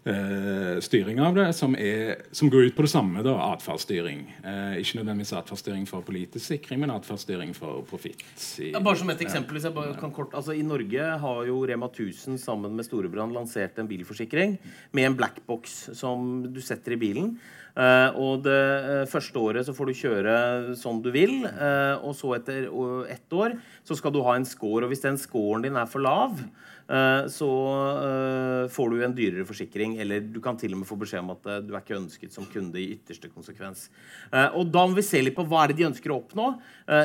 eh, 0.07 0.79
styring 0.85 1.21
av 1.21 1.37
det, 1.37 1.47
som, 1.57 1.75
er, 1.79 2.23
som, 2.35 2.51
går 2.53 2.71
ut 2.71 2.77
på 2.77 2.87
det 2.87 2.92
samme. 2.92 3.25
da, 3.27 3.35
Atferdsstyring. 3.51 4.23
Eh, 4.42 4.79
ikke 4.83 5.01
nødvendigvis 5.01 5.35
atferdsstyring 5.40 5.85
for 5.90 6.07
politisk 6.07 6.47
sikring, 6.47 6.81
men 6.83 6.95
atferdsstyring 6.95 7.53
for 7.57 7.83
profitt. 7.88 8.25
Ja, 8.62 8.81
bare 8.81 9.01
som 9.01 9.11
et 9.12 9.23
eksempel, 9.27 9.59
hvis 9.59 9.69
jeg 9.69 9.77
bare 9.77 9.97
kan 10.01 10.14
kort, 10.14 10.35
altså 10.37 10.57
I 10.57 10.64
Norge 10.66 11.11
har 11.27 11.45
jo 11.49 11.61
Rema 11.69 11.90
1000 11.90 12.40
sammen 12.42 12.77
med 12.79 12.87
Storebrand 12.88 13.35
lansert 13.37 13.79
en 13.79 13.90
bilforsikring 13.90 14.59
med 14.97 15.11
en 15.11 15.19
blackbox 15.19 15.79
som 15.99 16.42
du 16.53 16.62
setter 16.64 16.97
i 16.97 17.01
bilen. 17.01 17.37
Uh, 17.77 18.09
og 18.16 18.47
det 18.47 18.57
uh, 18.57 19.03
første 19.05 19.37
året 19.37 19.66
så 19.66 19.75
får 19.77 19.90
du 19.90 19.99
kjøre 19.99 20.37
sånn 20.81 21.03
du 21.05 21.11
vil. 21.12 21.42
Uh, 21.45 22.01
og 22.09 22.14
så 22.16 22.33
etter 22.38 22.71
ett 23.12 23.37
år 23.37 23.59
så 23.85 23.99
skal 23.99 24.14
du 24.14 24.23
ha 24.25 24.37
en 24.38 24.49
score. 24.49 24.87
Og 24.87 24.92
hvis 24.92 25.05
den 25.05 25.21
scoren 25.21 25.66
din 25.66 25.77
er 25.77 25.90
for 25.90 26.01
lav, 26.05 26.40
så 26.87 27.51
eh, 28.07 28.68
får 28.70 28.90
du 28.90 29.01
en 29.03 29.14
dyrere 29.14 29.46
forsikring, 29.46 29.96
eller 30.03 30.22
du 30.22 30.38
kan 30.42 30.59
til 30.59 30.75
og 30.75 30.83
med 30.83 30.88
få 30.88 30.99
beskjed 31.01 31.25
om 31.25 31.33
at 31.35 31.49
eh, 31.51 31.62
du 31.66 31.72
er 31.75 31.83
ikke 31.83 31.99
ønsket 31.99 32.35
som 32.35 32.46
kunde 32.53 32.79
i 32.79 32.92
ytterste 32.94 33.31
konsekvens. 33.33 33.88
Og 34.57 34.68
da 34.70 34.85
må 34.87 34.96
vi 34.96 35.05
se 35.07 35.20
litt 35.22 35.37
på 35.37 35.44
hva 35.46 35.64
er 35.64 35.72
det 35.72 35.79
de 35.81 35.87
ønsker 35.88 36.12
å 36.12 36.18
oppnå. 36.20 36.46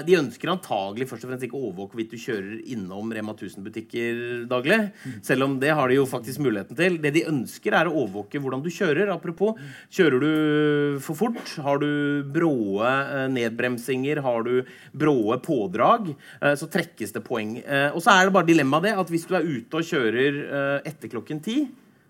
De 0.06 0.16
ønsker 0.18 0.50
antagelig 0.52 1.08
først 1.10 1.26
og 1.26 1.32
fremst 1.32 1.46
ikke 1.46 1.58
å 1.58 1.68
overvåke 1.68 1.96
hvorvidt 1.96 2.14
du 2.14 2.22
kjører 2.22 2.62
innom 2.74 3.12
Rema 3.14 3.34
1000-butikker 3.34 4.46
daglig, 4.50 4.80
selv 5.26 5.46
om 5.46 5.56
det 5.62 5.74
har 5.78 5.90
de 5.90 5.98
jo 5.98 6.08
faktisk 6.10 6.42
muligheten 6.44 6.78
til. 6.78 6.98
Det 7.02 7.12
de 7.16 7.24
ønsker, 7.30 7.76
er 7.78 7.90
å 7.90 7.96
overvåke 8.04 8.42
hvordan 8.42 8.64
du 8.66 8.70
kjører. 8.74 9.12
Apropos, 9.14 9.60
kjører 9.94 10.24
du 10.24 11.00
for 11.06 11.20
fort? 11.20 11.54
Har 11.64 11.82
du 11.82 12.24
bråe 12.34 13.28
nedbremsinger? 13.34 14.24
Har 14.26 14.46
du 14.48 14.54
bråe 14.98 15.40
pådrag? 15.46 16.12
Så 16.58 16.70
trekkes 16.72 17.16
det 17.16 17.24
poeng. 17.26 17.58
Og 17.94 18.02
så 18.04 18.16
er 18.16 18.28
det 18.28 18.36
bare 18.38 18.50
dilemmaet 18.50 18.90
det 18.90 18.96
at 18.98 19.14
hvis 19.14 19.28
du 19.30 19.38
er 19.38 19.48
ute 19.48 19.71
ute 19.72 19.80
og 19.80 19.88
kjører 19.88 20.40
uh, 20.52 20.80
etter 20.88 21.12
klokken 21.12 21.40
ti, 21.44 21.64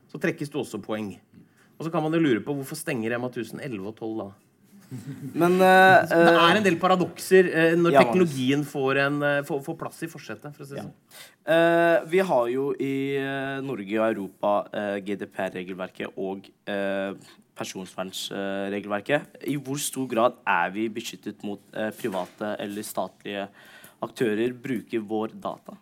så 0.09 0.19
trekkes 0.21 0.49
det 0.49 0.59
også 0.59 0.81
poeng. 0.81 1.13
Og 1.77 1.85
så 1.85 1.91
kan 1.93 2.03
man 2.03 2.13
jo 2.13 2.21
lure 2.21 2.41
på 2.43 2.55
hvorfor 2.57 2.77
stenger 2.77 3.13
Rema 3.13 3.29
1000 3.29 3.61
11 3.61 3.87
og 3.87 3.95
12 3.97 4.15
da? 4.21 4.31
Men 5.39 5.53
uh, 5.61 6.03
Det 6.09 6.31
er 6.35 6.57
en 6.57 6.65
del 6.65 6.75
paradokser 6.81 7.47
uh, 7.47 7.75
når 7.79 7.95
ja, 7.95 8.01
teknologien 8.01 8.65
får, 8.67 8.99
en, 9.05 9.19
får, 9.47 9.61
får, 9.63 9.77
plass 9.79 10.01
i 10.03 10.09
forsetet. 10.11 10.55
For 10.57 10.67
si 10.67 10.79
ja. 10.79 10.83
sånn. 10.83 12.09
vi 12.11 12.19
har 12.31 12.49
jo 12.51 12.65
i 12.77 12.95
Norge 13.65 14.01
og 14.01 14.07
Europa 14.09 14.51
GDPR-regelverket 15.05 16.17
og 16.21 16.49
personvernregelverket. 17.57 19.39
I 19.49 19.55
hvor 19.57 19.79
stor 19.81 20.09
grad 20.11 20.37
er 20.49 20.73
vi 20.75 20.89
beskyttet 20.93 21.41
mot 21.45 21.63
private 21.97 22.55
eller 22.61 22.85
statlige 22.85 23.47
aktører 24.05 24.53
bruker 24.53 25.01
vår 25.07 25.33
data? 25.41 25.77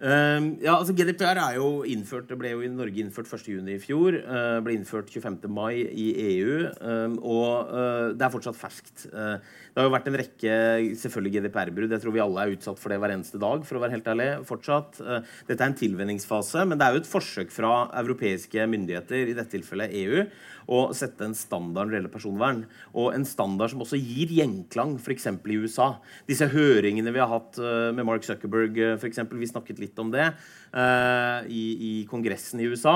Uh, 0.00 0.56
ja, 0.64 0.78
altså 0.78 0.94
GDPR 0.96 1.36
er 1.36 1.58
jo 1.58 1.82
innført, 1.84 2.30
det 2.30 2.38
ble 2.40 2.54
jo 2.54 2.62
i 2.64 2.70
Norge 2.72 3.02
innført 3.02 3.28
1.6 3.28 3.68
i 3.68 3.76
fjor. 3.82 4.16
Uh, 4.24 4.58
ble 4.64 4.78
innført 4.78 5.10
25. 5.12 5.44
mai 5.52 5.82
i 5.84 6.06
EU. 6.24 6.54
Um, 6.80 7.18
og 7.20 7.68
uh, 7.68 8.06
det 8.16 8.24
er 8.24 8.32
fortsatt 8.32 8.56
ferskt. 8.56 9.04
Uh, 9.12 9.36
det 9.70 9.76
har 9.76 9.88
jo 9.88 9.92
vært 9.92 10.08
en 10.08 10.18
rekke 10.22 10.54
selvfølgelig 11.02 11.34
GDPR-brudd. 11.36 11.92
Jeg 11.92 12.04
tror 12.04 12.16
vi 12.16 12.24
alle 12.24 12.46
er 12.46 12.54
utsatt 12.56 12.80
for 12.80 12.92
det 12.92 13.00
hver 13.02 13.14
eneste 13.14 13.40
dag. 13.42 13.66
for 13.68 13.76
å 13.76 13.84
være 13.84 13.98
helt 13.98 14.08
ærlig, 14.08 14.30
fortsatt. 14.48 15.02
Dette 15.46 15.60
er 15.60 15.68
en 15.68 15.78
tilvenningsfase, 15.78 16.64
men 16.66 16.80
det 16.80 16.86
er 16.86 16.96
jo 16.96 17.02
et 17.04 17.10
forsøk 17.10 17.52
fra 17.54 17.74
europeiske 18.00 18.66
myndigheter, 18.72 19.28
i 19.28 19.36
dette 19.36 19.52
tilfellet 19.52 19.94
EU, 20.00 20.24
å 20.70 20.80
sette 20.96 21.26
en 21.26 21.34
standard 21.36 21.88
når 21.88 21.92
det 21.92 21.98
gjelder 21.98 22.14
personvern. 22.14 22.60
Og 22.94 23.10
en 23.14 23.26
standard 23.26 23.72
som 23.72 23.82
også 23.82 23.98
gir 23.98 24.30
gjenklang, 24.38 24.96
f.eks. 25.00 25.26
i 25.26 25.58
USA. 25.58 25.88
Disse 26.28 26.46
høringene 26.52 27.14
vi 27.14 27.22
har 27.22 27.30
hatt 27.32 27.58
uh, 27.58 27.90
med 27.96 28.06
Mark 28.06 28.26
Zuckerberg, 28.26 28.78
f.eks., 28.78 29.00
for 29.02 29.10
eksempel, 29.10 29.40
vi 29.40 29.50
snakket 29.50 29.82
litt 29.82 29.98
om 30.02 30.12
det 30.14 30.28
uh, 30.30 31.40
i, 31.50 31.64
i, 31.74 31.92
Kongressen 32.10 32.62
i 32.62 32.68
USA, 32.70 32.94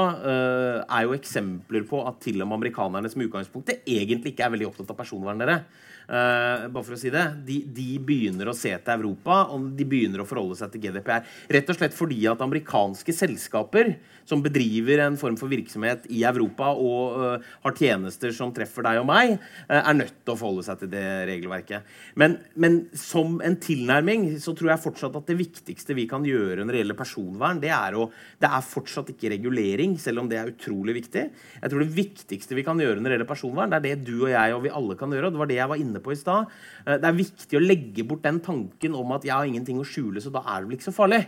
er 0.84 1.06
jo 1.06 1.16
eksempler 1.16 1.84
på 1.88 2.02
at 2.06 2.20
til 2.22 2.38
og 2.40 2.48
med 2.48 2.60
amerikanerne 2.60 3.10
som 3.10 3.22
utgangspunktet 3.24 3.82
egentlig 3.88 4.34
ikke 4.34 4.46
er 4.46 4.54
veldig 4.54 4.70
opptatt 4.70 4.94
av 4.94 5.00
personvern. 5.00 5.42
dere. 5.42 5.62
Uh, 6.04 6.68
bare 6.68 6.84
for 6.84 6.96
å 6.96 7.00
si 7.00 7.08
det, 7.12 7.22
de, 7.46 7.62
de, 7.72 7.86
begynner 8.04 8.50
å 8.50 8.56
se 8.56 8.74
til 8.76 8.92
Europa, 8.92 9.38
og 9.54 9.70
de 9.78 9.86
begynner 9.88 10.20
å 10.20 10.28
forholde 10.28 10.58
seg 10.58 10.74
til 10.74 10.82
GDPR. 10.84 11.24
Rett 11.56 11.70
og 11.72 11.78
slett 11.78 11.96
fordi 11.96 12.18
at 12.28 12.42
amerikanske 12.44 13.14
selskaper 13.16 13.94
som 14.28 14.42
bedriver 14.44 15.00
en 15.04 15.16
form 15.20 15.36
for 15.40 15.52
virksomhet 15.52 16.04
i 16.12 16.22
Europa 16.28 16.70
og 16.76 17.16
uh, 17.16 17.46
har 17.64 17.76
tjenester 17.76 18.34
som 18.36 18.52
treffer 18.56 18.84
deg 18.84 19.00
og 19.00 19.08
meg, 19.08 19.36
uh, 19.70 19.80
er 19.80 19.96
nødt 19.96 20.18
til 20.20 20.34
å 20.34 20.38
forholde 20.40 20.66
seg 20.66 20.82
til 20.82 20.92
det 20.92 21.06
regelverket. 21.30 21.88
Men, 22.20 22.36
men, 22.60 22.82
som 22.98 23.38
en 23.44 23.56
tilnærming 23.60 24.26
så 24.42 24.52
tror 24.56 24.74
jeg 24.74 24.84
fortsatt 24.84 25.16
at 25.16 25.28
det 25.30 25.38
viktigste 25.40 25.96
vi 25.96 26.06
kan 26.10 26.24
gjøre 26.28 26.64
når 26.64 26.76
det 26.76 26.82
gjelder 26.82 27.00
personvern, 27.00 27.64
det 27.64 27.72
er, 27.72 27.96
å, 27.96 28.10
det 28.40 28.50
er 28.50 28.68
fortsatt 28.68 29.14
ikke 29.14 29.32
regulering, 29.32 29.96
selv 30.00 30.24
om 30.24 30.28
det 30.28 30.40
er 30.40 30.52
utrolig 30.52 30.98
viktig. 31.00 31.26
Jeg 31.62 31.72
tror 31.72 31.84
det 31.84 31.96
viktigste 31.96 32.58
vi 32.58 32.66
kan 32.66 32.80
gjøre 32.80 33.00
når 33.00 33.08
det 33.08 33.18
gjelder 33.18 33.32
personvern, 33.32 33.72
det 33.72 33.80
er 33.80 33.88
det 33.88 34.08
du 34.08 34.14
og 34.18 34.30
jeg 34.34 34.56
og 34.56 34.64
vi 34.66 34.74
alle 34.82 35.00
kan 35.00 35.12
gjøre. 35.16 35.30
og 35.30 35.36
det 35.36 35.42
var 35.44 35.52
det 35.52 35.60
jeg 35.60 35.72
var 35.72 35.80
inne 35.80 35.93
inne 35.94 36.04
på 36.04 36.12
i 36.12 36.20
stad. 36.20 36.52
Eh, 36.84 36.98
det 36.98 37.08
er 37.08 37.20
viktig 37.22 37.58
å 37.58 37.64
legge 37.64 38.06
bort 38.06 38.26
den 38.26 38.42
tanken 38.44 38.98
om 38.98 39.14
at 39.16 39.26
jeg 39.26 39.34
har 39.34 39.48
ingenting 39.48 39.80
å 39.80 39.88
skjule, 39.88 40.20
så 40.20 40.34
da 40.34 40.42
er 40.44 40.62
det 40.62 40.68
vel 40.68 40.78
ikke 40.78 40.90
så 40.90 40.98
farlig. 40.98 41.22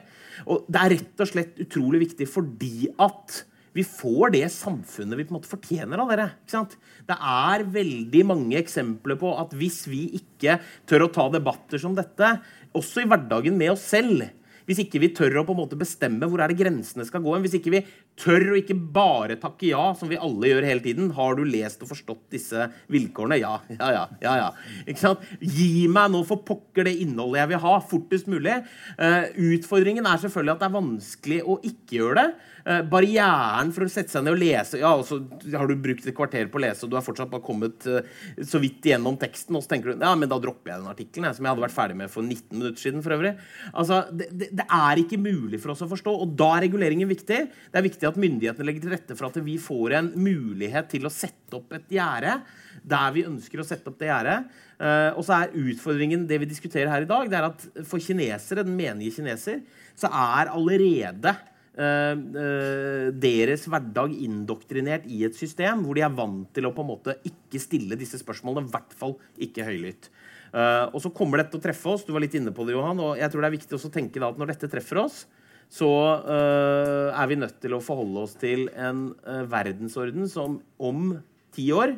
Og 0.46 0.66
det 0.68 0.82
er 0.82 0.96
rett 0.98 1.22
og 1.22 1.30
slett 1.30 1.62
utrolig 1.62 2.06
viktig 2.08 2.28
fordi 2.30 2.90
at 3.02 3.44
vi 3.76 3.84
får 3.84 4.32
det 4.32 4.46
samfunnet 4.54 5.18
vi 5.18 5.26
på 5.26 5.34
en 5.34 5.36
måte 5.36 5.50
fortjener 5.50 6.00
av 6.00 6.08
dere. 6.08 6.30
Det 6.48 7.16
er 7.16 7.66
veldig 7.74 8.22
mange 8.24 8.56
eksempler 8.56 9.18
på 9.20 9.34
at 9.36 9.52
hvis 9.58 9.82
vi 9.90 10.06
ikke 10.16 10.56
tør 10.88 11.04
å 11.06 11.12
ta 11.12 11.26
debatter 11.34 11.82
som 11.82 11.96
dette, 11.96 12.38
også 12.76 13.04
i 13.04 13.10
hverdagen 13.10 13.58
med 13.58 13.74
oss 13.74 13.84
selv, 13.92 14.24
hvis 14.66 14.82
ikke 14.82 15.00
vi 15.02 15.12
tør 15.14 15.40
å 15.40 15.44
på 15.46 15.54
en 15.54 15.60
måte 15.62 15.78
bestemme 15.78 16.26
hvor 16.28 16.42
er 16.42 16.52
det 16.52 16.58
grensene 16.60 17.06
skal 17.06 17.22
gå, 17.24 17.34
hvis 17.44 17.56
ikke 17.58 17.72
vi 17.74 17.82
tør 18.18 18.52
å 18.52 18.58
ikke 18.58 18.76
bare 18.76 19.38
takke 19.40 19.70
ja, 19.70 19.84
som 19.98 20.10
vi 20.10 20.18
alle 20.18 20.50
gjør 20.50 20.66
hele 20.66 20.84
tiden 20.84 21.12
Har 21.16 21.36
du 21.38 21.44
lest 21.46 21.82
og 21.84 21.90
forstått 21.92 22.24
disse 22.32 22.68
vilkårene? 22.92 23.38
Ja, 23.40 23.54
ja, 23.72 23.90
ja. 23.94 24.04
ja, 24.24 24.34
ja. 24.40 24.50
Ikke 24.86 25.02
sant? 25.02 25.24
Gi 25.40 25.86
meg 25.92 26.10
nå 26.14 26.22
for 26.28 26.42
pokker 26.46 26.88
det 26.88 26.96
innholdet 27.04 27.42
jeg 27.42 27.52
vil 27.52 27.62
ha, 27.62 27.74
fortest 27.90 28.30
mulig. 28.30 28.58
Uh, 28.98 29.28
utfordringen 29.52 30.08
er 30.08 30.20
selvfølgelig 30.22 30.56
at 30.56 30.62
det 30.62 30.68
er 30.68 30.76
vanskelig 30.76 31.40
å 31.44 31.58
ikke 31.62 32.00
gjøre 32.00 32.18
det. 32.22 32.28
Uh, 32.66 32.80
barrieren 32.90 33.68
for 33.70 33.86
å 33.86 33.90
sette 33.90 34.10
seg 34.10 34.24
ned 34.26 34.34
og 34.34 34.40
lese 34.42 34.80
Ja, 34.80 34.88
og 34.98 35.04
så 35.06 35.20
har 35.52 35.68
du 35.70 35.76
brukt 35.78 36.02
et 36.02 36.16
kvarter 36.16 36.48
på 36.50 36.58
å 36.58 36.64
lese, 36.64 36.82
og 36.82 36.90
du 36.90 36.96
har 36.98 37.04
fortsatt 37.06 37.30
bare 37.30 37.44
kommet 37.46 37.86
uh, 37.86 38.00
så 38.42 38.58
vidt 38.62 38.88
gjennom 38.90 39.14
teksten, 39.20 39.54
og 39.54 39.62
så 39.62 39.70
tenker 39.70 39.92
du 39.92 40.02
ja, 40.02 40.10
men 40.18 40.30
da 40.30 40.40
dropper 40.42 40.72
jeg 40.72 40.82
den 40.82 40.90
artikkelen, 40.90 41.36
som 41.36 41.46
jeg 41.46 41.54
hadde 41.54 41.64
vært 41.66 41.76
ferdig 41.76 41.98
med 42.02 42.10
for 42.10 42.26
19 42.26 42.58
minutter 42.58 42.82
siden. 42.82 43.04
for 43.06 43.14
øvrig. 43.14 43.36
Altså, 43.70 44.02
det, 44.10 44.28
det, 44.34 44.50
det 44.58 44.66
er 44.66 45.02
ikke 45.04 45.20
mulig 45.22 45.62
for 45.62 45.76
oss 45.76 45.86
å 45.86 45.90
forstå, 45.94 46.16
og 46.26 46.36
da 46.38 46.50
er 46.56 46.66
reguleringen 46.66 47.10
viktig. 47.10 47.40
Det 47.70 47.80
er 47.80 47.86
viktig 47.86 48.10
at 48.10 48.20
myndighetene 48.26 48.66
legger 48.66 48.86
til 48.86 48.96
rette 48.96 49.18
for 49.18 49.30
at 49.30 49.40
vi 49.46 49.56
får 49.62 49.98
en 50.00 50.12
mulighet 50.18 50.90
til 50.90 51.06
å 51.06 51.12
sette 51.12 51.60
opp 51.60 51.74
et 51.78 51.90
gjerde 51.94 52.40
der 52.86 53.12
vi 53.14 53.26
ønsker 53.26 53.60
å 53.60 53.66
sette 53.66 53.90
opp 53.90 53.98
det 54.00 54.10
gjerdet. 54.10 54.54
Uh, 54.76 55.10
og 55.16 55.24
så 55.26 55.40
er 55.40 55.54
utfordringen 55.56 56.26
det 56.28 56.38
vi 56.42 56.48
diskuterer 56.50 56.90
her 56.92 57.06
i 57.06 57.10
dag, 57.10 57.28
det 57.30 57.38
er 57.38 57.48
at 57.48 57.66
for 57.88 58.02
kinesere, 58.02 58.64
den 58.66 58.76
menige 58.76 59.16
kineser, 59.18 59.62
så 59.96 60.10
er 60.10 60.52
allerede 60.52 61.32
deres 61.76 63.66
hverdag 63.68 64.14
indoktrinert 64.24 65.04
i 65.12 65.18
et 65.26 65.36
system 65.36 65.82
hvor 65.84 65.98
de 65.98 66.04
er 66.06 66.14
vant 66.16 66.46
til 66.56 66.64
å 66.64 66.72
på 66.72 66.80
en 66.80 66.88
måte 66.88 67.18
ikke 67.28 67.60
stille 67.60 67.98
disse 68.00 68.16
spørsmålene, 68.22 68.64
i 68.64 68.72
hvert 68.72 68.94
fall 68.96 69.12
ikke 69.44 69.66
høylytt. 69.66 70.08
Uh, 70.56 70.88
og 70.94 71.02
så 71.04 71.10
kommer 71.12 71.42
dette 71.42 71.52
til 71.52 71.60
å 71.60 71.66
treffe 71.66 71.90
oss. 71.92 72.06
Du 72.06 72.14
var 72.14 72.24
litt 72.24 72.36
inne 72.38 72.54
på 72.56 72.64
det, 72.64 72.72
Johan. 72.72 73.02
og 73.02 73.20
jeg 73.20 73.28
tror 73.28 73.44
det 73.44 73.50
er 73.50 73.56
viktig 73.58 73.76
å 73.76 73.92
tenke 73.92 74.22
da, 74.22 74.30
at 74.32 74.40
Når 74.40 74.54
dette 74.54 74.70
treffer 74.72 75.02
oss, 75.02 75.26
så 75.68 75.90
er 76.30 77.26
vi 77.28 77.36
nødt 77.42 77.58
til 77.60 77.74
å 77.76 77.82
forholde 77.82 78.22
oss 78.24 78.36
til 78.40 78.68
en 78.72 79.10
verdensorden 79.50 80.30
som 80.30 80.60
om 80.78 81.10
ti 81.52 81.68
år 81.74 81.96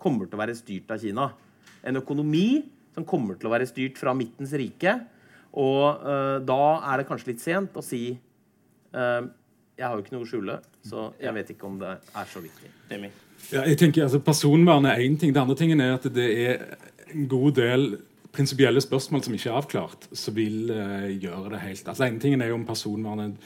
kommer 0.00 0.28
til 0.28 0.38
å 0.38 0.42
være 0.44 0.56
styrt 0.56 0.94
av 0.94 1.02
Kina. 1.02 1.26
En 1.84 2.00
økonomi 2.00 2.62
som 2.98 3.06
kommer 3.06 3.38
til 3.38 3.48
å 3.48 3.54
være 3.54 3.68
styrt 3.68 3.98
fra 4.00 4.14
midtens 4.16 4.54
rike. 4.58 4.94
Og 5.58 6.06
eh, 6.06 6.38
da 6.46 6.62
er 6.90 7.00
det 7.00 7.08
kanskje 7.08 7.32
litt 7.32 7.42
sent 7.42 7.76
å 7.78 7.84
si 7.84 8.02
eh, 8.12 8.18
Jeg 8.92 9.86
har 9.86 9.94
jo 9.94 10.02
ikke 10.02 10.14
noe 10.16 10.24
å 10.24 10.28
skjule, 10.28 10.58
så 10.82 11.10
jeg 11.22 11.34
vet 11.36 11.50
ikke 11.54 11.66
om 11.68 11.78
det 11.78 11.94
er 11.94 12.30
så 12.30 12.40
viktig. 12.42 12.70
Ja, 13.52 13.62
jeg 13.62 13.78
tenker 13.78 14.06
altså 14.08 14.18
Personvern 14.24 14.88
er 14.90 15.04
én 15.04 15.18
ting. 15.20 15.32
Det 15.34 15.42
andre 15.42 15.56
tingen 15.58 15.80
er 15.84 15.94
at 15.94 16.08
det 16.10 16.28
er 16.42 16.64
en 17.14 17.28
god 17.30 17.54
del 17.60 17.88
prinsipielle 18.34 18.80
spørsmål 18.82 19.24
som 19.24 19.34
ikke 19.34 19.50
er 19.50 19.58
avklart, 19.58 20.06
som 20.16 20.36
vil 20.36 20.70
uh, 20.70 21.08
gjøre 21.10 21.54
det 21.54 21.64
helt 21.64 21.88
altså 21.88 22.06
En 22.06 22.20
ting 22.20 22.36
er 22.36 22.50
jo 22.50 22.58
om 22.58 22.66
personvernet 22.68 23.38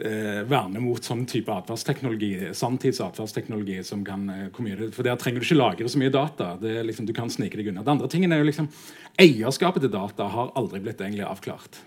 uh, 0.00 0.40
verner 0.50 0.82
mot 0.82 1.04
sånn 1.04 1.26
type 1.30 1.52
atferdsteknologi, 1.54 2.32
sanntidsatferdsteknologi 2.56 3.80
som 3.86 4.02
kan 4.06 4.26
eh, 4.32 4.48
hvor 4.54 4.86
For 4.96 5.06
der 5.06 5.20
trenger 5.20 5.40
du 5.40 5.46
ikke 5.46 5.60
lagre 5.60 5.92
så 5.92 6.00
mye 6.00 6.14
data. 6.14 6.54
Det 6.60 6.78
er 6.80 6.88
liksom, 6.88 7.06
du 7.06 7.14
kan 7.16 7.30
snike 7.30 7.60
deg 7.60 7.70
unna. 7.70 7.84
Det 7.84 7.94
andre 7.94 8.10
tingen 8.10 8.32
er 8.32 8.42
jo 8.42 8.48
liksom 8.48 8.70
Eierskapet 9.20 9.84
til 9.84 9.92
data 9.92 10.28
har 10.32 10.52
aldri 10.56 10.80
blitt 10.80 11.00
egentlig 11.04 11.28
avklart. 11.28 11.82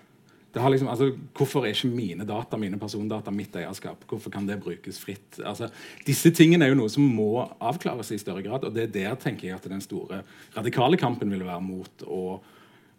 Det 0.53 0.61
har 0.61 0.69
liksom, 0.69 0.89
altså, 0.93 1.07
hvorfor 1.33 1.65
er 1.65 1.73
ikke 1.73 1.89
mine 1.89 2.25
data, 2.29 2.59
mine 2.61 2.77
persondata 2.77 3.31
mitt 3.33 3.55
eierskap? 3.57 4.03
Hvorfor 4.09 4.29
kan 4.33 4.45
det 4.45 4.59
brukes 4.61 4.99
fritt? 5.01 5.39
Altså, 5.41 5.71
disse 6.05 6.29
tingene 6.35 6.67
er 6.67 6.73
jo 6.73 6.77
noe 6.77 6.91
som 6.93 7.07
må 7.09 7.41
avklares 7.57 8.11
i 8.13 8.19
større 8.21 8.43
grad. 8.45 8.67
Og 8.67 8.75
det 8.75 8.85
er 8.85 8.93
der 8.93 9.17
tenker 9.21 9.49
jeg 9.49 9.57
at 9.57 9.65
den 9.71 9.81
store 9.81 10.21
radikale 10.53 10.99
kampen 11.01 11.33
vil 11.33 11.41
være 11.47 11.63
mot 11.65 12.05
å 12.05 12.21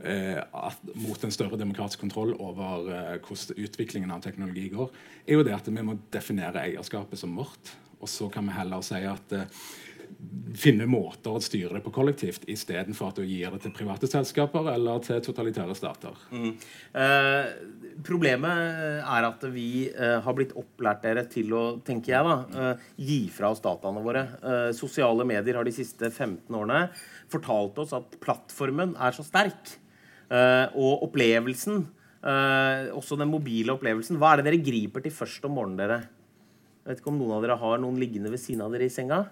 eh, 0.02 0.40
at, 0.42 0.82
mot 0.98 1.22
en 1.24 1.36
større 1.36 1.60
demokratisk 1.60 2.02
kontroll 2.02 2.34
over 2.34 2.90
eh, 2.90 3.14
hvordan 3.22 3.62
utviklingen 3.68 4.10
av 4.10 4.26
teknologi 4.26 4.66
går, 4.74 4.90
er 5.22 5.38
jo 5.38 5.46
det 5.46 5.54
at 5.54 5.70
vi 5.70 5.86
må 5.86 5.94
definere 6.14 6.66
eierskapet 6.66 7.22
som 7.22 7.38
vårt. 7.38 7.76
Og 8.00 8.10
så 8.10 8.26
kan 8.34 8.50
vi 8.50 8.58
heller 8.58 8.82
si 8.82 8.98
at 9.06 9.38
eh, 9.38 9.62
finne 10.54 10.86
måter 10.88 11.34
å 11.34 11.42
styre 11.42 11.76
det 11.76 11.82
på 11.84 11.92
kollektivt, 11.94 12.44
istedenfor 12.50 13.10
at 13.10 13.18
du 13.18 13.26
gir 13.26 13.50
det 13.54 13.60
til 13.64 13.74
private 13.74 14.08
selskaper 14.10 14.68
eller 14.74 15.02
til 15.04 15.20
totalitære 15.24 15.76
stater. 15.78 16.20
Eh, 16.34 17.50
problemet 18.06 19.02
er 19.02 19.28
at 19.28 19.46
vi 19.54 19.88
eh, 19.90 20.18
har 20.24 20.36
blitt 20.36 20.54
opplært 20.58 21.02
dere 21.04 21.26
til 21.30 21.52
å, 21.56 21.64
tenker 21.84 22.14
jeg, 22.14 22.28
da, 22.28 22.64
eh, 22.70 22.88
gi 23.10 23.20
fra 23.34 23.50
oss 23.54 23.62
dataene 23.64 24.04
våre. 24.04 24.24
Eh, 24.40 24.70
sosiale 24.76 25.26
medier 25.28 25.58
har 25.58 25.66
de 25.66 25.74
siste 25.74 26.10
15 26.10 26.48
årene 26.54 26.86
fortalt 27.32 27.82
oss 27.82 27.94
at 27.96 28.18
plattformen 28.22 28.94
er 29.02 29.16
så 29.16 29.26
sterk. 29.26 29.76
Eh, 30.30 30.66
og 30.80 31.08
opplevelsen, 31.08 31.86
eh, 32.24 32.90
også 32.96 33.18
den 33.20 33.28
mobile 33.28 33.74
opplevelsen 33.74 34.16
Hva 34.16 34.32
er 34.32 34.40
det 34.40 34.46
dere 34.48 34.64
griper 34.64 35.02
til 35.04 35.12
først 35.12 35.44
om 35.44 35.58
morgenen, 35.58 35.80
dere? 35.82 35.98
Jeg 36.84 36.92
vet 36.92 37.00
ikke 37.00 37.12
om 37.12 37.18
noen 37.20 37.36
av 37.36 37.44
dere 37.44 37.58
har 37.60 37.80
noen 37.80 37.98
liggende 38.00 38.32
ved 38.32 38.40
siden 38.40 38.62
av 38.64 38.72
dere 38.72 38.88
i 38.88 38.92
senga? 38.92 39.24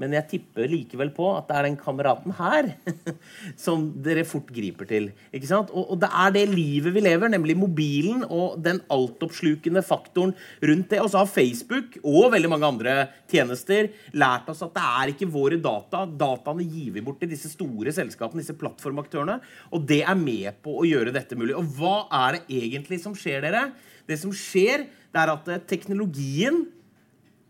Men 0.00 0.14
jeg 0.16 0.28
tipper 0.30 0.70
likevel 0.70 1.10
på 1.14 1.26
at 1.36 1.48
det 1.48 1.56
er 1.58 1.66
den 1.68 1.76
kameraten 1.78 2.32
her 2.38 2.70
som 3.64 3.84
dere 4.04 4.24
fort 4.28 4.48
griper 4.54 4.88
til. 4.88 5.10
ikke 5.34 5.50
sant? 5.50 5.70
Og, 5.70 5.92
og 5.94 6.00
det 6.02 6.08
er 6.08 6.32
det 6.34 6.44
livet 6.50 6.94
vi 6.94 7.04
lever, 7.04 7.32
nemlig 7.32 7.56
mobilen 7.60 8.24
og 8.24 8.56
den 8.64 8.80
altoppslukende 8.92 9.84
faktoren 9.84 10.34
rundt 10.64 10.90
det. 10.94 11.02
Og 11.02 11.12
så 11.12 11.22
har 11.22 11.30
Facebook 11.30 11.98
og 12.02 12.32
veldig 12.34 12.52
mange 12.54 12.70
andre 12.72 12.96
tjenester 13.30 13.90
lært 14.16 14.48
oss 14.52 14.64
at 14.64 14.74
det 14.76 14.86
er 15.02 15.12
ikke 15.14 15.30
våre 15.32 15.60
data. 15.62 16.04
Dataene 16.06 16.66
gir 16.66 16.96
vi 16.96 17.04
bort 17.04 17.20
til 17.22 17.32
disse 17.32 17.52
store 17.52 17.94
selskapene, 17.94 18.42
disse 18.42 18.56
plattformaktørene. 18.58 19.38
Og 19.76 19.86
det 19.88 20.02
er 20.06 20.18
med 20.18 20.62
på 20.64 20.78
å 20.80 20.88
gjøre 20.88 21.14
dette 21.14 21.38
mulig. 21.38 21.56
Og 21.58 21.68
hva 21.78 21.96
er 22.24 22.38
det 22.38 22.62
egentlig 22.62 23.02
som 23.04 23.16
skjer, 23.18 23.44
dere? 23.44 23.68
Det 24.08 24.18
som 24.18 24.32
skjer, 24.34 24.88
det 25.12 25.20
er 25.20 25.32
at 25.36 25.52
eh, 25.52 25.62
teknologien 25.68 26.64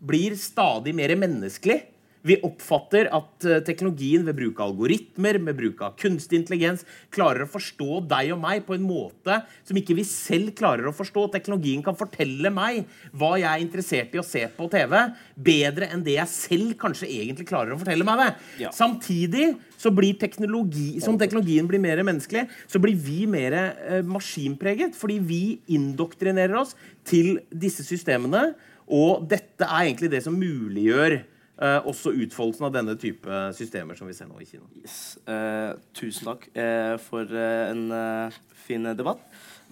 blir 0.03 0.35
stadig 0.39 0.93
mer 0.95 1.15
menneskelig. 1.15 1.79
Vi 2.23 2.37
oppfatter 2.47 3.09
at 3.11 3.45
eh, 3.47 3.59
teknologien 3.67 4.23
ved 4.23 4.37
bruk 4.37 4.61
av 4.61 4.71
algoritmer, 4.71 5.39
med 5.43 5.57
bruk 5.57 5.81
av 5.83 5.97
kunstig 5.99 6.39
intelligens, 6.39 6.85
klarer 7.13 7.43
å 7.43 7.51
forstå 7.51 7.99
deg 8.11 8.31
og 8.35 8.39
meg 8.43 8.63
på 8.67 8.77
en 8.77 8.85
måte 8.87 9.41
som 9.67 9.79
ikke 9.79 9.97
vi 9.97 10.05
selv 10.07 10.53
klarer 10.55 10.87
å 10.87 10.95
forstå. 10.95 11.25
Teknologien 11.33 11.83
kan 11.83 11.97
fortelle 11.99 12.51
meg 12.53 12.85
hva 13.11 13.33
jeg 13.41 13.49
er 13.49 13.65
interessert 13.65 14.15
i 14.15 14.21
å 14.21 14.25
se 14.27 14.45
på 14.55 14.69
TV, 14.71 14.95
bedre 15.35 15.89
enn 15.91 16.05
det 16.05 16.15
jeg 16.15 16.31
selv 16.31 16.77
kanskje 16.79 17.11
egentlig 17.11 17.49
klarer 17.49 17.75
å 17.75 17.81
fortelle 17.81 18.07
meg 18.07 18.23
det. 18.23 18.29
Ja. 18.63 18.71
Samtidig 18.75 19.51
så 19.75 19.91
blir 19.91 20.15
teknologi, 20.19 21.01
som 21.03 21.19
teknologien 21.19 21.67
blir 21.67 21.83
mer 21.83 21.99
menneskelig, 22.07 22.45
så 22.71 22.79
blir 22.83 22.95
vi 22.95 23.25
mer 23.27 23.57
eh, 23.59 23.99
maskinpreget. 24.07 24.95
Fordi 24.95 25.19
vi 25.19 25.43
indoktrinerer 25.75 26.55
oss 26.61 26.71
til 27.07 27.41
disse 27.51 27.83
systemene. 27.83 28.53
Og 28.93 29.27
dette 29.27 29.67
er 29.67 29.89
egentlig 29.89 30.11
det 30.11 30.23
som 30.25 30.35
muliggjør 30.39 31.19
også 31.63 32.11
utfoldelsen 32.25 32.65
av 32.67 32.73
denne 32.75 32.95
type 32.99 33.37
systemer 33.55 33.95
som 33.95 34.09
vi 34.09 34.15
ser 34.17 34.27
nå 34.27 34.39
i 34.43 34.47
Kina. 34.49 34.65
Yes. 34.81 35.15
Eh, 35.29 35.71
tusen 35.95 36.27
takk 36.27 36.49
eh, 36.57 36.95
for 36.99 37.23
eh, 37.23 37.69
en 37.71 37.85
eh, 37.95 38.37
fin 38.65 38.83
debatt. 38.97 39.21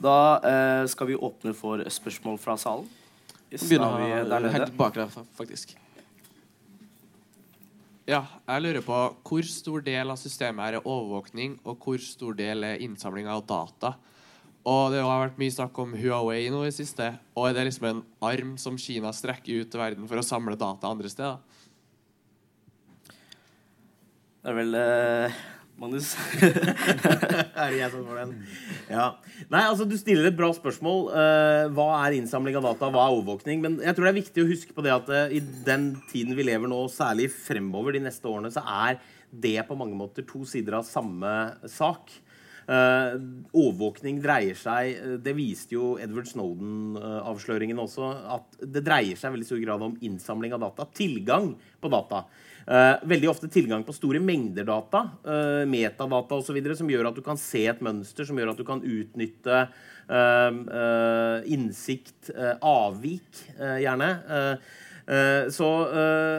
Da 0.02 0.16
eh, 0.40 0.86
skal 0.92 1.12
vi 1.12 1.18
åpne 1.20 1.54
for 1.58 1.84
spørsmål 1.92 2.40
fra 2.42 2.56
salen. 2.62 2.88
Yes, 3.52 3.68
da 3.68 3.84
har 3.84 4.00
vi 4.00 4.10
der 4.12 4.24
Begynner 4.24 4.46
nede. 4.46 4.54
helt 4.56 4.78
bak 4.80 4.96
der, 4.96 5.12
faktisk. 5.36 5.76
Ja, 8.10 8.24
jeg 8.48 8.64
lurer 8.64 8.84
på 8.84 9.00
hvor 9.28 9.46
stor 9.48 9.84
del 9.86 10.10
av 10.12 10.18
systemet 10.20 10.64
her 10.66 10.80
er 10.80 10.88
overvåkning, 10.88 11.60
og 11.68 11.84
hvor 11.84 12.00
stor 12.02 12.34
del 12.40 12.66
er 12.68 12.82
innsamling 12.84 13.28
av 13.30 13.44
data. 13.48 13.94
Og 14.68 14.92
det 14.94 15.02
har 15.02 15.24
vært 15.24 15.40
mye 15.42 15.54
snakk 15.54 15.78
om 15.82 15.94
Huawei 15.98 16.44
nå 16.54 16.64
i 16.68 16.74
siste. 16.74 17.08
Og 17.36 17.50
er 17.50 17.56
det 17.58 17.68
liksom 17.70 17.88
en 17.90 18.02
arm 18.26 18.56
som 18.62 18.78
Kina 18.78 19.12
strekker 19.16 19.64
ut 19.64 19.72
til 19.74 19.82
verden 19.82 20.10
for 20.10 20.22
å 20.22 20.26
samle 20.26 20.58
data 20.60 20.90
andre 20.90 21.10
steder? 21.10 21.40
Det 24.42 24.50
er 24.50 24.56
vel 24.58 24.74
eh, 24.74 25.42
Magnus. 25.78 26.16
er 26.42 27.68
det 27.70 27.78
jeg 27.78 27.92
som 27.94 28.08
får 28.08 28.18
den? 28.24 28.32
Ja. 28.90 29.06
Nei, 29.54 29.62
altså 29.68 29.86
Du 29.86 29.94
stiller 30.00 30.32
et 30.32 30.38
bra 30.38 30.50
spørsmål. 30.58 31.04
Eh, 31.14 31.66
hva 31.78 31.86
er 32.00 32.18
innsamling 32.18 32.58
av 32.58 32.66
data? 32.72 32.90
Hva 32.90 33.04
er 33.06 33.20
overvåkning? 33.20 33.62
Men 33.62 33.78
jeg 33.86 33.94
tror 33.94 34.08
det 34.08 34.14
er 34.16 34.18
viktig 34.18 34.42
å 34.42 34.50
huske 34.50 34.74
på 34.74 34.86
det 34.86 34.96
at 34.96 35.12
eh, 35.14 35.38
i 35.38 35.44
den 35.68 35.92
tiden 36.10 36.34
vi 36.38 36.48
lever 36.50 36.72
nå, 36.72 36.82
særlig 36.90 37.30
fremover 37.36 37.94
de 37.94 38.02
neste 38.08 38.26
årene, 38.30 38.50
så 38.54 38.66
er 38.66 38.98
det 39.30 39.60
på 39.70 39.78
mange 39.78 39.98
måter 39.98 40.26
to 40.26 40.42
sider 40.50 40.80
av 40.80 40.90
samme 40.90 41.36
sak. 41.70 42.10
Eh, 42.70 43.16
overvåkning 43.58 44.20
dreier 44.22 44.56
seg 44.56 44.92
eh, 44.94 45.16
Det 45.26 45.34
viste 45.34 45.74
jo 45.74 45.96
Edward 46.02 46.30
Snowden-avsløringen 46.30 47.80
også. 47.82 48.12
At 48.38 48.62
det 48.62 48.84
dreier 48.86 49.18
seg 49.20 49.34
veldig 49.34 49.48
stor 49.48 49.62
grad 49.64 49.86
om 49.88 49.98
innsamling 50.06 50.54
av 50.56 50.62
data. 50.68 50.86
Tilgang 50.96 51.52
på 51.82 51.92
data. 51.92 52.26
Eh, 52.62 53.02
veldig 53.10 53.32
ofte 53.32 53.50
tilgang 53.52 53.84
på 53.88 53.96
store 53.98 54.22
mengder 54.22 54.68
data, 54.68 55.02
uh, 55.26 55.64
metadata 55.66 56.38
osv., 56.38 56.60
som 56.78 56.92
gjør 56.94 57.10
at 57.10 57.18
du 57.18 57.24
kan 57.26 57.40
se 57.42 57.64
et 57.72 57.82
mønster, 57.82 58.28
som 58.28 58.38
gjør 58.38 58.54
at 58.54 58.62
du 58.62 58.68
kan 58.68 58.84
utnytte 58.86 59.66
innsikt, 61.48 62.34
avvik, 62.68 63.38
gjerne. 63.80 64.10
Så 65.56 65.70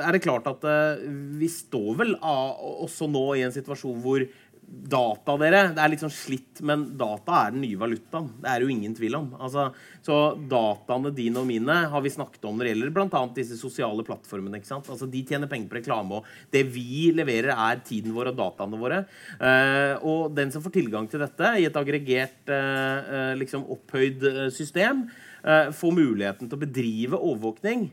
er 0.05 0.13
det 0.13 0.21
klart 0.27 0.51
at 0.51 0.67
vi 1.41 1.49
står 1.49 1.97
vel 2.03 2.13
også 2.21 3.09
nå 3.09 3.23
i 3.39 3.47
en 3.47 3.55
situasjon 3.55 4.03
hvor 4.05 4.27
data, 4.73 5.35
dere, 5.37 5.61
det 5.77 5.83
er 5.83 5.91
litt 5.93 6.01
sånn 6.01 6.13
slitt, 6.13 6.63
men 6.65 6.85
data 6.97 7.43
er 7.43 7.53
den 7.53 7.61
nye 7.67 7.77
valutaen. 7.77 8.31
Det 8.41 8.49
er 8.49 8.65
jo 8.65 8.71
ingen 8.73 8.95
tvil 8.97 9.19
om. 9.19 9.27
Altså, 9.37 9.67
så 10.05 10.17
dataene 10.49 11.13
dine 11.13 11.43
og 11.43 11.49
mine 11.49 11.77
har 11.93 12.05
vi 12.05 12.13
snakket 12.13 12.47
om 12.49 12.57
når 12.57 12.65
det 12.65 12.73
gjelder 12.73 12.95
bl.a. 12.97 13.23
disse 13.37 13.59
sosiale 13.61 14.05
plattformene. 14.07 14.59
ikke 14.59 14.71
sant? 14.71 14.89
Altså, 14.89 15.11
De 15.13 15.23
tjener 15.29 15.51
penger 15.51 15.69
på 15.69 15.79
reklame, 15.81 16.23
og 16.23 16.53
det 16.55 16.65
vi 16.73 17.13
leverer, 17.13 17.53
er 17.53 17.85
tiden 17.85 18.17
vår 18.17 18.33
og 18.33 18.41
dataene 18.41 18.81
våre. 18.81 19.03
Uh, 19.37 19.95
og 20.09 20.33
den 20.39 20.53
som 20.55 20.65
får 20.65 20.77
tilgang 20.79 21.09
til 21.11 21.21
dette 21.21 21.53
i 21.61 21.69
et 21.69 21.79
aggregert, 21.79 22.41
uh, 22.49 23.13
uh, 23.13 23.33
liksom 23.41 23.69
opphøyd 23.77 24.25
system, 24.55 25.07
får 25.43 25.91
muligheten 25.91 26.47
til 26.47 26.55
å 26.55 26.61
bedrive 26.61 27.19
overvåkning. 27.19 27.89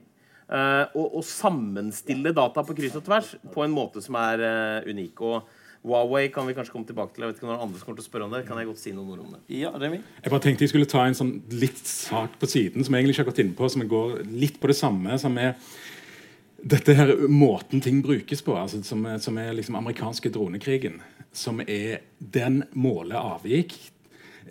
og, 0.50 1.06
og 1.18 1.24
sammenstille 1.26 2.30
data 2.30 2.62
på 2.62 2.76
kryss 2.78 3.00
og 3.00 3.08
tvers 3.08 3.32
på 3.50 3.64
en 3.64 3.74
måte 3.74 4.04
som 4.06 4.14
er 4.22 4.44
unik. 4.86 5.22
og 5.26 5.50
Huawei 5.84 6.28
kan 6.34 6.46
vi 6.48 6.54
kanskje 6.54 6.74
komme 6.74 6.86
tilbake 6.90 7.14
til. 7.16 7.24
Jeg 7.24 7.32
vet 7.32 7.38
ikke 7.40 7.48
om 7.48 7.54
noen 7.54 7.62
andre 7.70 7.80
kommer 7.80 8.00
til 8.02 8.04
å 8.04 8.10
spørre 8.10 8.26
om 8.28 8.34
det. 8.36 8.42
Kan 8.48 8.58
jeg 8.60 8.68
godt 8.68 8.82
si 8.82 8.92
noen 8.92 9.14
ord 9.14 9.20
om 9.24 9.36
det? 9.38 9.40
ja, 9.62 9.70
Remi? 9.80 10.02
Jeg 10.24 10.32
bare 10.34 10.44
tenkte 10.44 10.66
jeg 10.66 10.74
skulle 10.74 10.90
ta 10.92 11.06
en 11.08 11.16
sånn 11.16 11.32
litt 11.56 11.80
sak 11.88 12.36
på 12.42 12.50
siden 12.52 12.84
som 12.84 12.94
jeg 12.94 13.04
egentlig 13.06 13.16
ikke 13.16 13.24
har 13.24 13.32
gått 13.32 13.40
inn 13.46 13.54
på, 13.56 13.70
som 13.72 13.86
går 13.88 14.18
litt 14.28 14.60
på 14.60 14.68
det 14.68 14.76
samme, 14.76 15.16
som 15.22 15.38
er 15.40 15.56
dette 16.60 16.92
her 16.98 17.14
måten 17.32 17.80
ting 17.82 18.02
brukes 18.04 18.42
på, 18.44 18.58
altså 18.60 18.82
som, 18.84 19.06
er- 19.08 19.22
som 19.24 19.38
er 19.40 19.54
liksom 19.56 19.78
amerikanske 19.80 20.32
dronekrigen, 20.36 21.00
som 21.32 21.62
er 21.64 22.02
den 22.20 22.66
målet 22.76 23.16
avvik. 23.16 23.78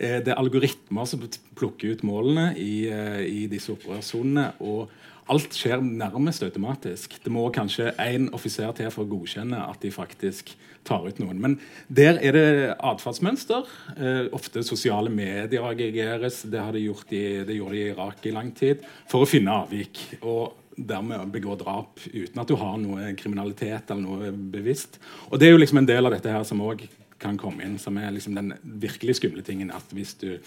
Eh, 0.01 0.21
Det 0.25 0.29
er 0.33 0.41
algoritmer 0.41 1.05
som 1.07 1.21
plukker 1.59 1.93
ut 1.93 2.03
målene 2.09 2.55
i, 2.57 2.89
eh, 2.89 3.21
i 3.27 3.47
disse 3.47 3.69
opprørssonene. 3.75 4.55
og 4.61 4.89
Alt 5.29 5.53
skjer 5.53 5.83
nærmest 5.85 6.41
automatisk. 6.43 7.19
Det 7.23 7.31
må 7.31 7.53
kanskje 7.53 7.93
én 8.01 8.31
offiser 8.33 8.73
til 8.75 8.89
for 8.91 9.05
å 9.05 9.09
godkjenne 9.11 9.59
at 9.69 9.79
de 9.83 9.91
faktisk 9.91 10.55
tar 10.87 11.09
ut 11.09 11.19
noen. 11.23 11.41
Men 11.43 11.57
der 11.89 12.21
er 12.23 12.37
det 12.37 12.77
atferdsmønster. 12.77 13.67
Eh, 13.97 14.29
ofte 14.37 14.63
sosiale 14.67 15.11
medier 15.13 15.67
aggregeres. 15.67 16.43
Det, 16.49 16.61
har 16.61 16.73
de 16.77 16.85
i, 16.85 17.25
det 17.45 17.59
gjorde 17.59 17.77
de 17.77 17.83
i 17.83 17.91
Irak 17.93 18.25
i 18.27 18.35
lang 18.35 18.53
tid. 18.57 18.87
For 19.11 19.25
å 19.25 19.29
finne 19.29 19.57
avvik. 19.65 20.01
Og 20.23 20.55
dermed 20.79 21.33
begå 21.35 21.57
drap 21.59 21.99
uten 22.07 22.41
at 22.41 22.49
du 22.49 22.55
har 22.59 22.79
noe 22.79 23.13
kriminalitet 23.19 23.91
eller 23.91 24.05
noe 24.05 24.33
bevisst. 24.33 25.01
Og 25.31 25.41
det 25.41 25.49
er 25.49 25.57
jo 25.57 25.63
liksom 25.63 25.83
en 25.83 25.91
del 25.91 26.07
av 26.07 26.15
dette 26.15 26.33
her 26.33 26.47
som 26.47 26.63
òg 26.63 26.87
kan 27.19 27.39
komme 27.39 27.65
inn, 27.67 27.79
som 27.83 27.97
er 27.99 28.13
liksom 28.15 28.37
den 28.39 28.53
virkelig 28.63 29.19
skumle 29.19 29.43
tingen. 29.43 29.73
at 29.75 29.91
hvis 29.91 30.15
du 30.15 30.39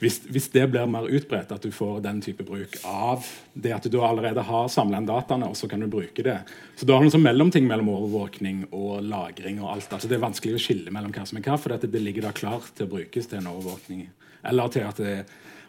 hvis, 0.00 0.20
hvis, 0.28 0.48
det 0.52 0.66
blir 0.72 0.88
mer 0.90 1.08
utbredt, 1.08 1.52
at 1.52 1.62
du 1.62 1.72
får 1.72 2.00
den 2.04 2.20
type 2.24 2.44
bruk 2.46 2.76
av 2.84 3.24
det 3.54 3.72
at 3.76 3.88
du 3.90 3.98
allerede 4.04 4.44
har 4.44 4.68
samla 4.72 5.00
inn 5.00 5.08
dataene, 5.08 5.48
og 5.48 5.56
så 5.56 5.68
kan 5.70 5.80
du 5.80 5.88
bruke 5.90 6.24
det. 6.26 6.38
Så 6.76 6.88
da 6.88 6.96
har 6.96 7.04
noen 7.04 7.14
sånn 7.14 7.24
mellomting 7.24 7.68
mellom 7.68 7.88
overvåkning 7.94 8.66
og 8.76 9.00
lagring. 9.06 9.62
og 9.62 9.72
alt. 9.76 9.92
Altså, 9.92 10.10
det 10.10 10.18
er 10.18 10.26
vanskelig 10.26 10.58
å 10.58 10.62
skille 10.66 10.92
mellom 10.94 11.14
hva 11.14 11.24
som 11.28 11.40
er 11.40 11.46
hva, 11.46 11.56
for 11.60 11.74
dette, 11.74 11.90
det 11.92 12.02
ligger 12.04 12.28
da 12.28 12.34
klart 12.36 12.74
til 12.76 12.88
å 12.88 12.94
brukes 12.96 13.30
til 13.30 13.40
en 13.40 13.50
overvåkning. 13.54 14.06
Eller 14.46 14.74
til 14.74 14.86
at 14.86 15.00
det, 15.02 15.16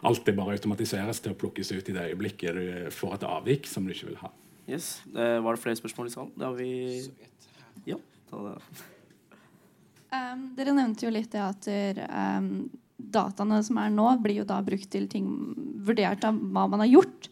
alt 0.06 0.26
det 0.26 0.36
bare 0.36 0.58
automatiseres 0.58 1.22
til 1.24 1.32
å 1.32 1.38
plukkes 1.38 1.72
ut 1.72 1.88
i 1.88 1.96
det 1.96 2.10
øyeblikket 2.12 2.54
du 2.58 2.92
får 2.94 3.18
et 3.18 3.26
avvik 3.28 3.66
som 3.70 3.86
du 3.86 3.94
ikke 3.94 4.12
vil 4.12 4.20
ha. 4.22 4.30
Yes, 4.68 5.00
eh, 5.16 5.40
Var 5.40 5.56
det 5.56 5.62
flere 5.62 5.80
spørsmål 5.80 6.06
i 6.06 6.12
salen? 6.12 6.32
Det 6.36 6.44
har 6.44 6.54
vi 6.54 7.10
Ja. 7.86 7.96
ta 8.30 8.36
det. 8.36 8.60
Um, 10.08 10.54
dere 10.56 10.72
nevnte 10.72 11.04
jo 11.04 11.10
litt 11.12 11.32
det 11.32 11.40
at 11.40 11.68
um, 11.68 12.70
dataene 12.98 13.62
som 13.64 13.78
er 13.80 13.92
nå, 13.94 14.06
blir 14.22 14.42
jo 14.42 14.46
da 14.48 14.58
brukt 14.64 14.90
til 14.92 15.06
ting 15.10 15.26
vurdert 15.86 16.24
av 16.26 16.38
hva 16.38 16.66
man 16.70 16.82
har 16.84 16.90
gjort. 16.90 17.28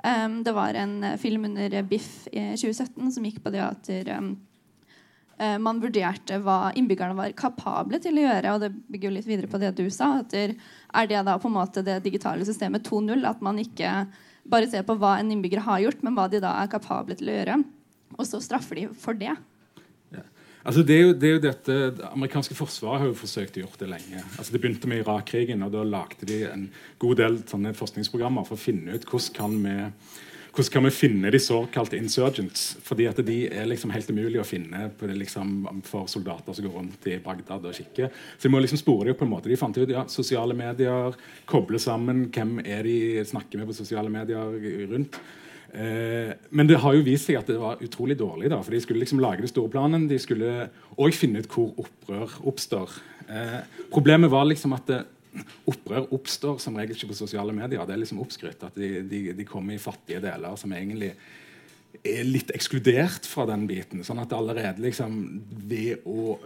Um, 0.00 0.40
det 0.46 0.54
var 0.56 0.76
en 0.80 1.02
eh, 1.04 1.18
film 1.20 1.44
under 1.50 1.82
Biff 1.84 2.24
i 2.32 2.54
2017 2.56 3.10
som 3.12 3.26
gikk 3.26 3.42
på 3.44 3.52
det 3.52 3.60
at 3.60 3.90
um, 4.16 4.30
man 5.60 5.80
vurderte 5.80 6.36
hva 6.44 6.70
innbyggerne 6.76 7.16
var 7.16 7.32
kapable 7.36 8.00
til 8.00 8.18
å 8.18 8.24
gjøre. 8.24 8.54
Og 8.54 8.64
det 8.64 8.72
bygger 8.92 9.08
jo 9.08 9.14
litt 9.14 9.28
videre 9.28 9.48
på 9.48 9.60
det 9.60 9.70
du 9.78 9.86
sa. 9.92 10.18
at 10.20 10.34
Er 10.36 11.06
det 11.08 11.22
da 11.24 11.38
på 11.40 11.48
en 11.48 11.56
måte 11.56 11.84
det 11.84 12.02
digitale 12.04 12.44
systemet 12.44 12.84
2.0? 12.84 13.24
At 13.24 13.40
man 13.44 13.60
ikke 13.60 14.04
bare 14.44 14.68
ser 14.68 14.84
på 14.84 14.98
hva 15.00 15.14
en 15.16 15.32
innbygger 15.32 15.64
har 15.64 15.80
gjort, 15.80 16.02
men 16.04 16.16
hva 16.16 16.26
de 16.28 16.42
da 16.44 16.52
er 16.60 16.68
kapable 16.72 17.16
til 17.16 17.32
å 17.32 17.38
gjøre. 17.38 17.56
Og 18.18 18.28
så 18.28 18.40
straffer 18.44 18.82
de 18.82 18.86
for 19.00 19.16
det. 19.16 19.32
Altså 20.60 20.82
det, 20.84 20.96
er 20.96 21.06
jo, 21.06 21.12
det, 21.16 21.28
er 21.28 21.36
jo, 21.36 21.42
dette, 21.44 21.76
det 21.96 22.08
amerikanske 22.10 22.56
forsvaret 22.58 23.04
har 23.04 23.08
jo 23.08 23.16
forsøkt 23.16 23.56
å 23.56 23.62
gjøre 23.62 23.80
det 23.80 23.92
lenge. 23.94 24.24
Altså 24.36 24.52
Det 24.52 24.60
begynte 24.60 24.90
med 24.90 25.00
Irak-krigen, 25.00 25.62
og 25.64 25.72
da 25.72 25.84
lagde 25.86 26.28
de 26.28 26.42
en 26.50 26.66
god 27.00 27.22
del 27.22 27.38
sånne 27.48 27.72
forskningsprogrammer 27.78 28.44
for 28.48 28.58
å 28.58 28.64
finne 28.64 28.98
ut 28.98 29.08
hvordan 29.08 29.38
kan 29.38 29.56
vi 29.64 29.78
hvordan 30.50 30.72
kan 30.72 30.84
vi 30.84 30.90
finne 30.90 31.30
de 31.30 31.38
såkalte 31.38 31.96
insurgents? 31.96 32.76
Fordi 32.82 33.06
at 33.06 33.20
de 33.22 33.36
er 33.46 33.68
liksom 33.70 33.92
helt 33.94 34.08
umulig 34.10 34.40
å 34.42 34.46
finne 34.46 34.88
liksom, 35.14 35.68
for 35.86 36.10
soldater 36.10 36.56
som 36.56 36.66
går 36.66 36.74
rundt 36.74 37.06
i 37.06 37.18
Bagdad 37.22 37.68
og 37.70 37.76
kikker. 37.76 38.10
Så 38.34 38.48
de 38.48 38.50
må 38.50 38.58
liksom 38.58 38.80
spore 38.80 39.12
dem 39.12 39.18
på 39.18 39.28
en 39.28 39.30
måte. 39.30 39.48
De 39.48 39.58
fant 39.60 39.78
ut 39.78 39.92
ja, 39.94 40.02
sosiale 40.10 40.56
medier, 40.58 41.14
koble 41.46 41.78
sammen 41.78 42.26
hvem 42.34 42.58
er 42.64 42.82
de 42.82 42.96
snakker 43.30 43.62
med 43.62 43.70
på 43.70 43.78
sosiale 43.78 44.10
medier 44.10 44.90
rundt. 44.90 45.20
Eh, 45.72 46.32
men 46.50 46.66
det 46.66 46.80
har 46.82 46.96
jo 46.96 47.04
vist 47.06 47.28
seg 47.28 47.38
at 47.38 47.50
det 47.50 47.58
var 47.60 47.82
utrolig 47.84 48.16
dårlig. 48.18 48.50
da, 48.50 48.60
for 48.62 48.74
De 48.74 48.80
skulle 48.82 49.04
liksom 49.04 49.22
lage 49.22 49.44
det 49.44 49.52
store 49.52 49.70
planen. 49.70 50.08
De 50.10 50.18
skulle 50.18 50.68
òg 50.96 51.14
finne 51.14 51.42
ut 51.42 51.50
hvor 51.50 51.72
opprør 51.78 52.36
oppstår. 52.50 52.96
Eh, 53.28 53.60
problemet 53.92 54.32
var 54.32 54.48
liksom 54.48 54.74
at 54.76 54.86
det, 54.90 55.04
opprør 55.70 56.08
oppstår 56.14 56.58
som 56.58 56.74
regel 56.78 56.96
ikke 56.96 57.12
på 57.12 57.20
sosiale 57.20 57.54
medier. 57.54 57.84
Det 57.86 57.94
er 57.94 58.02
liksom 58.02 58.22
oppskrytt 58.22 58.64
at 58.66 58.74
de, 58.78 59.00
de, 59.06 59.20
de, 59.36 59.46
kommer 59.46 59.76
i 59.76 59.82
fattige 59.82 60.22
deler 60.24 60.56
som 60.58 60.72
egentlig 60.74 61.12
er 62.06 62.24
litt 62.26 62.50
ekskludert 62.54 63.28
fra 63.28 63.46
den 63.50 63.66
biten. 63.70 64.02
Sånn 64.06 64.22
at 64.22 64.34
allerede 64.34 64.82
liksom 64.82 65.20
ved 65.70 66.06
å 66.08 66.38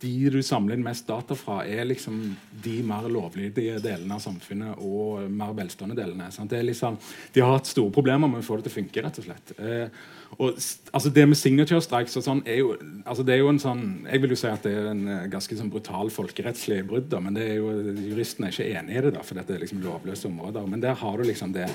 de 0.00 0.30
du 0.32 0.38
samler 0.42 0.78
inn 0.78 0.84
mest 0.84 1.04
data 1.08 1.36
fra, 1.36 1.60
er 1.68 1.84
liksom 1.84 2.20
de 2.64 2.78
mer 2.86 3.04
lovlydige 3.12 3.82
delene 3.84 4.16
av 4.16 4.22
samfunnet 4.24 4.80
og 4.80 5.26
mer 5.28 5.52
velstående 5.58 5.98
delene. 5.98 6.30
Liksom, 6.64 6.96
de 7.34 7.42
har 7.44 7.52
hatt 7.58 7.68
store 7.68 7.92
problemer 7.92 8.30
med 8.30 8.40
å 8.40 8.46
få 8.46 8.56
det 8.58 8.68
til 8.68 8.72
å 8.72 8.78
funke. 8.78 9.04
rett 9.04 9.20
og 9.20 9.28
slett. 9.28 9.52
Eh, 9.60 10.00
og, 10.38 10.56
altså 10.94 11.12
det 11.12 11.26
med 11.28 11.36
signature 11.36 11.82
strikes 11.84 12.16
og 12.16 12.24
sånn 12.24 12.42
er 12.48 12.62
jo, 12.62 12.74
altså 13.04 13.26
det 13.26 13.34
er 13.34 13.42
jo 13.42 13.50
en 13.50 13.60
sånn, 13.60 14.06
Jeg 14.06 14.22
vil 14.22 14.32
jo 14.32 14.38
si 14.40 14.48
at 14.48 14.62
det 14.64 14.72
er 14.72 14.92
en 14.94 15.08
eh, 15.08 15.26
ganske 15.32 15.56
sånn 15.58 15.72
brutal 15.72 16.12
folkerettslig 16.14 16.84
brudd, 16.88 17.12
men 17.20 17.36
det 17.36 17.48
er 17.50 17.56
jo, 17.58 17.74
juristene 18.08 18.48
er 18.48 18.56
ikke 18.56 18.70
enig 18.80 18.96
i 18.96 19.02
det, 19.04 19.16
da, 19.18 19.26
for 19.26 19.36
dette 19.36 19.52
er 19.52 19.60
liksom 19.66 19.84
lovløse 19.84 20.30
områder. 20.30 20.64
Men 20.66 20.80
der 20.80 20.96
har 20.96 21.18
du 21.18 21.28
liksom 21.28 21.52
det 21.52 21.68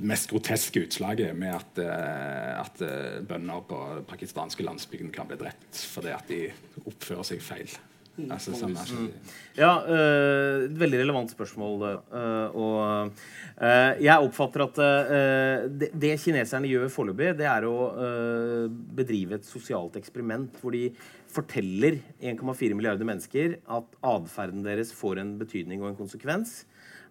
mest 0.00 0.30
groteske 0.30 0.86
utslaget 0.86 1.36
med 1.36 1.54
at, 1.54 1.80
uh, 1.82 2.60
at 2.62 2.82
uh, 2.84 3.22
bønder 3.28 3.64
på 3.68 3.78
pakistanske 4.08 4.64
landsbygden 4.66 5.12
kan 5.14 5.28
bli 5.28 5.40
drept 5.40 5.86
fordi 5.92 6.12
at 6.14 6.28
de 6.30 6.44
oppfører 6.86 7.26
seg 7.32 7.42
feil. 7.44 7.72
Mm. 8.12 8.26
Altså, 8.34 8.52
sånn 8.52 8.74
mm. 8.76 9.06
Ja, 9.56 9.70
uh, 9.86 10.66
et 10.66 10.74
veldig 10.80 11.00
relevant 11.00 11.32
spørsmål. 11.32 11.86
og 12.52 13.22
jeg 14.02 14.26
oppfatter 14.26 14.64
at 14.64 14.78
det, 15.70 15.88
det, 15.94 16.16
kineserne 16.20 16.68
gjør 16.68 16.88
foreløpig, 16.92 17.30
det 17.38 17.46
er 17.46 17.66
å 17.68 17.76
bedrive 18.96 19.38
et 19.38 19.46
sosialt 19.46 19.96
eksperiment 20.00 20.56
hvor 20.60 20.74
de 20.74 20.88
forteller 21.32 22.00
1,4 22.20 22.76
milliarder 22.76 23.08
mennesker 23.08 23.56
at 23.70 23.96
atferden 24.04 24.64
deres 24.66 24.92
får 24.96 25.22
en 25.22 25.36
betydning 25.40 25.84
og 25.84 25.92
en 25.92 26.00
konsekvens. 26.00 26.62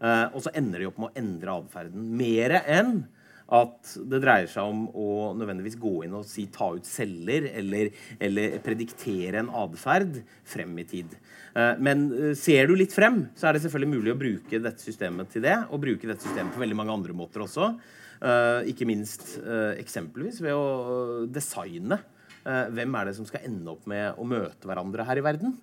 Uh, 0.02 0.34
og 0.34 0.42
så 0.42 0.54
ender 0.58 0.82
de 0.82 0.88
opp 0.90 0.98
med 1.02 1.12
å 1.12 1.20
endre 1.22 1.58
atferden. 1.62 2.06
Mer 2.18 2.58
enn 2.62 3.04
at 3.52 3.94
det 4.08 4.22
dreier 4.24 4.48
seg 4.48 4.64
om 4.64 4.86
å 4.96 5.32
nødvendigvis 5.36 5.76
gå 5.78 6.06
inn 6.06 6.14
og 6.16 6.24
si 6.26 6.46
ta 6.54 6.70
ut 6.72 6.88
celler 6.88 7.50
eller, 7.52 7.90
eller 8.16 8.56
prediktere 8.64 9.42
en 9.42 9.52
atferd 9.62 10.22
frem 10.48 10.74
i 10.82 10.88
tid. 10.90 11.14
Uh, 11.54 11.76
men 11.84 12.06
uh, 12.16 12.32
ser 12.38 12.72
du 12.72 12.78
litt 12.80 12.96
frem, 12.96 13.26
så 13.38 13.50
er 13.50 13.58
det 13.58 13.66
selvfølgelig 13.66 13.94
mulig 13.94 14.16
å 14.16 14.22
bruke 14.24 14.64
dette 14.64 14.82
systemet 14.82 15.34
til 15.36 15.46
det. 15.46 15.58
Og 15.70 15.84
bruke 15.84 16.10
dette 16.10 16.26
systemet 16.26 16.56
på 16.56 16.64
veldig 16.64 16.80
mange 16.82 16.98
andre 16.98 17.18
måter 17.18 17.46
også. 17.48 17.74
ikke 18.70 18.86
minst 18.86 19.40
eksempelvis 19.82 20.44
ved 20.46 20.54
å 20.54 21.26
designe 21.26 21.98
hvem 22.46 22.98
er 23.00 23.08
det 23.08 23.16
som 23.18 23.26
skal 23.26 23.48
ende 23.48 23.72
opp 23.74 23.88
med 23.90 24.14
å 24.22 24.28
møte 24.30 24.70
hverandre 24.70 25.08
her 25.08 25.18
i 25.18 25.24
verden 25.26 25.56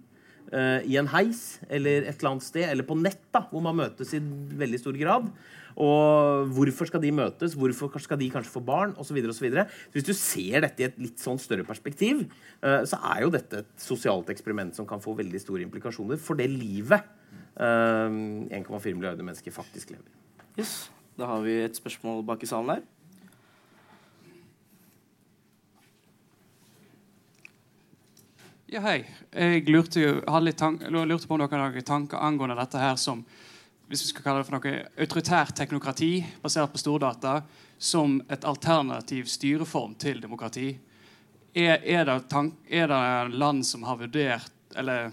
i 0.48 0.94
en 0.96 1.08
heis 1.12 1.58
eller 1.68 2.06
et 2.06 2.14
eller 2.16 2.30
annet 2.30 2.46
sted, 2.46 2.64
eller 2.70 2.86
på 2.88 2.96
nett, 2.96 3.20
da, 3.34 3.42
hvor 3.50 3.60
man 3.60 3.76
møtes 3.76 4.14
i 4.16 4.20
veldig 4.20 4.78
stor 4.80 4.96
grad. 4.96 5.26
Og 5.78 6.50
hvorfor 6.56 6.88
skal 6.90 7.02
de 7.02 7.12
møtes? 7.14 7.54
Hvorfor 7.54 8.00
skal 8.02 8.18
de 8.18 8.30
kanskje 8.32 8.50
få 8.50 8.62
barn? 8.66 8.96
Og 8.98 9.06
så 9.06 9.14
videre, 9.14 9.30
og 9.30 9.38
så 9.38 9.46
videre. 9.46 9.66
Hvis 9.94 10.06
du 10.08 10.12
ser 10.16 10.64
dette 10.64 10.82
i 10.82 10.88
et 10.88 10.98
litt 10.98 11.22
sånn 11.22 11.38
større 11.38 11.66
perspektiv, 11.66 12.24
uh, 12.64 12.82
så 12.88 12.98
er 13.14 13.22
jo 13.22 13.32
dette 13.34 13.62
et 13.62 13.70
sosialt 13.82 14.30
eksperiment 14.34 14.74
som 14.74 14.88
kan 14.90 15.02
få 15.02 15.14
veldig 15.18 15.42
store 15.42 15.62
implikasjoner 15.66 16.18
for 16.18 16.38
det 16.38 16.48
livet 16.50 17.06
uh, 17.60 18.10
eh, 18.50 18.58
1,4 18.58 18.96
milliarder 18.98 19.26
mennesker 19.26 19.54
faktisk 19.54 19.94
lever. 19.94 20.10
Yes. 20.58 20.88
Da 21.18 21.30
har 21.30 21.42
vi 21.46 21.60
et 21.62 21.78
spørsmål 21.78 22.24
bak 22.26 22.42
i 22.42 22.50
salen 22.50 22.74
her. 22.74 22.82
Ja, 28.68 28.82
hei. 28.84 28.98
Jeg 29.32 29.62
lurte, 29.72 30.00
jo, 30.02 30.10
lurte 31.08 31.24
på 31.24 31.36
om 31.38 31.40
dere 31.40 31.56
noen 31.56 31.84
tanker 31.88 32.20
angående 32.20 32.56
dette 32.58 32.82
her 32.82 32.98
som 33.00 33.22
hvis 33.88 34.02
vi 34.02 34.08
skal 34.10 34.26
kalle 34.26 34.42
det 34.42 34.48
for 34.50 34.58
noe 34.58 34.72
autoritært 35.00 35.54
teknokrati 35.56 36.10
basert 36.42 36.74
på 36.74 36.80
stordata 36.82 37.38
som 37.80 38.18
et 38.28 38.44
alternativ 38.44 39.24
styreform 39.32 39.94
til 39.96 40.20
demokrati. 40.20 40.66
Er, 41.54 41.80
er, 41.80 42.04
det, 42.10 42.18
tank, 42.28 42.60
er 42.68 42.92
det, 42.92 43.38
land 43.40 43.64
som 43.64 43.88
har 43.88 43.96
vurdert 43.96 44.76
Eller 44.76 45.08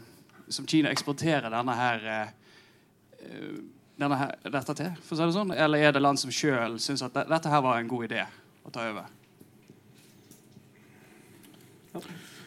som 0.52 0.68
Kina 0.68 0.92
eksporterer 0.92 1.48
denne 1.48 1.80
her, 1.80 2.06
eh, 2.12 3.56
denne 3.96 4.20
her 4.20 4.36
dette 4.44 4.76
til? 4.76 4.92
for 5.00 5.16
å 5.16 5.22
si 5.22 5.32
det 5.32 5.40
sånn, 5.40 5.56
Eller 5.56 5.88
er 5.88 5.96
det 5.96 6.04
land 6.04 6.20
som 6.20 6.36
sjøl 6.44 6.76
syns 6.76 7.08
at 7.08 7.16
dette 7.24 7.56
her 7.56 7.64
var 7.64 7.80
en 7.80 7.88
god 7.88 8.12
idé 8.12 8.28
å 8.68 8.76
ta 8.76 8.92
over? 8.92 9.08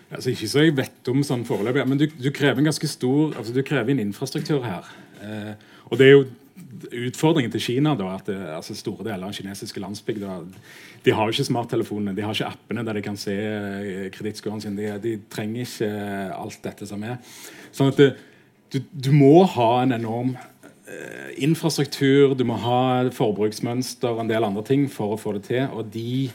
Altså, 0.09 0.33
ikke 0.33 0.49
så 0.49 0.65
jeg 0.65 0.77
vet 0.77 1.09
om 1.13 1.25
sånn 1.27 1.45
foreløpig, 1.45 1.85
men 1.89 2.01
du, 2.01 2.07
du, 2.09 2.31
krever 2.35 2.63
en 2.63 2.71
ganske 2.71 2.89
stor 2.89 3.35
altså 3.37 3.53
du 3.53 3.61
krever 3.67 3.93
en 3.93 4.07
infrastruktur 4.07 4.63
her. 4.65 4.87
Eh, 5.21 5.53
og 5.91 6.01
det 6.01 6.07
er 6.07 6.15
jo 6.15 6.29
utfordringen 7.09 7.53
til 7.53 7.63
Kina 7.63 7.93
da, 7.99 8.15
at 8.17 8.29
det, 8.31 8.39
altså 8.57 8.77
store 8.77 9.05
deler 9.07 9.29
av 9.29 9.37
kinesiske 9.37 9.83
landsbygder 9.83 10.47
de 11.05 11.15
har 11.15 11.29
jo 11.29 11.37
ikke 11.37 11.47
smarttelefonene, 11.49 12.15
de 12.17 12.25
har 12.25 12.35
ikke 12.35 12.51
appene 12.51 12.85
der 12.87 12.99
de 12.99 13.05
kan 13.05 13.19
se 13.21 13.35
eh, 13.35 14.09
sine 14.13 14.61
sin. 14.61 14.77
De, 14.77 14.91
de, 15.03 15.19
trenger 15.31 15.63
ikke 15.63 15.91
alt 16.35 16.59
dette 16.65 16.89
som 16.89 17.03
er. 17.07 17.19
Sånn 17.73 17.93
at 17.93 18.01
det, 18.01 18.09
du, 18.73 18.81
du, 18.93 19.13
må 19.13 19.45
ha 19.49 19.69
en 19.83 19.95
enorm 19.97 20.35
eh, 20.37 21.31
infrastruktur, 21.45 22.35
du 22.35 22.45
må 22.49 22.59
ha 22.61 23.09
forbruksmønster 23.15 24.11
og 24.11 24.25
en 24.25 24.33
del 24.33 24.45
andre 24.45 24.65
ting 24.67 24.89
for 24.93 25.15
å 25.15 25.21
få 25.21 25.37
det 25.39 25.47
til. 25.49 25.69
og 25.73 25.89
de 25.95 26.31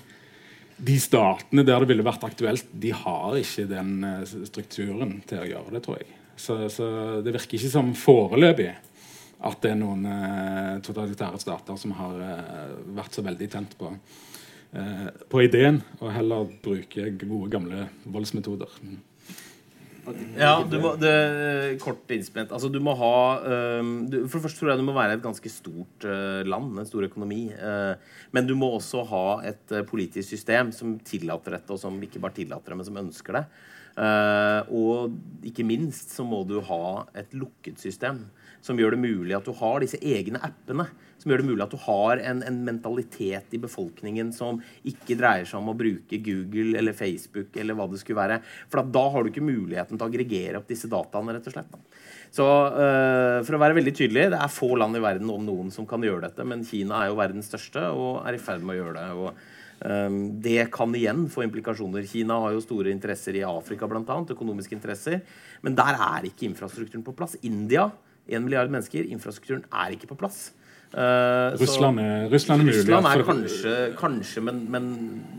de 0.78 0.96
statene 1.02 1.66
der 1.68 1.84
det 1.84 1.92
ville 1.92 2.06
vært 2.06 2.26
aktuelt, 2.26 2.72
de 2.72 2.94
har 2.96 3.38
ikke 3.40 3.68
den 3.70 3.94
eh, 4.08 4.26
strukturen 4.50 5.20
til 5.30 5.44
å 5.44 5.48
gjøre 5.50 5.76
det, 5.76 5.84
tror 5.86 6.02
jeg. 6.02 6.10
Så, 6.36 6.58
så 6.74 6.88
det 7.24 7.36
virker 7.36 7.60
ikke 7.60 7.72
som 7.76 7.94
foreløpig 7.98 8.72
at 9.44 9.58
det 9.64 9.74
er 9.74 9.80
noen 9.80 10.06
eh, 10.10 10.76
totalitære 10.86 11.42
stater 11.44 11.80
som 11.80 11.94
har 12.00 12.22
eh, 12.26 12.76
vært 12.98 13.18
så 13.18 13.26
veldig 13.26 13.50
tent 13.54 13.78
på, 13.80 13.92
på 15.30 15.42
ideen, 15.46 15.76
og 16.00 16.10
heller 16.16 16.48
bruke 16.64 17.12
gode, 17.22 17.50
gamle 17.54 17.84
voldsmetoder. 18.10 18.72
Ja, 20.36 20.58
du 20.68 20.76
må, 20.84 20.94
det, 21.00 21.14
kort 21.84 22.10
innspent. 22.12 22.52
Altså, 22.52 22.70
du 22.72 22.80
må 22.84 22.96
ha 23.00 23.18
um, 23.80 23.94
du, 24.12 24.24
For 24.28 24.38
det 24.38 24.46
første 24.48 24.60
tror 24.60 24.74
jeg 24.74 24.82
du 24.82 24.88
må 24.88 24.96
være 24.98 25.18
et 25.18 25.24
ganske 25.24 25.52
stort 25.52 26.08
uh, 26.08 26.42
land, 26.48 26.74
en 26.80 26.90
stor 26.90 27.08
økonomi. 27.08 27.46
Uh, 27.56 27.94
men 28.36 28.50
du 28.50 28.56
må 28.60 28.74
også 28.76 29.06
ha 29.12 29.26
et 29.50 29.76
uh, 29.76 29.84
politisk 29.88 30.28
system 30.36 30.74
som 30.76 30.98
tillater 31.08 31.58
dette, 31.58 31.72
og 31.72 31.80
som 31.82 32.02
ikke 32.04 32.22
bare 32.24 32.38
tillater 32.42 32.74
det, 32.74 32.80
men 32.82 32.90
som 32.90 33.00
ønsker 33.06 33.40
det. 33.40 33.46
Eh, 33.94 34.74
og 34.74 35.46
ikke 35.46 35.66
minst 35.68 36.16
så 36.16 36.26
må 36.26 36.42
du 36.50 36.58
ha 36.66 37.06
et 37.20 37.34
lukket 37.38 37.78
system 37.82 38.24
som 38.64 38.80
gjør 38.80 38.96
det 38.96 39.04
mulig 39.04 39.36
at 39.36 39.46
du 39.46 39.52
har 39.60 39.84
disse 39.84 40.00
egne 40.00 40.40
appene. 40.44 40.88
Som 41.20 41.32
gjør 41.32 41.44
det 41.44 41.48
mulig 41.50 41.64
at 41.66 41.72
du 41.72 41.80
har 41.84 42.20
en, 42.24 42.42
en 42.48 42.60
mentalitet 42.66 43.54
i 43.56 43.60
befolkningen 43.62 44.32
som 44.36 44.60
ikke 44.88 45.18
dreier 45.20 45.48
seg 45.48 45.60
om 45.60 45.72
å 45.72 45.78
bruke 45.78 46.20
Google 46.24 46.80
eller 46.80 46.96
Facebook 46.98 47.56
eller 47.60 47.78
hva 47.78 47.88
det 47.92 48.02
skulle 48.02 48.20
være. 48.20 48.40
For 48.72 48.84
da 48.96 49.04
har 49.14 49.24
du 49.24 49.32
ikke 49.32 49.46
muligheten 49.46 50.00
til 50.00 50.04
å 50.04 50.10
aggregere 50.10 50.60
opp 50.60 50.72
disse 50.72 50.90
dataene, 50.92 51.36
rett 51.36 51.48
og 51.52 51.56
slett. 51.56 51.78
Så 52.34 52.48
uh, 52.48 53.40
for 53.46 53.56
å 53.56 53.62
være 53.62 53.78
veldig 53.78 53.96
tydelig, 53.96 54.30
det 54.34 54.40
er 54.42 54.52
få 54.52 54.74
land 54.80 55.00
i 55.00 55.04
verden 55.04 55.32
om 55.32 55.44
noen 55.48 55.72
som 55.72 55.88
kan 55.88 56.04
gjøre 56.04 56.26
dette, 56.26 56.48
men 56.48 56.66
Kina 56.68 57.04
er 57.04 57.12
jo 57.12 57.20
verdens 57.20 57.52
største 57.52 57.86
og 57.94 58.24
er 58.28 58.36
i 58.36 58.42
ferd 58.42 58.66
med 58.66 58.76
å 58.76 58.80
gjøre 58.82 58.96
det. 59.00 59.10
og 59.20 59.62
det 60.44 60.70
kan 60.72 60.94
igjen 60.96 61.26
få 61.28 61.44
implikasjoner. 61.44 62.06
Kina 62.08 62.38
har 62.40 62.54
jo 62.56 62.64
store 62.64 62.92
interesser 62.94 63.36
i 63.36 63.44
Afrika, 63.44 63.88
blant 63.92 64.08
annet, 64.14 64.32
økonomiske 64.32 64.78
interesser. 64.78 65.20
Men 65.62 65.76
der 65.76 66.00
er 66.00 66.28
ikke 66.30 66.48
infrastrukturen 66.48 67.04
på 67.04 67.16
plass. 67.18 67.36
India, 67.44 67.90
1 68.28 68.46
milliard 68.46 68.72
mennesker, 68.72 69.04
infrastrukturen 69.12 69.66
er 69.68 69.98
ikke 69.98 70.08
på 70.14 70.20
plass. 70.22 70.54
Uh, 70.94 71.58
Russland 71.58 72.00
er, 72.00 72.28
Russland 72.30 72.62
er 72.62 72.68
mulig. 72.68 72.80
Russland 72.84 73.08
er 73.10 73.24
kanskje, 73.26 73.76
kanskje 73.98 74.44
men, 74.46 74.60
men 74.70 74.90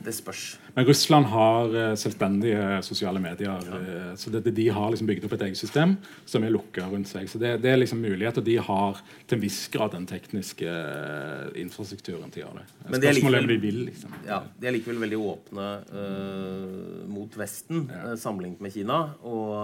det 0.02 0.14
spørs. 0.16 0.42
Men 0.74 0.88
Russland 0.88 1.28
har 1.30 1.76
eh, 1.78 1.92
selvstendige 1.94 2.80
sosiale 2.82 3.20
medier. 3.22 3.62
Ja. 3.62 4.16
så 4.18 4.32
det, 4.34 4.50
de 4.50 4.64
har 4.74 4.90
liksom 4.90 5.06
bygd 5.06 5.28
opp 5.28 5.36
et 5.36 5.44
eget 5.46 5.60
system 5.60 5.94
som 6.26 6.42
er 6.42 6.50
lukka 6.50 6.88
rundt 6.90 7.06
seg. 7.06 7.28
Så 7.30 7.38
det, 7.38 7.52
det 7.62 7.70
er 7.70 7.78
liksom 7.78 8.02
muligheter. 8.02 8.42
De 8.42 8.56
har 8.58 8.98
til 9.28 9.38
en 9.38 9.44
viss 9.44 9.60
grad 9.70 9.94
den 9.94 10.08
tekniske 10.10 10.66
eh, 10.66 11.54
infrastrukturen 11.62 12.34
til 12.34 12.42
å 12.42 12.48
gjøre 12.48 12.64
det. 12.64 12.90
Men 12.90 13.04
de 13.04 13.10
er 13.12 13.18
likevel- 13.20 13.46
de 13.54 13.58
vil. 13.62 13.82
liksom. 13.92 14.16
Ja, 14.26 14.42
De 14.58 14.66
er 14.66 14.74
likevel 14.74 14.98
veldig 15.04 15.20
åpne 15.22 15.68
uh, 15.94 17.04
mot 17.14 17.38
Vesten 17.38 17.86
ja. 17.92 18.16
sammenlignet 18.18 18.64
med 18.64 18.74
Kina. 18.74 18.98
Og 19.22 19.54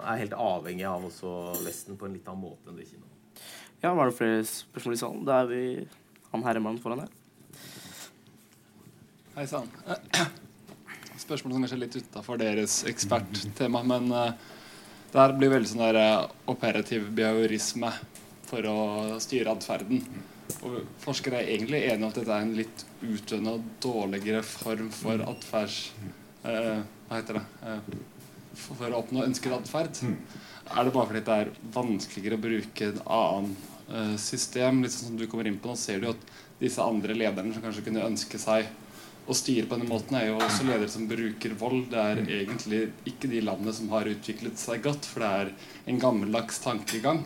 er 0.00 0.22
helt 0.24 0.38
avhengig 0.38 0.88
av 0.88 1.04
også 1.10 1.34
Vesten 1.66 2.00
på 2.00 2.08
en 2.08 2.16
litt 2.16 2.32
annen 2.32 2.46
måte 2.48 2.72
enn 2.72 2.80
det 2.80 2.88
Kina. 2.88 3.04
Ja, 3.84 3.90
var 3.94 4.08
det 4.08 4.16
flere 4.16 4.44
spørsmål 4.48 4.94
i 4.94 4.96
salen? 4.96 5.24
Da 5.28 5.42
er 5.42 5.48
vi 5.50 5.64
han 6.30 6.44
herremannen 6.46 6.80
foran 6.80 7.02
her. 7.02 7.10
Hei 9.34 9.44
sann. 9.50 9.66
Spørsmål 11.24 11.52
som 11.52 11.66
kanskje 11.66 11.76
er 11.76 11.82
litt 11.82 11.98
utafor 11.98 12.40
deres 12.40 12.78
eksperttema, 12.88 13.82
men 13.84 14.08
eh, 14.08 14.30
det 15.12 15.20
her 15.20 15.34
blir 15.36 15.52
veldig 15.52 15.68
sånn 15.68 15.82
der 15.84 15.98
eh, 16.00 16.30
operativ 16.48 17.10
behaviorisme 17.18 17.90
for 18.48 18.70
å 18.70 18.78
styre 19.20 19.52
atferden. 19.52 20.00
Og 20.64 20.80
forskere 21.04 21.42
er 21.42 21.52
egentlig 21.52 21.82
enige 21.82 22.00
om 22.00 22.08
at 22.08 22.22
dette 22.22 22.38
er 22.38 22.48
en 22.48 22.56
litt 22.56 22.86
utdøende 23.04 23.54
og 23.58 23.68
dårligere 23.84 24.40
form 24.48 24.88
for 24.96 25.26
atferds... 25.28 25.82
eh, 26.48 26.80
hva 27.10 27.20
heter 27.20 27.42
det? 27.42 27.44
Eh, 27.68 28.00
for, 28.64 28.88
å 28.88 29.04
oppnå 29.04 29.28
ønsket 29.28 29.58
atferd. 29.60 30.02
Er 30.72 30.88
det 30.88 30.96
bare 30.96 31.12
fordi 31.12 31.24
det 31.28 31.38
er 31.42 31.54
vanskeligere 31.76 32.40
å 32.40 32.44
bruke 32.48 32.92
en 32.94 33.04
annen 33.04 33.54
system? 34.20 34.82
Litt 34.82 34.94
sånn 34.94 35.12
som 35.12 35.18
du 35.20 35.26
kommer 35.30 35.48
inn 35.48 35.58
på 35.60 35.68
Nå 35.70 35.76
ser 35.78 36.00
du 36.00 36.08
at 36.12 36.32
disse 36.60 36.82
andre 36.82 37.16
lederne 37.16 37.52
som 37.52 37.64
kanskje 37.64 37.84
kunne 37.84 38.06
ønske 38.06 38.40
seg 38.40 38.70
å 39.24 39.34
styre 39.36 39.68
på 39.68 39.78
denne 39.78 39.88
måten, 39.88 40.16
er 40.18 40.28
jo 40.28 40.40
også 40.40 40.66
ledere 40.68 40.90
som 40.92 41.06
bruker 41.08 41.54
vold. 41.60 41.86
Det 41.92 42.00
er 42.00 42.20
egentlig 42.24 42.80
ikke 43.08 43.30
de 43.32 43.40
landene 43.44 43.72
som 43.76 43.88
har 43.94 44.08
utviklet 44.10 44.60
seg 44.60 44.84
godt, 44.84 45.08
for 45.08 45.24
det 45.24 45.30
er 45.40 45.52
en 45.92 46.00
gammeldags 46.02 46.60
tankegang. 46.64 47.22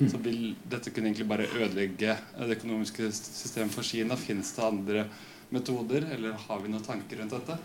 Så 0.00 0.16
vil 0.24 0.54
dette 0.70 0.92
kunne 0.94 1.10
egentlig 1.10 1.26
bare 1.28 1.48
ødelegge 1.50 2.14
det 2.14 2.54
økonomiske 2.56 3.10
systemet 3.12 3.74
for 3.74 3.84
Kina? 3.84 4.16
Finnes 4.16 4.54
det 4.56 4.64
andre 4.64 5.04
metoder, 5.52 6.06
eller 6.14 6.38
har 6.46 6.62
vi 6.62 6.70
noen 6.72 6.86
tanker 6.86 7.20
rundt 7.20 7.34
dette? 7.36 7.58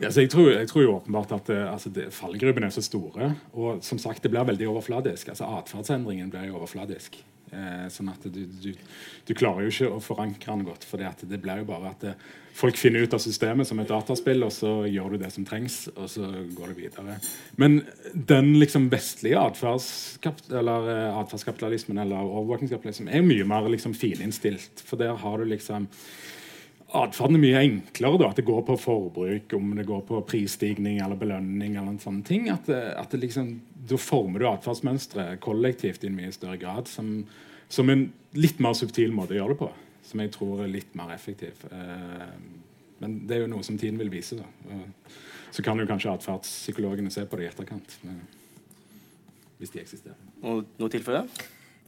Ja, 0.00 0.08
jeg, 0.08 0.30
tror, 0.32 0.48
jeg 0.54 0.68
tror 0.70 0.84
jo 0.86 0.94
åpenbart 0.94 1.34
at 1.36 1.50
eh, 1.52 1.66
altså, 1.68 1.90
det, 1.92 2.06
fallgruppene 2.16 2.70
er 2.70 2.72
så 2.72 2.84
store. 2.84 3.34
Og 3.52 3.82
som 3.84 4.00
sagt, 4.00 4.22
det 4.24 4.30
blir 4.32 4.46
veldig 4.48 4.70
overfladisk. 4.70 5.28
altså 5.28 5.50
Atferdsendringen 5.58 6.30
blir 6.32 6.48
jo 6.48 6.56
overfladisk. 6.62 7.18
Eh, 7.50 7.86
sånn 7.90 8.12
at 8.12 8.22
du, 8.30 8.44
du, 8.62 8.70
du 9.26 9.32
klarer 9.34 9.66
jo 9.66 9.72
ikke 9.72 9.88
å 9.96 10.02
forankre 10.04 10.54
den 10.54 10.68
godt. 10.68 10.84
For 10.86 11.02
det, 11.02 11.40
blir 11.42 11.62
jo 11.62 11.66
bare 11.66 11.90
at 11.90 12.04
det, 12.04 12.12
folk 12.54 12.78
finner 12.78 13.02
ut 13.02 13.16
av 13.16 13.22
systemet 13.22 13.66
som 13.66 13.80
et 13.82 13.90
dataspill, 13.90 14.44
og 14.46 14.52
så 14.54 14.70
gjør 14.86 15.16
du 15.16 15.24
det 15.24 15.32
som 15.34 15.46
trengs, 15.48 15.82
og 15.96 16.06
så 16.12 16.30
går 16.54 16.72
det 16.72 16.78
videre. 16.78 17.18
Men 17.60 17.80
den 18.14 18.52
liksom 18.60 18.86
vestlige 18.92 19.42
atferdskap- 19.42 20.46
eller, 20.50 20.90
eh, 20.94 21.20
atferdskapitalismen 21.24 21.98
eller 22.04 22.22
overvåkingskapitalismen 22.22 23.10
er 23.10 23.26
mye 23.26 23.46
mer 23.48 23.66
liksom 23.74 23.98
fininnstilt. 23.98 24.84
For 24.86 25.00
der 25.00 25.18
har 25.18 25.38
du 25.38 25.50
liksom 25.50 25.90
Atferden 26.96 27.36
er 27.38 27.42
mye 27.44 27.60
enklere. 27.60 28.18
da, 28.18 28.30
At 28.30 28.36
det 28.40 28.46
går 28.48 28.62
på 28.66 28.76
forbruk, 28.80 29.52
om 29.54 29.74
det 29.76 29.86
går 29.86 30.00
på 30.08 30.22
prisstigning 30.26 30.98
eller 30.98 31.16
belønning. 31.16 31.76
eller 31.76 31.92
en 31.94 32.02
sånn 32.02 32.22
ting, 32.26 32.48
at, 32.50 32.68
at 32.68 33.10
det 33.10 33.20
liksom, 33.26 33.60
Da 33.90 33.96
former 33.96 34.38
du 34.38 34.46
atferdsmønsteret 34.46 35.40
kollektivt 35.40 36.04
i 36.04 36.10
en 36.10 36.16
mye 36.16 36.32
større 36.32 36.58
grad. 36.58 36.88
Som, 36.88 37.26
som 37.68 37.90
en 37.90 38.12
litt 38.34 38.58
mer 38.60 38.74
subtil 38.74 39.12
måte 39.12 39.34
å 39.34 39.40
gjøre 39.40 39.54
det 39.54 39.60
på. 39.62 39.70
Som 40.10 40.20
jeg 40.20 40.32
tror 40.34 40.64
er 40.64 40.72
litt 40.72 40.94
mer 40.98 41.14
effektiv. 41.14 41.64
Eh, 41.70 42.34
men 43.00 43.20
det 43.26 43.36
er 43.36 43.44
jo 43.44 43.52
noe 43.54 43.64
som 43.64 43.78
tiden 43.78 43.98
vil 43.98 44.10
vise. 44.12 44.36
da. 44.36 44.74
Så 45.50 45.62
kan 45.66 45.78
jo 45.78 45.86
kanskje 45.88 46.12
atferdspsykologene 46.12 47.10
se 47.10 47.24
på 47.26 47.38
det 47.38 47.46
i 47.46 47.50
etterkant. 47.50 47.96
Hvis 49.58 49.72
de 49.72 49.80
eksisterer. 49.80 50.18
Noe, 50.42 50.66
noe 50.78 50.92
tilføye? 50.92 51.24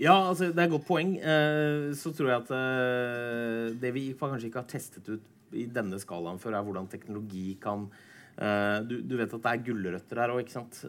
Ja, 0.03 0.17
altså, 0.27 0.49
det 0.51 0.59
er 0.59 0.67
et 0.67 0.73
godt 0.73 0.89
poeng. 0.89 1.13
Eh, 1.15 1.93
så 1.95 2.11
tror 2.15 2.33
jeg 2.33 2.41
at 2.41 2.49
eh, 2.57 3.67
det 3.79 3.93
vi 3.95 4.09
kanskje 4.19 4.49
ikke 4.49 4.65
har 4.65 4.71
testet 4.71 5.07
ut 5.13 5.55
i 5.55 5.69
denne 5.71 6.01
skalaen 6.03 6.41
før, 6.43 6.57
er 6.59 6.65
hvordan 6.67 6.89
teknologi 6.91 7.53
kan 7.63 7.85
eh, 8.35 8.81
du, 8.89 8.97
du 9.07 9.15
vet 9.21 9.31
at 9.31 9.45
det 9.45 9.53
er 9.53 9.63
gulrøtter 9.69 10.23
her 10.25 10.33
òg, 10.35 10.41
ikke 10.43 10.57
sant? 10.57 10.81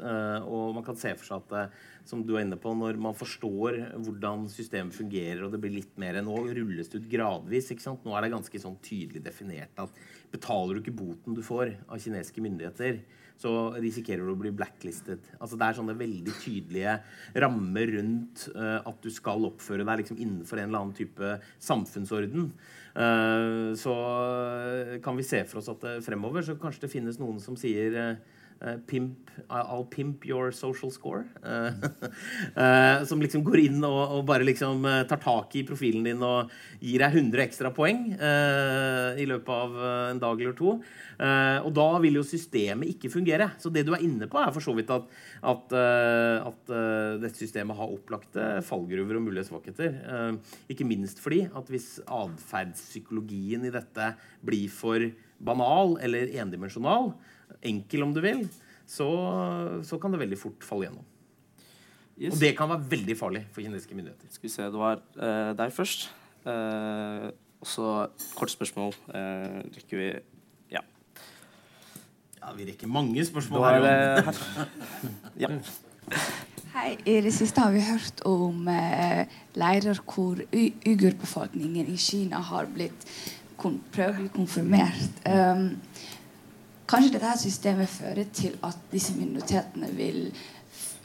Og 0.47 0.73
man 0.73 0.85
kan 0.87 0.97
se 0.97 1.13
for 1.19 1.29
seg 1.29 1.45
at 1.45 1.75
som 2.09 2.23
du 2.25 2.33
er 2.33 2.47
inne 2.47 2.57
på, 2.59 2.73
når 2.75 2.97
man 2.99 3.13
forstår 3.15 3.77
hvordan 3.93 4.47
systemet 4.51 4.97
fungerer, 4.97 5.43
og 5.45 5.53
det 5.53 5.61
blir 5.61 5.77
litt 5.77 5.93
mer 6.01 6.17
Nå 6.25 6.39
rulles 6.49 6.89
det 6.89 7.03
ut 7.03 7.11
gradvis. 7.11 7.69
ikke 7.69 7.85
sant? 7.85 8.01
Nå 8.07 8.15
er 8.17 8.25
det 8.25 8.33
ganske 8.33 8.63
sånn 8.65 8.81
tydelig 8.83 9.21
definert 9.23 9.77
at 9.83 10.01
betaler 10.33 10.79
du 10.79 10.81
ikke 10.81 10.97
boten 11.03 11.37
du 11.37 11.45
får 11.45 11.75
av 11.85 12.01
kinesiske 12.01 12.41
myndigheter, 12.43 13.03
så 13.43 13.53
risikerer 13.75 14.23
du 14.23 14.33
å 14.33 14.39
bli 14.39 14.53
blacklisted. 14.55 15.23
Altså 15.39 15.59
Det 15.59 15.67
er 15.67 15.77
sånne 15.79 15.97
veldig 15.99 16.35
tydelige 16.41 16.97
rammer 17.43 17.91
rundt 17.97 18.47
uh, 18.55 18.79
at 18.79 19.03
du 19.03 19.11
skal 19.13 19.49
oppføre 19.49 19.85
deg 19.87 20.03
liksom 20.03 20.21
innenfor 20.21 20.61
en 20.61 20.69
eller 20.69 20.83
annen 20.83 20.97
type 20.97 21.35
samfunnsorden. 21.63 22.51
Uh, 22.93 23.73
så 23.79 23.95
kan 25.03 25.17
vi 25.17 25.25
se 25.27 25.41
for 25.49 25.63
oss 25.63 25.71
at 25.73 25.83
uh, 25.89 25.99
fremover 26.05 26.45
så 26.45 26.57
kanskje 26.61 26.85
det 26.85 26.93
finnes 26.93 27.19
noen 27.21 27.41
som 27.43 27.57
sier 27.59 28.17
pimp, 28.87 29.31
I'll 29.49 29.85
pimp 29.85 30.25
your 30.25 30.51
social 30.51 30.91
score. 30.91 31.25
Eh, 31.43 31.73
eh, 32.63 33.03
som 33.09 33.21
liksom 33.21 33.43
går 33.45 33.63
inn 33.65 33.79
og, 33.83 34.17
og 34.17 34.25
bare 34.29 34.45
liksom 34.47 34.85
eh, 34.89 35.01
tar 35.09 35.21
tak 35.23 35.55
i 35.59 35.65
profilen 35.67 36.05
din 36.07 36.23
og 36.23 36.51
gir 36.79 37.03
deg 37.03 37.17
100 37.17 37.43
ekstra 37.45 37.73
poeng 37.75 38.05
eh, 38.13 39.19
i 39.23 39.27
løpet 39.29 39.51
av 39.55 39.75
eh, 39.79 40.11
en 40.13 40.21
dag 40.23 40.43
eller 40.43 40.55
to. 40.57 40.77
Eh, 41.17 41.59
og 41.63 41.71
da 41.75 41.87
vil 42.03 42.19
jo 42.19 42.25
systemet 42.27 42.93
ikke 42.93 43.11
fungere. 43.13 43.51
Så 43.61 43.71
det 43.73 43.85
du 43.87 43.93
er 43.95 44.05
inne 44.05 44.29
på, 44.31 44.39
er 44.39 44.53
for 44.55 44.63
så 44.63 44.75
vidt 44.77 44.93
at, 44.93 45.11
at, 45.53 45.77
eh, 45.81 46.37
at 46.51 46.73
eh, 46.77 47.19
dette 47.25 47.41
systemet 47.41 47.79
har 47.79 47.93
opplagte 47.97 48.47
fallgruver 48.65 49.19
og 49.19 49.27
mulige 49.27 49.47
svakheter. 49.49 49.99
Eh, 50.03 50.57
ikke 50.73 50.87
minst 50.87 51.21
fordi 51.23 51.45
at 51.51 51.69
hvis 51.73 51.97
atferdspsykologien 52.05 53.67
i 53.67 53.73
dette 53.73 54.13
blir 54.45 54.71
for 54.71 55.11
banal 55.43 55.97
eller 56.03 56.31
endimensjonal, 56.39 57.11
enkel 57.61 58.05
om 58.05 58.13
du 58.15 58.21
vil, 58.23 58.45
så, 58.89 59.07
så 59.85 59.99
kan 60.01 60.13
det 60.13 60.21
veldig 60.23 60.39
fort 60.39 60.65
falle 60.67 60.89
gjennom. 60.89 61.05
Yes. 62.13 62.35
Og 62.35 62.41
det 62.43 62.51
kan 62.57 62.69
være 62.69 62.89
veldig 62.91 63.15
farlig 63.17 63.41
for 63.53 63.65
kinesiske 63.65 63.95
myndigheter. 63.97 64.29
Skal 64.29 64.47
vi 64.47 64.53
se, 64.53 64.67
det 64.69 64.81
var 64.81 65.01
uh, 65.17 65.53
deg 65.57 65.73
først. 65.73 66.11
Uh, 66.45 67.31
og 67.63 67.69
så 67.69 67.89
kort 68.35 68.53
spørsmål. 68.53 68.93
Uh, 69.09 69.63
rekker 69.73 69.97
vi 69.97 70.09
Ja. 70.75 70.83
Ja, 72.41 72.53
Vi 72.57 72.65
rekker 72.69 72.87
mange 72.87 73.25
spørsmål 73.25 73.59
var 73.59 73.79
her. 73.79 74.21
her. 74.21 74.67
Ja. 75.39 75.49
Hei, 76.73 76.97
I 77.05 77.21
det 77.21 77.31
siste 77.33 77.61
har 77.61 77.71
vi 77.71 77.83
hørt 77.85 78.21
om 78.25 78.67
eh, 78.67 79.29
leirer 79.55 79.99
hvor 80.01 80.39
Ugurbefolkningen 80.41 80.89
uigurbefolkningen 80.89 81.91
i 81.93 81.97
Kina 82.01 82.41
har 82.41 82.65
blitt 82.65 83.05
kon 83.61 83.77
prøvd 83.93 84.31
konfirmert. 84.33 85.21
Um, 85.29 85.77
kanskje 86.93 87.15
dette 87.17 87.37
systemet 87.41 87.89
fører 87.89 88.27
til 88.33 88.57
at 88.63 88.77
disse 88.91 89.15
minoritetene 89.17 89.89
vil, 89.97 90.19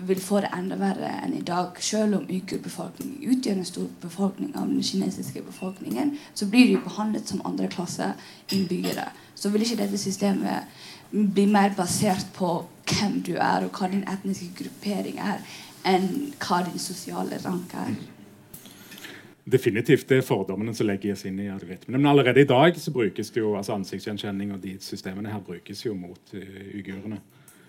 vil 0.09 0.21
få 0.21 0.43
det 0.45 0.51
enda 0.57 0.77
verre 0.81 1.13
enn 1.23 1.37
i 1.39 1.45
dag. 1.47 1.79
Selv 1.81 2.19
om 2.19 2.27
uigurbefolkningen 2.29 3.25
utgjør 3.33 3.57
en 3.61 3.71
stor 3.71 3.89
befolkning 4.03 4.53
av 4.57 4.69
den 4.69 4.85
kinesiske 4.85 5.43
befolkningen, 5.47 6.17
så 6.35 6.49
blir 6.51 6.69
de 6.69 6.83
behandlet 6.85 7.29
som 7.29 7.43
andreklasse 7.49 8.13
innbyggere. 8.53 9.09
Så 9.35 9.53
vil 9.55 9.65
ikke 9.65 9.81
dette 9.83 10.01
systemet 10.01 10.69
bli 11.11 11.47
mer 11.49 11.73
basert 11.77 12.27
på 12.37 12.53
hvem 12.89 13.23
du 13.25 13.35
er, 13.37 13.65
og 13.65 13.73
hva 13.73 13.89
din 13.89 14.05
etniske 14.09 14.53
gruppering 14.61 15.21
er, 15.25 15.41
enn 15.89 16.35
hva 16.43 16.63
din 16.67 16.81
sosiale 16.83 17.41
rank 17.45 17.75
er. 17.81 17.97
Definitivt. 19.49 20.09
Det 20.11 20.21
er 20.21 20.27
fordommene 20.27 20.75
som 20.77 20.89
legges 20.89 21.25
inn 21.29 21.39
i 21.41 21.49
algoritmene. 21.49 21.97
Men 21.97 22.11
allerede 22.11 22.43
i 22.43 22.49
dag 22.49 22.77
så 22.77 22.93
brukes 22.93 23.31
det 23.33 23.41
jo 23.41 23.55
altså 23.57 23.79
ansiktsgjenkjenning 23.79 24.53
og 24.53 24.61
de 24.65 24.75
systemene 24.83 25.33
her 25.33 25.41
brukes 25.45 25.85
jo 25.87 25.95
mot 25.97 26.35
uh, 26.35 26.59
uigurene. 26.75 27.21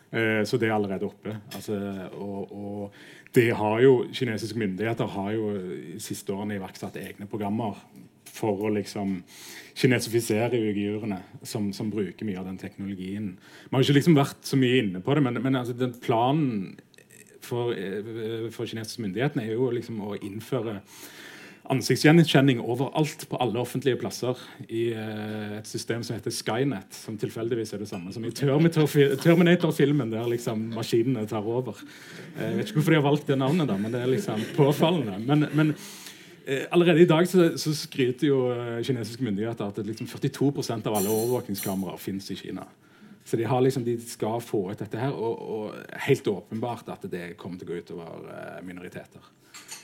Uh, 0.09 0.41
så 0.43 0.57
det 0.59 0.67
er 0.67 0.75
allerede 0.75 1.07
oppe. 1.07 1.37
Altså, 1.55 1.77
og, 2.17 2.51
og, 2.51 2.99
det 3.35 3.51
har 3.55 3.79
jo 3.83 4.07
kinesiske 4.11 4.57
myndigheter 4.57 5.05
har 5.13 5.31
jo 5.35 5.51
de 5.53 5.99
siste 6.01 6.33
årene 6.33 6.57
iverksatt 6.57 6.97
egne 6.97 7.27
programmer 7.29 7.77
for 8.25 8.65
å 8.65 8.71
liksom 8.73 9.19
kinesifisere 9.77 10.57
uigurene, 10.57 11.19
som, 11.43 11.69
som, 11.73 11.91
bruker 11.93 12.25
mye 12.25 12.39
av 12.41 12.49
den 12.49 12.57
teknologien. 12.59 13.31
Vi 13.69 13.75
har 13.75 13.85
ikke 13.85 13.99
liksom 13.99 14.17
vært 14.17 14.49
så 14.49 14.57
mye 14.59 14.81
inne 14.81 15.01
på 15.05 15.15
det, 15.15 15.23
men, 15.25 15.39
men 15.45 15.59
altså, 15.61 15.77
den 15.77 15.93
planen 16.01 16.75
for, 17.45 17.71
eh, 17.73 18.49
for 18.53 18.69
kinesiske 18.69 19.05
myndighetene 19.05 19.45
er 19.45 19.55
jo 19.55 19.69
liksom 19.73 20.01
å 20.05 20.17
innføre 20.17 20.79
ansiktsgjenkjenning 21.69 22.61
overalt 22.63 23.25
på 23.29 23.37
alle 23.41 23.61
offentlige 23.61 23.99
plasser 24.01 24.39
i 24.67 24.89
uh, 24.95 25.59
et 25.59 25.69
system 25.69 26.03
som 26.05 26.17
heter 26.17 26.33
Skynet, 26.33 26.89
som 26.95 27.17
tilfeldigvis 27.19 27.73
er 27.75 27.83
det 27.83 27.89
samme 27.91 28.13
som 28.15 28.25
i 28.25 28.33
Terminator-filmen, 28.33 30.11
der 30.13 30.29
liksom 30.31 30.69
maskinene 30.73 31.27
tar 31.29 31.45
over. 31.45 31.77
Uh, 32.35 32.43
jeg 32.43 32.57
vet 32.57 32.67
ikke 32.67 32.79
hvorfor 32.79 32.95
de 32.95 32.99
har 33.01 33.07
valgt 33.07 33.29
det 33.29 33.39
navnet, 33.39 33.69
da, 33.69 33.77
men 33.77 33.93
det 33.93 34.01
er 34.01 34.13
liksom 34.15 34.43
påfallende. 34.57 35.19
Men, 35.27 35.47
men 35.53 35.73
uh, 35.75 36.65
allerede 36.73 37.05
i 37.05 37.09
dag 37.09 37.29
så, 37.29 37.51
så 37.61 37.75
skryter 37.77 38.31
jo 38.31 38.41
kinesiske 38.85 39.25
myndigheter 39.25 39.69
at 39.69 39.81
liksom 39.85 40.09
42% 40.09 40.89
av 40.89 40.99
alle 40.99 41.13
overvåkingskameraer 41.13 42.01
finnes 42.01 42.31
i 42.33 42.39
Kina. 42.39 42.65
Så 43.29 43.37
de, 43.37 43.45
liksom, 43.45 43.83
de, 43.85 43.93
skal 44.01 44.39
få 44.41 44.63
ut 44.71 44.79
dette 44.81 44.97
her, 44.97 45.13
og, 45.13 45.41
og 45.53 45.97
helt 46.07 46.29
åpenbart 46.31 46.87
at 46.89 47.03
det 47.11 47.35
kommer 47.37 47.61
til 47.61 47.67
å 47.67 47.73
gå 47.75 47.83
utover 47.83 48.63
minoriteter. 48.65 49.27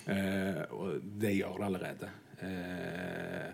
Eh, 0.09 0.61
og 0.73 1.05
det 1.21 1.35
gjør 1.35 1.59
det 1.59 1.67
allerede. 1.69 2.09
Eh, 2.45 3.49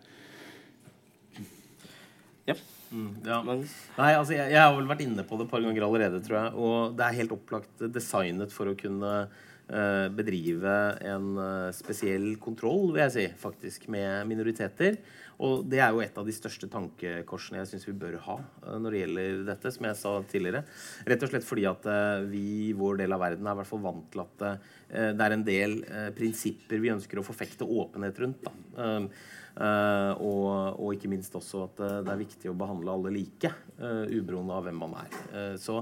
ja. 2.49 2.55
Mm, 2.91 3.11
ja. 3.23 3.37
Nei, 3.45 4.09
altså 4.17 4.35
jeg, 4.35 4.51
jeg, 4.51 4.59
har 4.59 4.75
vel 4.75 4.89
vært 4.89 5.05
inne 5.05 5.23
på 5.27 5.39
det 5.39 5.47
et 5.47 5.53
par 5.53 5.63
ganger 5.63 5.85
allerede, 5.87 6.19
tror 6.25 6.39
jeg. 6.41 6.53
Og 6.59 6.97
det 6.97 7.07
er 7.07 7.19
helt 7.21 7.35
opplagt 7.37 7.85
designet 7.93 8.51
for 8.55 8.71
å 8.71 8.77
kunne 8.79 9.13
eh, 9.21 10.07
bedrive 10.11 10.77
en 11.13 11.31
uh, 11.39 11.71
spesiell 11.75 12.33
kontroll, 12.43 12.91
vil 12.91 13.05
jeg 13.05 13.15
si, 13.15 13.27
faktisk, 13.43 13.87
med 13.93 14.27
minoriteter. 14.31 14.99
Og 15.41 15.65
det 15.65 15.79
er 15.81 15.93
jo 15.93 16.03
et 16.03 16.17
av 16.21 16.27
de 16.27 16.35
største 16.35 16.69
tankekorsene 16.69 17.61
jeg 17.61 17.71
syns 17.71 17.87
vi 17.87 17.95
bør 18.03 18.19
ha 18.27 18.37
uh, 18.39 18.75
når 18.77 18.93
det 18.93 19.01
gjelder 19.01 19.41
dette, 19.47 19.73
som 19.73 19.87
jeg 19.89 19.99
sa 19.99 20.13
tidligere. 20.29 20.63
Rett 21.09 21.25
og 21.25 21.33
slett 21.33 21.47
fordi 21.47 21.65
at 21.69 21.89
vi 22.29 22.45
i 22.69 22.75
vår 22.77 23.01
del 23.01 23.15
av 23.15 23.23
verden 23.23 23.47
er 23.47 23.57
i 23.57 23.61
hvert 23.61 23.71
fall 23.71 23.83
vant 23.83 24.07
til 24.13 24.23
at 24.23 24.45
Eh, 24.91 25.11
det 25.15 25.25
er 25.25 25.35
en 25.35 25.45
del 25.47 25.77
eh, 25.87 26.09
prinsipper 26.15 26.81
vi 26.83 26.91
ønsker 26.91 27.19
å 27.19 27.25
forfekte 27.25 27.67
åpenhet 27.67 28.19
rundt. 28.23 28.43
Da. 28.43 28.97
Uh, 29.51 30.15
og, 30.23 30.45
og, 30.79 30.93
ikke 30.95 31.09
minst 31.11 31.33
også 31.35 31.65
at 31.65 31.81
uh, 31.83 31.97
det 32.05 32.13
er 32.13 32.19
viktig 32.21 32.51
å 32.51 32.55
behandle 32.55 32.93
alle 32.93 33.11
like, 33.11 33.51
uh, 33.81 34.07
uberoende 34.07 34.55
av 34.55 34.63
hvem 34.67 34.79
man 34.79 34.95
er. 35.01 35.17
så 35.59 35.81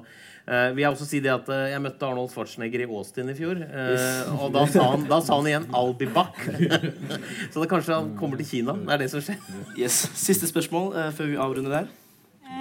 vil 0.49 0.81
jeg 0.81 0.89
også 0.89 1.05
si 1.05 1.19
det 1.21 1.29
at 1.29 1.49
jeg 1.69 1.81
møtte 1.83 2.07
Arnold 2.07 2.31
Schwarzenegger 2.33 2.81
i 2.81 2.87
Austin 2.89 3.29
i 3.29 3.35
fjor. 3.37 3.59
og 4.33 4.47
da 4.55 4.63
sa, 4.65 4.87
han, 4.95 5.03
da 5.05 5.19
sa, 5.21 5.37
han, 5.37 5.49
igjen 5.51 5.67
'I'll 5.69 5.93
be 5.97 6.07
back'. 6.09 6.41
så 7.53 7.61
det 7.61 7.69
kanskje 7.69 7.99
han 7.99 8.15
kommer 8.17 8.41
til 8.41 8.49
Kina. 8.49 8.73
Det 8.73 8.95
er 8.95 9.03
det 9.03 9.11
som 9.13 9.21
skjer. 9.21 9.37
Yes. 9.77 10.01
Siste 10.17 10.49
spørsmål 10.49 11.13
før 11.13 11.29
vi 11.29 11.37
avrunder 11.37 11.75
der. 11.75 11.93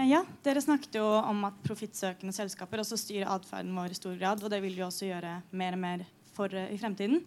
Ja, 0.05 0.21
Dere 0.45 0.61
snakket 0.61 1.01
jo 1.01 1.07
om 1.07 1.47
at 1.49 1.57
profittsøkende 1.65 2.35
selskaper 2.37 2.83
også 2.85 3.01
styrer 3.01 3.33
atferden 3.33 3.73
vår 3.77 3.95
i 3.95 3.99
stor 3.99 4.21
grad. 4.21 4.45
Og 4.45 4.53
det 4.53 4.61
vil 4.63 4.77
de 4.77 4.85
også 4.85 5.09
gjøre 5.09 5.39
mer 5.57 5.79
og 5.79 5.83
mer 5.87 6.05
for 6.37 6.53
uh, 6.53 6.69
i 6.69 6.79
fremtiden. 6.81 7.23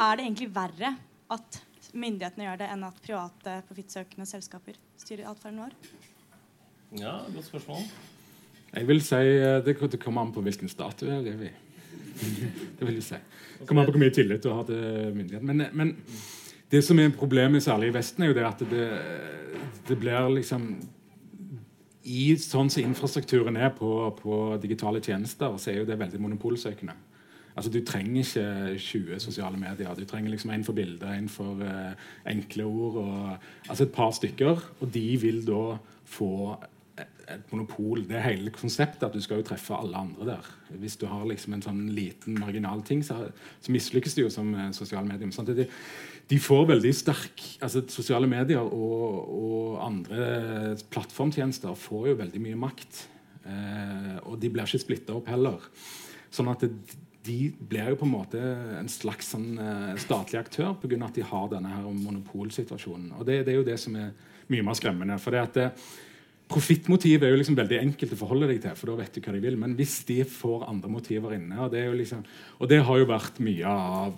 Er 0.00 0.16
det 0.16 0.24
egentlig 0.24 0.48
verre 0.54 0.94
at 1.30 1.60
myndighetene 1.94 2.46
gjør 2.46 2.62
det, 2.62 2.70
enn 2.72 2.86
at 2.86 3.02
private 3.04 3.56
profittsøkende 3.68 4.26
selskaper 4.28 4.78
styrer 5.00 5.28
atferden 5.30 5.62
vår? 5.64 5.76
Ja, 6.98 7.20
godt 7.30 7.46
spørsmål. 7.46 7.84
Jeg 8.70 8.86
vil 8.86 9.00
si 9.02 9.16
eh, 9.16 9.58
Det, 9.66 9.76
det 9.92 10.00
kommer 10.02 10.22
an 10.22 10.32
på 10.34 10.42
hvilken 10.42 10.70
stat 10.70 11.02
du 11.02 11.10
er 11.10 11.26
i. 11.26 11.50
Det 12.78 12.86
vil 12.86 12.98
jeg 12.98 13.06
si. 13.06 13.18
Det 13.60 13.66
kommer 13.66 13.82
an 13.82 13.90
på 13.90 13.96
hvor 13.96 14.02
mye 14.02 14.14
tillit 14.14 14.42
du 14.42 14.50
har 14.52 14.64
til 14.68 15.14
myndighetene. 15.14 15.54
Men, 15.54 15.66
men, 15.72 15.96
det 16.70 16.84
som 16.86 16.98
er 17.02 17.10
problemet, 17.10 17.64
særlig 17.64 17.88
i 17.90 17.94
Vesten, 17.96 18.22
er 18.22 18.28
jo 18.30 18.34
det 18.36 18.46
at 18.46 18.60
det, 18.70 18.84
det 19.88 19.96
blir 19.98 20.28
liksom 20.36 20.68
I 22.06 22.36
sånn 22.38 22.70
som 22.70 22.84
infrastrukturen 22.84 23.58
er 23.58 23.72
på, 23.74 23.90
på 24.20 24.36
digitale 24.62 25.02
tjenester, 25.02 25.56
så 25.58 25.72
er 25.72 25.80
jo 25.80 25.88
det 25.88 25.98
veldig 25.98 26.20
monopolsøkende. 26.22 26.94
Altså, 27.56 27.70
Du 27.70 27.80
trenger 27.84 28.22
ikke 28.22 28.78
20 28.78 29.20
sosiale 29.20 29.58
medier. 29.58 29.94
Du 29.94 30.04
trenger 30.04 30.30
liksom 30.30 30.50
en 30.54 30.64
for 30.64 30.76
bilder, 30.76 31.12
en 31.12 31.28
for 31.28 31.62
uh, 31.62 31.92
enkle 32.30 32.64
ord. 32.64 33.00
Og, 33.04 33.38
altså 33.68 33.84
et 33.84 33.92
par 33.92 34.10
stykker. 34.10 34.62
Og 34.80 34.94
de 34.94 35.06
vil 35.20 35.42
da 35.46 35.78
få 36.04 36.56
et 37.30 37.52
monopol. 37.52 38.04
Det 38.08 38.22
hele 38.22 38.52
konseptet 38.54 39.06
at 39.06 39.14
du 39.14 39.20
skal 39.22 39.40
jo 39.40 39.46
treffe 39.50 39.76
alle 39.76 39.96
andre 39.96 40.26
der. 40.32 40.48
Hvis 40.82 40.96
du 41.00 41.06
har 41.10 41.26
liksom 41.28 41.56
en 41.56 41.64
sånn 41.64 41.82
liten 41.94 42.38
marginal 42.40 42.82
ting, 42.86 43.04
så, 43.06 43.30
så 43.60 43.74
mislykkes 43.74 44.16
det 44.16 44.26
jo 44.26 44.32
som 44.32 44.52
uh, 44.56 44.70
sosiale 44.76 45.06
medier. 45.08 45.30
Sånn 45.34 45.48
de, 45.50 45.66
de, 46.30 46.40
får 46.40 46.66
veldig 46.70 46.92
sterk 46.94 47.46
altså 47.64 47.82
Sosiale 47.90 48.28
medier 48.30 48.62
og, 48.62 49.30
og 49.34 49.78
andre 49.84 50.76
plattformtjenester 50.92 51.74
får 51.78 52.12
jo 52.12 52.18
veldig 52.22 52.42
mye 52.46 52.62
makt. 52.68 53.04
Uh, 53.44 54.16
og 54.26 54.40
de 54.40 54.50
blir 54.52 54.66
ikke 54.66 54.84
splitta 54.84 55.16
opp 55.16 55.30
heller. 55.30 55.70
Sånn 56.30 56.50
at 56.52 56.62
det, 56.62 56.98
de 57.26 57.50
blir 57.52 57.90
jo 57.92 57.98
på 58.00 58.06
en 58.06 58.12
måte 58.14 58.42
en 58.78 58.88
slags 58.90 59.32
sånn, 59.34 59.52
uh, 59.60 59.92
statlig 60.00 60.40
aktør 60.40 60.72
pga. 60.80 60.98
at 61.04 61.18
de 61.18 61.24
har 61.26 61.48
denne 61.52 61.72
her 61.72 61.88
monopolsituasjonen. 61.88 63.12
Og 63.18 63.26
det, 63.28 63.42
det, 63.46 63.52
er 63.52 63.60
jo 63.60 63.66
det 63.66 63.76
som 63.80 63.96
er 63.96 64.14
mye 64.50 64.64
mer 64.64 64.78
skremmende. 64.78 65.18
for 65.20 65.36
det 65.36 65.42
at 65.42 65.60
eh, 65.60 65.90
Profittmotivet 66.50 67.22
er 67.22 67.30
jo 67.30 67.38
liksom 67.38 67.54
veldig 67.54 67.76
enkelt 67.78 68.16
å 68.16 68.18
forholde 68.18 68.48
deg 68.50 68.56
til, 68.64 68.72
for 68.74 68.90
da 68.90 68.96
vet 68.98 69.14
du 69.14 69.20
hva 69.22 69.34
de 69.36 69.42
vil. 69.44 69.54
Men 69.60 69.76
hvis 69.78 70.00
de 70.08 70.24
får 70.26 70.64
andre 70.66 70.90
motiver 70.90 71.36
inne 71.36 71.60
Og 71.62 71.70
det, 71.70 71.84
liksom, 71.94 72.24
og 72.58 72.68
det 72.72 72.80
har 72.82 72.98
jo 72.98 73.06
vært 73.06 73.38
mye 73.38 73.70
av 73.70 74.16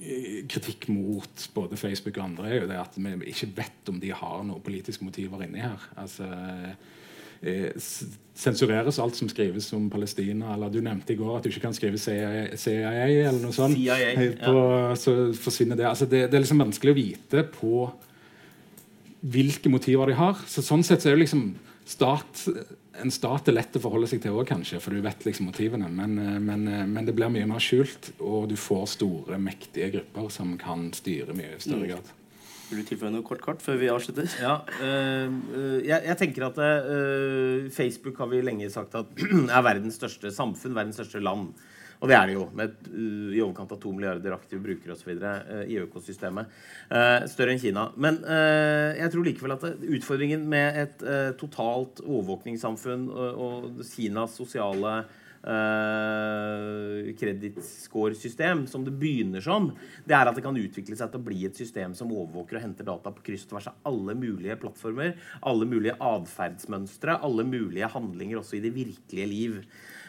eh, 0.00 0.40
kritikk 0.50 0.88
mot 0.90 1.44
både 1.54 1.78
Facebook 1.78 2.16
og 2.18 2.24
andre, 2.24 2.48
er 2.48 2.62
jo 2.62 2.70
det 2.72 2.80
at 2.80 2.98
vi 2.98 3.30
ikke 3.30 3.52
vet 3.60 3.92
om 3.92 4.00
de 4.00 4.10
har 4.10 4.40
noen 4.42 4.64
politiske 4.64 5.06
motiver 5.06 5.44
inni 5.46 5.62
her. 5.62 5.84
Altså 6.00 6.26
sensureres 8.38 8.98
alt 9.02 9.18
som 9.18 9.28
skrives 9.30 9.70
om 9.76 9.88
Palestina. 9.90 10.54
Eller 10.54 10.72
du 10.72 10.80
nevnte 10.84 11.14
i 11.14 11.18
går 11.18 11.38
at 11.38 11.46
du 11.46 11.52
ikke 11.52 11.66
kan 11.66 11.76
skrive 11.76 12.00
CIA, 12.00 12.56
CIA 12.58 12.90
eller 13.28 13.40
noe 13.42 13.54
sånt. 13.54 13.78
CIA, 13.78 14.12
på, 14.42 14.56
ja. 14.56 14.98
Så 14.98 15.16
forsvinner 15.38 15.78
det. 15.78 15.88
Altså 15.90 16.06
det. 16.06 16.26
det. 16.28 16.38
er 16.38 16.46
liksom 16.46 16.62
vanskelig 16.62 16.94
å 16.94 16.98
vite 16.98 17.46
på 17.54 17.86
hvilke 19.20 19.70
motiver 19.70 20.10
de 20.10 20.18
har. 20.18 20.44
Så 20.46 20.62
sånn 20.62 20.84
sett 20.86 21.02
så 21.02 21.10
er 21.10 21.18
det 21.18 21.26
liksom 21.26 21.48
stat, 21.88 22.44
En 22.98 23.12
stat 23.14 23.46
er 23.46 23.54
lett 23.54 23.76
å 23.78 23.80
forholde 23.82 24.08
seg 24.10 24.18
til 24.24 24.34
òg, 24.34 24.48
kanskje, 24.48 24.80
for 24.82 24.90
du 24.90 25.04
vet 25.04 25.22
liksom 25.22 25.46
motivene. 25.46 25.86
Men, 25.86 26.16
men, 26.42 26.64
men, 26.90 27.04
det 27.06 27.14
blir 27.14 27.30
mye 27.30 27.46
mer 27.46 27.62
skjult, 27.62 28.10
og 28.18 28.48
du 28.50 28.56
får 28.58 28.88
store, 28.96 29.38
mektige 29.38 29.92
grupper 29.94 30.32
som 30.34 30.56
kan 30.58 30.88
styre 30.96 31.36
mye 31.38 31.52
i 31.54 31.60
større 31.62 31.84
mm. 31.84 31.92
grad. 31.92 32.10
Vil 32.68 32.82
du 32.82 32.88
tilføye 32.90 33.12
noe 33.14 33.24
kort 33.24 33.40
kort 33.40 33.62
før 33.64 33.78
vi 33.80 33.88
avslutter? 33.88 34.28
Ja, 34.42 34.58
øh, 34.84 35.32
jeg, 35.86 36.02
jeg, 36.04 36.16
tenker 36.20 36.50
at 36.50 36.58
øh, 36.60 37.70
Facebook 37.72 38.20
har 38.20 38.28
vi 38.28 38.42
lenge 38.44 38.68
sagt 38.70 38.96
at 38.98 39.08
er 39.56 39.64
verdens 39.64 39.96
største 39.96 40.32
samfunn, 40.34 40.76
verdens 40.76 41.00
største 41.00 41.22
land. 41.24 41.48
Og 41.98 42.10
det 42.10 42.14
er 42.14 42.28
det 42.28 42.34
jo, 42.36 42.44
med 42.54 42.74
uh, 42.92 43.30
i 43.34 43.40
overkant 43.42 43.72
av 43.74 43.80
to 43.82 43.90
milliarder 43.90 44.36
aktive 44.36 44.62
brukere 44.62 44.94
osv. 44.94 45.16
Uh, 45.18 45.64
i 45.66 45.80
økosystemet. 45.82 46.52
Uh, 46.92 47.24
større 47.30 47.56
enn 47.56 47.62
Kina. 47.62 47.88
Men 47.96 48.20
jeg 48.28 49.10
tror 49.14 49.26
likevel 49.26 49.56
at 49.56 49.64
utfordringen 49.98 50.44
med 50.50 50.78
et 50.84 51.02
totalt 51.40 52.04
overvåkningssamfunn 52.04 53.08
og, 53.10 53.42
og 53.48 53.82
Kinas 53.88 54.36
sosiale 54.38 55.00
uh, 55.44 57.06
som 58.68 58.84
det 58.84 58.94
begynner 58.98 59.44
som, 59.44 59.70
det 60.06 60.14
er 60.16 60.26
at 60.28 60.36
det 60.38 60.44
kan 60.44 60.56
utvikle 60.58 60.96
seg 60.98 61.12
til 61.12 61.20
å 61.20 61.26
bli 61.28 61.44
et 61.48 61.58
system 61.58 61.94
som 61.98 62.12
overvåker 62.14 62.58
og 62.58 62.64
henter 62.64 62.84
data 62.88 63.12
på 63.14 63.24
kryss 63.26 63.46
og 63.46 63.50
tvers 63.54 63.70
av 63.70 63.74
alle 63.90 64.14
mulige 64.18 64.58
plattformer, 64.60 65.14
alle 65.46 65.68
mulige 65.68 65.98
atferdsmønstre, 66.00 67.20
alle 67.22 67.44
mulige 67.48 67.90
handlinger 67.92 68.40
også 68.40 68.58
i 68.58 68.64
det 68.64 68.74
virkelige 68.76 69.30
liv. 69.30 69.62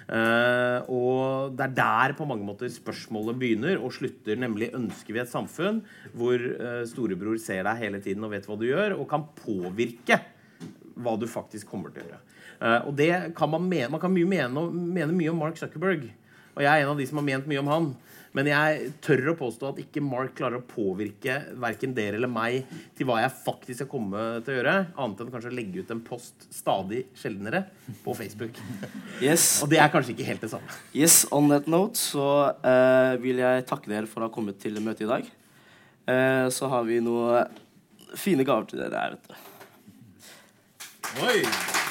Uh, 0.10 0.82
og 0.90 1.54
det 1.54 1.68
er 1.68 1.76
der 1.78 2.16
på 2.18 2.26
mange 2.26 2.46
måter 2.48 2.72
spørsmålet 2.74 3.38
begynner 3.38 3.78
og 3.78 3.94
slutter. 3.94 4.40
Nemlig 4.42 4.72
ønsker 4.78 5.14
vi 5.14 5.22
et 5.22 5.30
samfunn 5.30 5.84
hvor 6.18 6.42
uh, 6.42 6.82
storebror 6.90 7.38
ser 7.42 7.62
deg 7.68 7.84
hele 7.84 8.02
tiden 8.02 8.26
og 8.26 8.34
vet 8.34 8.50
hva 8.50 8.58
du 8.58 8.66
gjør, 8.72 8.98
og 8.98 9.10
kan 9.12 9.28
påvirke 9.38 10.18
hva 11.00 11.14
du 11.20 11.28
faktisk 11.30 11.70
kommer 11.70 11.94
til 11.94 12.08
å 12.08 12.10
gjøre. 12.10 12.26
Uh, 12.60 12.90
og 12.90 12.94
det 13.00 13.14
kan 13.38 13.52
man 13.52 13.66
mene, 13.68 13.90
man 13.94 14.04
kan 14.04 14.14
mye 14.14 14.28
mene, 14.28 14.68
mene, 14.70 15.16
mye 15.16 15.32
om 15.32 15.40
Mark 15.40 15.60
Zuckerberg. 15.60 16.10
Og 16.58 16.64
jeg 16.66 16.70
er 16.70 16.84
en 16.84 16.94
av 16.94 17.00
de 17.00 17.08
som 17.08 17.22
har 17.22 17.28
ment 17.30 17.48
mye 17.48 17.62
om 17.62 17.72
han. 17.72 17.92
Men 18.38 18.46
jeg 18.46 18.92
tør 19.02 19.32
å 19.32 19.38
påstå 19.40 19.72
at 19.72 19.80
ikke 19.82 20.04
Mark 20.06 20.36
klarer 20.38 20.60
å 20.60 20.66
påvirke 20.70 21.40
verken 21.60 21.96
dere 21.98 22.20
eller 22.20 22.30
meg 22.30 22.68
til 22.98 23.08
hva 23.10 23.18
jeg 23.24 23.34
faktisk 23.40 23.80
skal 23.80 23.90
komme 23.90 24.26
til 24.46 24.54
å 24.54 24.58
gjøre, 24.60 24.76
annet 25.02 25.24
enn 25.24 25.32
kanskje 25.34 25.50
å 25.50 25.56
legge 25.58 25.82
ut 25.82 25.94
en 25.96 26.04
post 26.06 26.46
stadig 26.54 27.08
sjeldnere 27.18 27.64
på 28.04 28.14
Facebook. 28.18 28.62
Yes. 29.20 29.64
Og 29.66 29.72
det 29.74 29.82
er 29.82 29.90
kanskje 29.94 30.14
ikke 30.14 30.30
helt 30.30 30.46
det 30.46 30.52
samme. 30.54 30.78
Yes, 30.94 31.24
On 31.36 31.50
that 31.52 31.68
note 31.70 31.98
så 32.00 32.28
uh, 32.54 33.18
vil 33.24 33.42
jeg 33.42 33.66
takke 33.70 33.92
dere 33.92 34.10
for 34.10 34.22
å 34.22 34.30
ha 34.30 34.34
kommet 34.34 34.62
til 34.62 34.78
møtet 34.78 35.08
i 35.08 35.10
dag. 35.10 35.34
Uh, 36.06 36.46
så 36.54 36.70
har 36.70 36.86
vi 36.88 37.02
noen 37.04 37.50
fine 38.18 38.46
gaver 38.46 38.70
til 38.70 38.86
dere 38.86 39.06
her. 39.08 39.18
vet 39.18 39.30
du. 39.34 39.46
Oi! 41.26 41.88